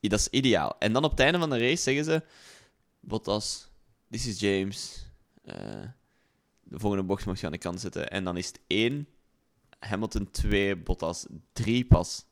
[0.00, 0.76] dat is ideaal.
[0.78, 2.22] En dan op het einde van de race zeggen ze:
[3.00, 3.70] Bottas,
[4.10, 5.06] this is James.
[5.44, 5.54] Uh,
[6.62, 8.10] de volgende bocht mag je aan de kant zetten.
[8.10, 9.08] En dan is het 1,
[9.78, 12.26] Hamilton 2, Bottas 3 pas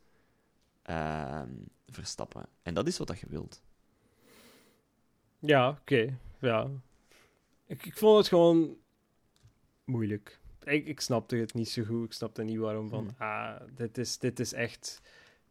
[0.91, 1.43] uh,
[1.87, 2.47] verstappen.
[2.63, 3.63] En dat is wat dat je wilt.
[5.39, 6.19] Ja, oké.
[6.41, 6.71] Ja.
[7.67, 8.77] Ik, ik vond het gewoon
[9.85, 10.41] moeilijk.
[10.65, 12.05] Ik, ik snapte het niet zo goed.
[12.05, 13.29] Ik snapte niet waarom van, hmm.
[13.29, 15.01] ah, dit is, dit is echt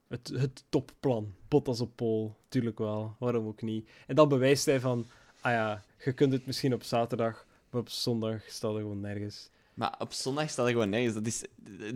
[0.08, 1.34] het, het topplan.
[1.48, 3.16] Bottas op pol, tuurlijk wel.
[3.20, 3.90] Waarom ook niet?
[4.08, 5.06] En dan bewijst hij van,
[5.42, 9.50] ah ja, je kunt het misschien op zaterdag, maar op zondag staat er gewoon nergens.
[9.74, 11.14] Maar op zondag staat er gewoon nergens.
[11.14, 11.44] Dat is,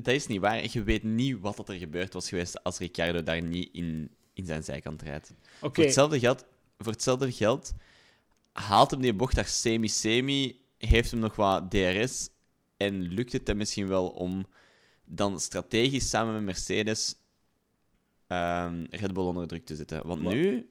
[0.04, 0.66] dat is niet waar.
[0.72, 4.64] Je weet niet wat er gebeurd was geweest als Ricciardo daar niet in, in zijn
[4.64, 5.34] zijkant rijdt.
[5.60, 6.46] Voor, hetzelfde geld,
[6.78, 7.74] voor hetzelfde geld
[8.52, 12.30] haalt hem die bocht daar semi-semi, heeft hem nog wat DRS
[12.78, 14.46] en lukt het hem misschien wel om
[15.06, 17.16] dan strategisch samen met Mercedes
[18.32, 20.08] um, Red Bull onder druk te zetten.
[20.08, 20.70] Want nu,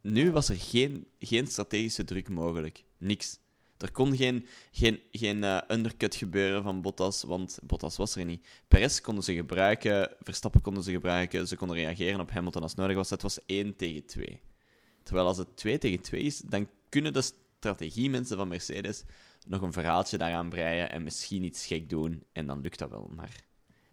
[0.00, 2.84] nu was er geen, geen strategische druk mogelijk.
[2.98, 3.40] Niks.
[3.78, 8.46] Er kon geen, geen, geen uh, undercut gebeuren van Bottas, want Bottas was er niet.
[8.68, 12.96] Perez konden ze gebruiken, Verstappen konden ze gebruiken, ze konden reageren op Hamilton als nodig
[12.96, 13.10] was.
[13.10, 14.40] Het was 1 tegen 2.
[15.02, 17.22] Terwijl als het 2 tegen 2 is, dan kunnen de
[17.58, 19.04] strategiemensen van Mercedes
[19.46, 22.24] nog een verhaaltje daaraan breien en misschien iets gek doen.
[22.32, 23.10] En dan lukt dat wel.
[23.14, 23.44] Maar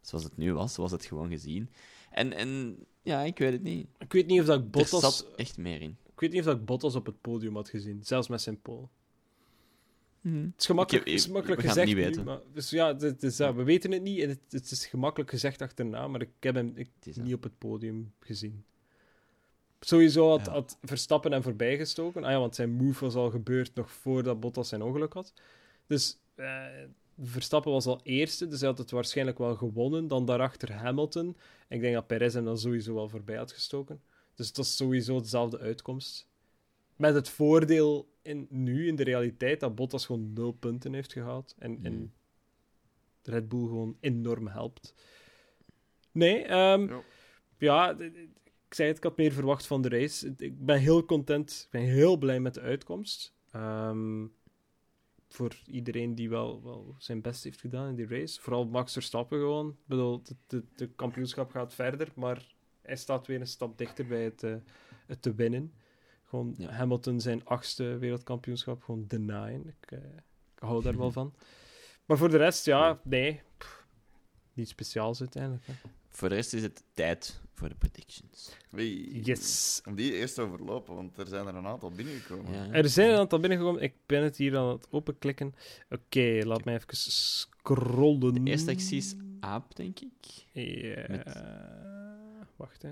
[0.01, 1.69] zoals het nu was, was het gewoon gezien.
[2.11, 2.77] En, en
[3.09, 3.87] ja, ik weet het niet.
[3.97, 5.03] Ik weet niet of dat ik Bottas...
[5.03, 5.97] Er zat echt meer in.
[6.13, 8.61] Ik weet niet of dat ik Bottas op het podium had gezien, zelfs met zijn
[8.61, 8.87] pole.
[10.21, 10.43] Hmm.
[10.43, 12.23] Het is gemakkelijk, ik, is gemakkelijk gezegd niet weten.
[12.23, 15.29] maar, dus ja, het is, ja, we weten het niet en het, het, is gemakkelijk
[15.29, 18.63] gezegd achterna, maar ik heb hem ik, niet op het podium gezien.
[19.79, 22.23] Sowieso had, had Verstappen hem voorbijgestoken.
[22.23, 25.33] Ah ja, want zijn move was al gebeurd nog voordat Bottas zijn ongeluk had.
[25.87, 26.65] Dus eh,
[27.21, 30.07] Verstappen was al eerste, dus hij had het waarschijnlijk wel gewonnen.
[30.07, 31.37] Dan daarachter Hamilton.
[31.67, 34.01] Ik denk dat Perez hem dan sowieso wel voorbij had gestoken.
[34.35, 36.27] Dus het was sowieso dezelfde uitkomst.
[36.95, 41.55] Met het voordeel in, nu, in de realiteit, dat Bottas gewoon nul punten heeft gehaald.
[41.57, 42.11] En, en mm.
[43.23, 44.93] Red Bull gewoon enorm helpt.
[46.11, 47.01] Nee, um, ja.
[47.57, 50.33] ja, ik zei het, ik had meer verwacht van de race.
[50.37, 53.33] Ik ben heel content, ik ben heel blij met de uitkomst.
[53.55, 54.33] Um,
[55.29, 58.41] voor iedereen die wel, wel zijn best heeft gedaan in die race.
[58.41, 59.69] Vooral Max Verstappen gewoon.
[59.69, 64.23] Ik bedoel, de, de, kampioenschap gaat verder, maar hij staat weer een stap dichter bij
[64.23, 64.55] het, uh,
[65.05, 65.73] het te winnen.
[66.23, 69.67] Gewoon Hamilton zijn achtste wereldkampioenschap gewoon denyen.
[69.67, 69.99] Ik, uh,
[70.55, 71.33] ik hou daar wel van.
[72.05, 73.41] Maar voor de rest, ja, nee.
[73.57, 73.87] Pff,
[74.53, 75.65] niet speciaals uiteindelijk.
[75.65, 75.73] Hè.
[76.09, 78.55] Voor de rest is het tijd voor de predictions.
[79.23, 79.81] yes.
[79.85, 82.53] Om die eerst overlopen, want er zijn er een aantal binnengekomen.
[82.53, 82.71] Ja.
[82.71, 83.81] Er zijn een aantal binnengekomen.
[83.81, 85.55] Ik ben het hier aan het openklikken.
[85.89, 88.33] Oké, laat mij even scrollen.
[88.33, 90.45] De eerste actie is Aap, denk ik.
[90.51, 91.05] Ja.
[91.07, 91.41] Met...
[92.55, 92.91] Wacht, hè.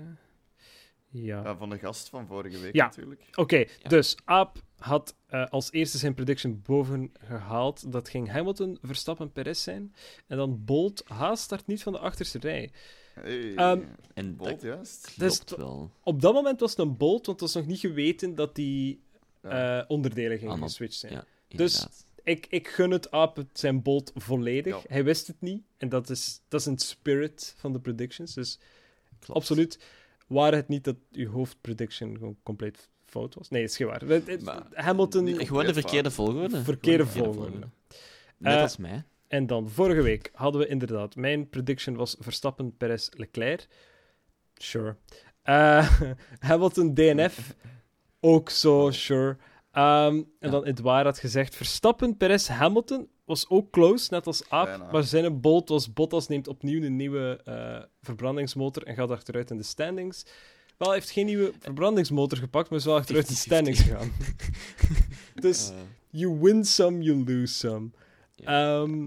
[1.10, 1.42] Ja.
[1.42, 1.56] ja.
[1.56, 2.84] van de gast van vorige week ja.
[2.84, 3.22] natuurlijk.
[3.34, 7.92] Oké, dus Aap had uh, als eerste zijn prediction boven gehaald.
[7.92, 9.94] Dat ging Hamilton, Verstappen, Perez zijn.
[10.26, 12.70] En dan Bolt, Haas start niet van de achterste rij.
[13.22, 15.14] Hey, um, en Bolt, juist.
[15.18, 15.90] Dus wel.
[16.02, 19.00] Op dat moment was het een Bolt, want het was nog niet geweten dat die
[19.42, 21.12] uh, onderdelen gingen geswitcht zijn.
[21.12, 21.86] Ja, dus
[22.22, 24.84] ik, ik gun het Aap zijn Bolt volledig.
[24.88, 25.62] Hij wist het niet.
[25.76, 28.34] En dat is, dat is een spirit van de predictions.
[28.34, 28.58] Dus
[29.18, 29.40] Klopt.
[29.40, 29.78] absoluut.
[30.26, 33.48] Waar het niet dat uw hoofdprediction gewoon compleet fout was?
[33.48, 34.04] Nee, is geen waar.
[34.44, 36.62] Maar- Hamilton, Gewoon de verkeerde volgorde.
[36.62, 37.68] verkeerde Gewoon de volgorde.
[38.38, 39.04] Net Eh, als mij.
[39.28, 41.16] En dan, vorige week hadden we inderdaad...
[41.16, 43.68] Mijn prediction was Verstappen, Perez, Leclerc.
[44.54, 44.96] Sure.
[45.42, 46.00] Eh,
[46.38, 47.54] Hamilton, DNF.
[48.20, 49.36] Ook zo, sure.
[49.72, 51.56] Ehm, en dan Edouard had gezegd...
[51.56, 54.66] Verstappen, Perez, Hamilton was ook close, net als Aap.
[54.66, 54.90] Bijna.
[54.92, 55.92] Maar zijn bolt was...
[55.92, 60.26] Bottas neemt opnieuw een nieuwe eh, verbrandingsmotor en gaat achteruit in de standings.
[60.76, 63.42] Wel, hij heeft geen nieuwe verbrandingsmotor gepakt, maar is wel achteruit in de 50-50.
[63.42, 64.12] standings gegaan.
[65.34, 65.70] dus...
[66.10, 67.90] You win some, you lose some.
[68.38, 68.80] Ja.
[68.80, 69.06] Ehm,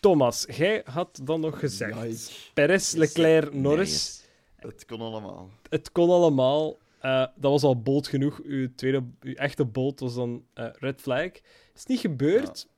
[0.00, 2.32] Thomas, jij had dan nog gezegd.
[2.54, 4.24] Perez, Leclerc, Norris.
[4.56, 5.50] Het kon allemaal.
[5.68, 6.78] Het kon allemaal.
[7.00, 8.40] Eh, dat was al bold genoeg.
[8.44, 11.30] Uw, tweede, uw echte bold was dan eh, red flag.
[11.74, 12.68] Is niet gebeurd.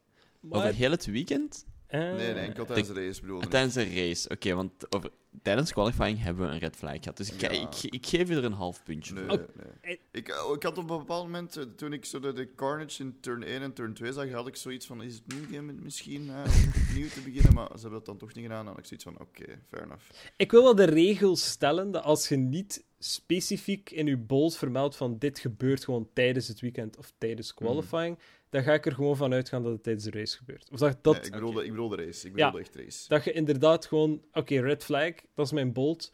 [0.41, 1.67] Maar, Over heel het weekend?
[1.93, 3.49] Eh, Nee, nee, enkel tijdens de race bedoel ik.
[3.51, 4.29] Tijdens een race.
[4.29, 5.11] Oké, want over,
[5.43, 7.17] tijdens qualifying hebben we een red flag gehad.
[7.17, 7.49] Dus ik, Ja.
[7.49, 9.47] ik, ik geef je er een half puntje Nee, voor.
[9.83, 10.01] Nee.
[10.13, 13.03] Ik, eh, ik had op een bepaald moment, eh, toen ik zo de, de carnage
[13.03, 16.29] in turn 1 en turn 2 zag, had ik zoiets van, is het nu misschien
[16.31, 17.55] eh, om opnieuw te beginnen?
[17.55, 18.65] Maar ze hebben dat dan toch niet gedaan.
[18.65, 20.05] Dan had ik zoiets van, oké, fair enough.
[20.37, 24.97] Ik wil wel de regel stellen dat als je niet specifiek in je bold vermeldt
[24.97, 28.19] van dit gebeurt gewoon tijdens het weekend of tijdens qualifying,
[28.51, 30.69] dan ga ik er gewoon van uitgaan dat het tijdens de race gebeurt.
[30.73, 32.29] Of dat, dat, Nee, ik, bedoelde, ik bedoelde race.
[32.29, 32.51] Ik Ja.
[32.51, 33.09] bedoelde echt race.
[33.09, 36.13] Dat je inderdaad gewoon, oké, red flag, dat is mijn bold.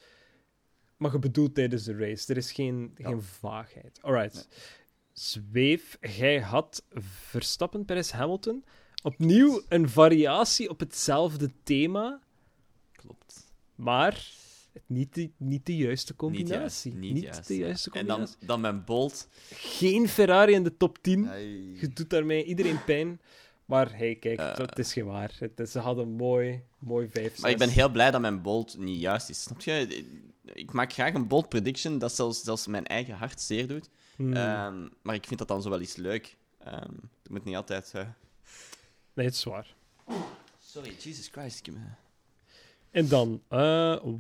[0.97, 2.30] Maar je bedoelt tijdens de race.
[2.32, 3.09] Er is geen, Ja.
[3.09, 3.99] geen vaagheid.
[4.03, 4.49] Alright.
[5.12, 8.64] Zweef, jij had Verstappen, Perez, Hamilton.
[9.03, 12.20] Opnieuw een variatie op hetzelfde thema,
[12.93, 13.53] Klopt.
[13.74, 14.26] maar
[14.86, 16.92] niet de, niet de juiste Niet combinatie.
[16.92, 17.12] juist.
[17.12, 17.66] Niet, juist, de ja.
[17.66, 18.46] juiste En dan, combinatie.
[18.46, 19.28] dan mijn bolt.
[19.50, 21.24] Geen Ferrari in de top 10.
[21.26, 21.46] Hey.
[21.80, 23.20] Je doet daarmee iedereen pijn.
[23.64, 24.56] Maar hey, kijk, Eh.
[24.56, 25.34] het is geen waar.
[25.38, 28.78] Het is, ze hadden mooi, mooi 5 Maar ik ben heel blij dat mijn bolt
[28.78, 29.42] niet juist is.
[29.42, 30.04] Snap je?
[30.52, 33.88] Ik maak graag een bold prediction dat zelfs, zelfs mijn eigen hart zeer doet.
[34.16, 34.32] Hmm.
[34.36, 36.36] Ehm, maar ik vind dat dan zo wel eens leuk.
[36.58, 37.90] Ehm het moet niet altijd.
[37.94, 38.06] eh,
[39.14, 39.74] Nee, het is waar.
[40.58, 41.66] Sorry, Jesus Christ.
[41.66, 41.74] Ik
[42.91, 43.43] En dan,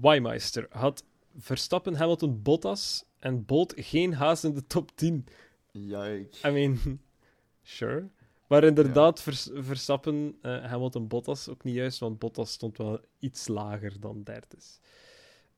[0.00, 1.04] Weimeister had
[1.38, 5.26] Verstappen, Hamilton, Bottas en Bolt geen haast in de top 10.
[5.72, 6.48] Yike.
[6.48, 7.00] I mean,
[7.62, 8.08] sure.
[8.46, 13.48] Maar inderdaad, Vers- Verstappen, eh, Hamilton, Bottas ook niet juist, want Bottas stond wel iets
[13.48, 14.56] lager dan derde.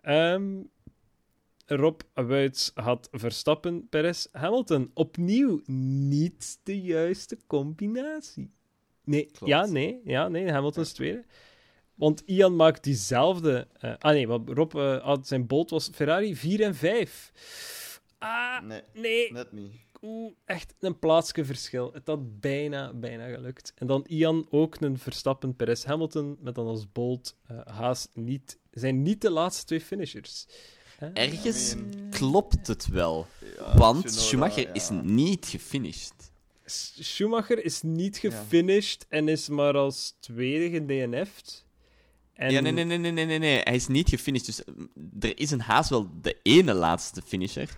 [0.01, 0.63] Ehm
[1.67, 4.91] Rob Wuits had Verstappen, Perez, Hamilton.
[4.95, 8.51] Opnieuw niet de juiste combinatie.
[9.05, 9.47] Nee, Klopt.
[9.47, 11.25] ja, nee, ja, nee, Hamilton is tweede.
[12.01, 13.67] Want Ian maakt diezelfde...
[13.81, 18.01] eh, ah nee, want Rob eh, had zijn bolt was Ferrari 4 en 5.
[18.19, 19.33] Ah, Nee, nee.
[19.33, 19.73] net niet.
[20.03, 21.91] Oeh, echt een plaatsje verschil.
[21.93, 23.73] Het had bijna, bijna gelukt.
[23.77, 28.59] En dan Ian ook een Verstappen, Perez, Hamilton, met dan als bolt eh, haast niet...
[28.71, 30.47] Zijn niet de laatste twee finishers.
[30.99, 31.09] Hè?
[31.13, 31.75] Ergens
[32.11, 33.27] klopt het wel.
[33.57, 34.73] Ja, Want Tsunoda, Schumacher ja.
[34.73, 36.33] is niet gefinished.
[36.65, 38.31] Schumacher is niet Ja.
[38.31, 41.65] gefinished en is maar als tweede gedNF'd.
[42.41, 43.59] En Ja, nee, nee, nee, nee, nee, nee.
[43.59, 44.47] Hij is niet gefinished.
[44.47, 44.75] Dus eh,
[45.31, 47.71] er is een haast wel de ene laatste finisher.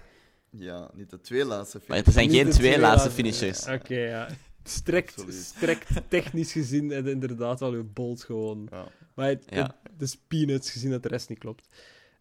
[0.51, 3.67] Ja, niet de twee laatste Maar er zijn Niet geen twee twee laatste laatste, finishers.
[3.81, 4.29] Oké, ja.
[4.65, 5.35] Strekt, Absoluut.
[5.45, 8.67] strekt technisch gezien en inderdaad wel uw bolt gewoon.
[8.71, 8.87] Ja.
[9.15, 9.63] Maar het, Ja.
[9.63, 11.69] het- het is peanuts gezien dat de rest niet klopt.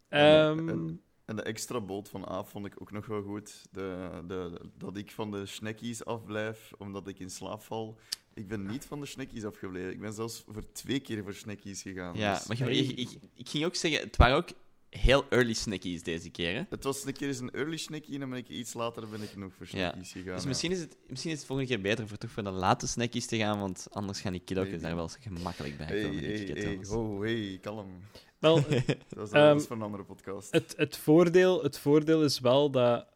[0.08, 0.20] En-
[0.58, 3.66] Ehm, en- En de extra bolt van Aap vond ik ook nog wel goed.
[3.70, 7.98] De, de, dat ik van de snackies afblijf omdat ik in slaap val.
[8.34, 9.90] Ik ben niet van de snackies afgebleven.
[9.90, 12.16] Ik ben zelfs voor twee keer voor snackies gegaan.
[12.16, 14.48] Ja, Dus- maar je- ik, ik, ik ging ook zeggen, het waren ook
[14.88, 16.54] heel early snackies deze keer.
[16.54, 16.62] Hè?
[16.70, 19.22] Het was een keer eens een early snackie en dan ben ik iets later ben
[19.22, 19.88] ik nog voor Ja.
[19.90, 20.34] snackies gegaan.
[20.34, 20.48] Dus ja.
[20.48, 23.26] misschien is, het, misschien is het volgende keer beter voor toch voor de late snackies
[23.26, 24.82] te gaan, want anders gaan die kiddo's Maybe.
[24.82, 26.18] daar wel zo gemakkelijk bij Hey, komen.
[26.24, 27.88] hey, hey, ho, hey, kalm.
[28.38, 30.52] wel, Dat is, dat Ehm, voor een andere podcast.
[30.52, 33.06] het, het, voordeel, het voordeel is wel dat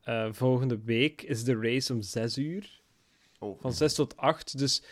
[0.00, 2.79] eh, volgende week is de race om 6 uur.
[3.42, 4.58] Oh, Van 6 tot 8.
[4.58, 4.82] Dus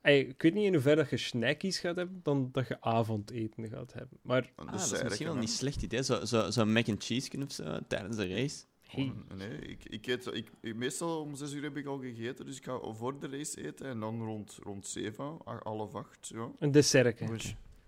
[0.00, 3.68] ey, ik weet niet in hoeverre dat je snackies gaat hebben, dan dat je avondeten
[3.68, 4.18] gaat hebben.
[4.22, 6.02] Maar een Ah, dat is misschien wel niet een slecht idee.
[6.02, 8.64] Zo, zo, zo mac and cheese kunnen of zo tijdens de race.
[8.80, 12.46] hey, Nee, ik, ik eet, ik, ik- meestal om zes uur heb ik al gegeten,
[12.46, 16.28] dus ik ga voor de race eten en dan rond, rond zeven, a- half acht,
[16.28, 16.50] ja.
[16.58, 17.20] een dessert.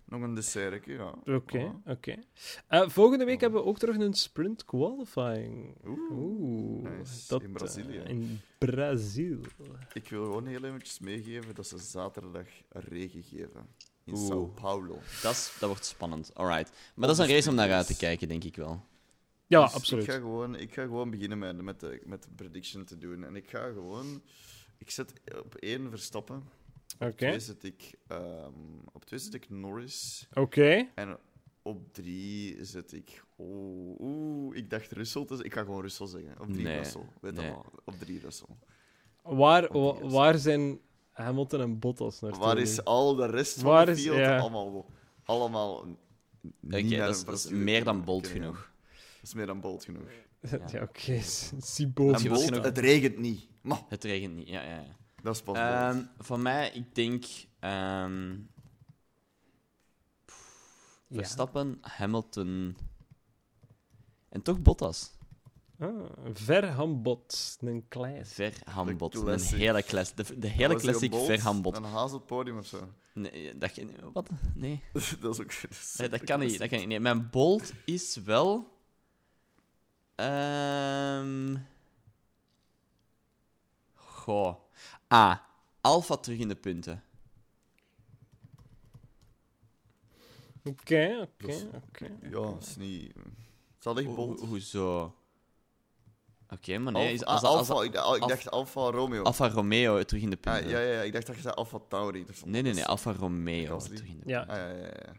[0.09, 1.15] Nog, een dessertje, ja.
[1.35, 2.15] Oké, oké.
[2.67, 5.77] Eh, volgende week hebben we ook terug een sprint qualifying.
[5.87, 6.11] Oeh.
[6.11, 7.41] Oeh, Nice.
[7.43, 7.99] In Brazilië.
[7.99, 9.39] eh, in Brazil.
[9.93, 13.67] Ik wil gewoon heel eventjes meegeven dat ze zaterdag regen geven.
[14.05, 14.27] In Oeh.
[14.27, 14.99] Sao Paulo.
[15.23, 16.35] Dat, dat wordt spannend.
[16.35, 16.73] Alright.
[16.95, 18.85] Maar dat is een race om naar uit te kijken, denk ik wel.
[19.47, 20.05] Ja, Dus absoluut.
[20.05, 23.25] Ik ga gewoon, ik ga gewoon beginnen met, met, de, met de prediction te doen.
[23.25, 24.23] En ik ga gewoon...
[24.79, 25.13] Ik zet
[25.45, 26.43] op één Verstappen.
[26.99, 28.53] Oké, Twee zet ik, ehm,
[28.93, 30.29] op twee zet ik Norris.
[30.35, 30.89] oké.
[30.95, 31.19] En
[31.63, 33.25] op drie zet ik...
[33.37, 35.25] Oh, oeh, ik dacht Russell.
[35.25, 36.41] Dus ik ga gewoon Russell zeggen.
[36.41, 37.03] Op drie Nee, Russell.
[37.21, 37.45] Weet nee.
[37.45, 37.65] je wel.
[37.85, 38.47] Op drie Russell.
[39.23, 39.73] Waar,
[40.09, 42.41] waar zijn Hamilton en Bottas naartoe?
[42.43, 44.17] Waar is al de rest van de field?
[44.17, 44.39] ja.
[44.39, 44.91] Allemaal,
[45.25, 45.99] allemaal n-
[46.61, 48.73] niet Oké, naar dat, is- dat is meer dan bold genoeg.
[48.93, 50.09] Dat is meer dan bold genoeg.
[50.73, 51.21] ja, oké.
[51.95, 52.63] Bold, genoeg.
[52.65, 53.47] het regent niet.
[53.63, 54.97] Maar, Het regent niet, ja, ja, ja.
[55.23, 56.07] Dat is pas Ehm, bold.
[56.19, 57.25] van mij, ik denk...
[57.59, 58.37] ehm,
[61.11, 62.77] Verstappen, Hamilton...
[64.29, 65.11] En toch Bottas.
[65.79, 65.89] Ah,
[66.33, 67.57] verhambot.
[67.61, 68.27] Een klein.
[68.27, 69.13] Verhambot.
[69.13, 69.83] De Een hele.
[70.15, 71.27] De, de hele bold?
[71.27, 71.77] verhambot.
[71.77, 72.89] Een haas op het podium of zo.
[73.13, 74.29] Nee, dat, je- wat?
[74.55, 74.83] Nee.
[74.93, 75.61] dat is ook...
[75.63, 76.59] Dat, is Nee, dat kan niet.
[76.59, 76.89] Dat kan niet.
[76.89, 78.77] Nee, mijn bold is wel...
[80.15, 81.57] ehm
[83.95, 84.55] Goh.
[85.09, 85.37] Ah,
[85.81, 87.03] Alfa terug in de punten.
[90.65, 92.07] Oké, oké, Dat is- oké.
[92.31, 93.13] Ja, is niet...
[93.75, 95.15] Het zal echt ho- Hoezo?
[96.49, 97.03] Oké, maar nee.
[97.03, 99.23] Alfa, is- als, als, Alfa, ik, dacht- ik Alfa- dacht Alfa Romeo.
[99.23, 100.71] Alfa Romeo terug in de Ah, punten.
[100.71, 102.25] ja, ja, ja, ik dacht dat je zei Alfa Tauri.
[102.25, 102.85] Dus Nee, nee, nee.
[102.85, 105.13] Alfa Romeo terug in de Ja, Ah, ja, ja, ja.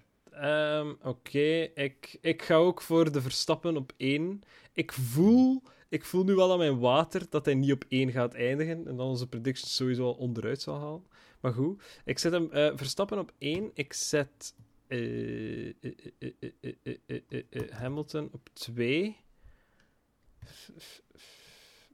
[0.79, 1.39] Ehm, Oké,
[1.73, 4.41] ik, ik ga ook voor de Verstappen op één.
[4.73, 8.33] Ik voel, ik voel nu wel aan mijn water dat hij niet op één gaat
[8.33, 8.87] eindigen.
[8.87, 11.05] En dan onze predictions sowieso al onderuit zal halen.
[11.39, 13.71] Maar goed, ik zet hem Verstappen op 1.
[13.73, 14.53] Ik zet
[17.69, 19.17] Hamilton op 2.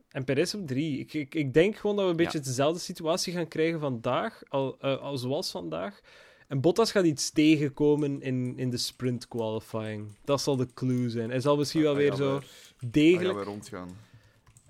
[0.10, 1.00] En Perez op 3.
[1.00, 4.78] Ik, ik, ik, denk gewoon dat we een beetje dezelfde situatie gaan krijgen vandaag, al,
[5.18, 6.02] zoals vandaag.
[6.48, 10.08] En Bottas gaat iets tegenkomen in, in de sprint qualifying.
[10.24, 11.30] Dat zal de clue zijn.
[11.30, 12.42] Hij zal misschien wel weer zo
[12.91, 13.44] Degelijk...
[13.44, 13.98] rondgaan.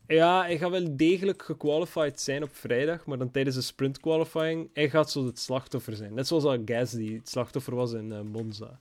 [0.08, 4.70] Ja, hij gaat wel degelijk gequalified zijn op vrijdag, maar dan tijdens de sprint qualifying,
[4.74, 6.14] hij gaat zo het slachtoffer zijn.
[6.14, 8.80] Net zoals dat Gasly het slachtoffer was in eh, Monza.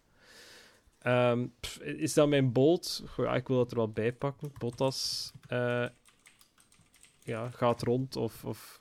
[0.98, 2.52] Ehm, pff, is dat mijn?
[2.55, 4.52] Goh, ja, ik wil dat er wel bij pakken.
[4.59, 5.86] Bottas eh,
[7.23, 8.81] ja, gaat rond of, of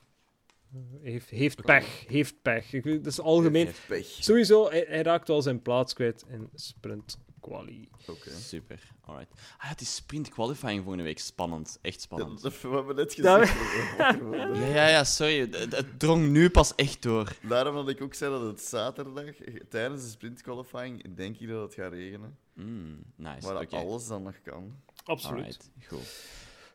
[0.72, 2.04] eh, heeft, heeft pech.
[2.06, 2.72] Heeft pech.
[2.72, 3.68] Ik, dat is algemeen.
[4.02, 7.18] Sowieso, hij, hij raakt wel zijn plaats kwijt in sprint
[7.48, 7.88] quali.
[8.06, 8.30] Oké.
[8.30, 9.30] Super, alright.
[9.58, 11.18] Ah, het is sprint qualifying volgende week.
[11.18, 12.42] Spannend, echt Ja, spannend.
[12.42, 13.98] dat hebben we hebben net Dat- gezegd.
[13.98, 15.38] Ja, ja, ja, sorry.
[15.40, 17.36] Het, het drong nu pas echt door.
[17.42, 19.24] Daarom dat ik ook zei dat het zaterdag,
[19.68, 22.38] tijdens de sprint qualifying, denk ik dat het gaat regenen.
[22.54, 23.66] Mm, nice, Maar oké.
[23.70, 24.76] dat alles dan nog kan.
[25.04, 25.38] Absoluut.
[25.44, 26.32] Alright, goed.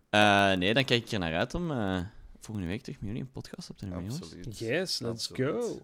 [0.10, 2.00] Eh, nee, dan kijk ik er naar uit om eh,
[2.40, 4.60] volgende week terug met jullie een podcast op te nemen, jongens.
[4.60, 5.64] Yes, let's Absoluut.
[5.64, 5.82] go.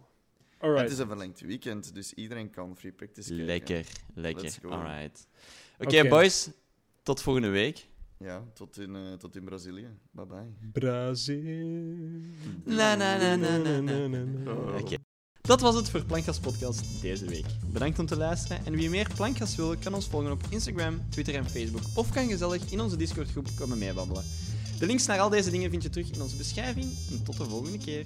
[0.65, 0.83] Alright.
[0.83, 3.45] Het is een verlengd weekend, dus iedereen kan free practice kijken.
[3.45, 4.69] Lekker, lekker.
[4.69, 5.27] Alright.
[5.79, 6.07] Oké, Oké.
[6.09, 6.49] boys.
[7.03, 7.87] Tot volgende week.
[8.17, 9.87] Ja, tot in, eh, tot in Brazilië.
[10.11, 10.69] Bye bye.
[10.71, 11.43] Brazil.
[12.63, 14.07] Na, na, na, na, na, na.
[14.07, 14.51] na.
[14.51, 14.75] Oh.
[14.79, 14.95] Oké.
[15.41, 17.45] Dat was het voor Plankgas Podcast deze week.
[17.71, 18.65] Bedankt om te luisteren.
[18.65, 21.81] En wie meer Plankgas wil, kan ons volgen op Instagram, Twitter en Facebook.
[21.95, 24.23] Of kan gezellig in onze Discord groep komen meebabbelen.
[24.79, 26.85] De links naar al deze dingen vind je terug in onze beschrijving.
[27.11, 28.05] En tot de volgende keer.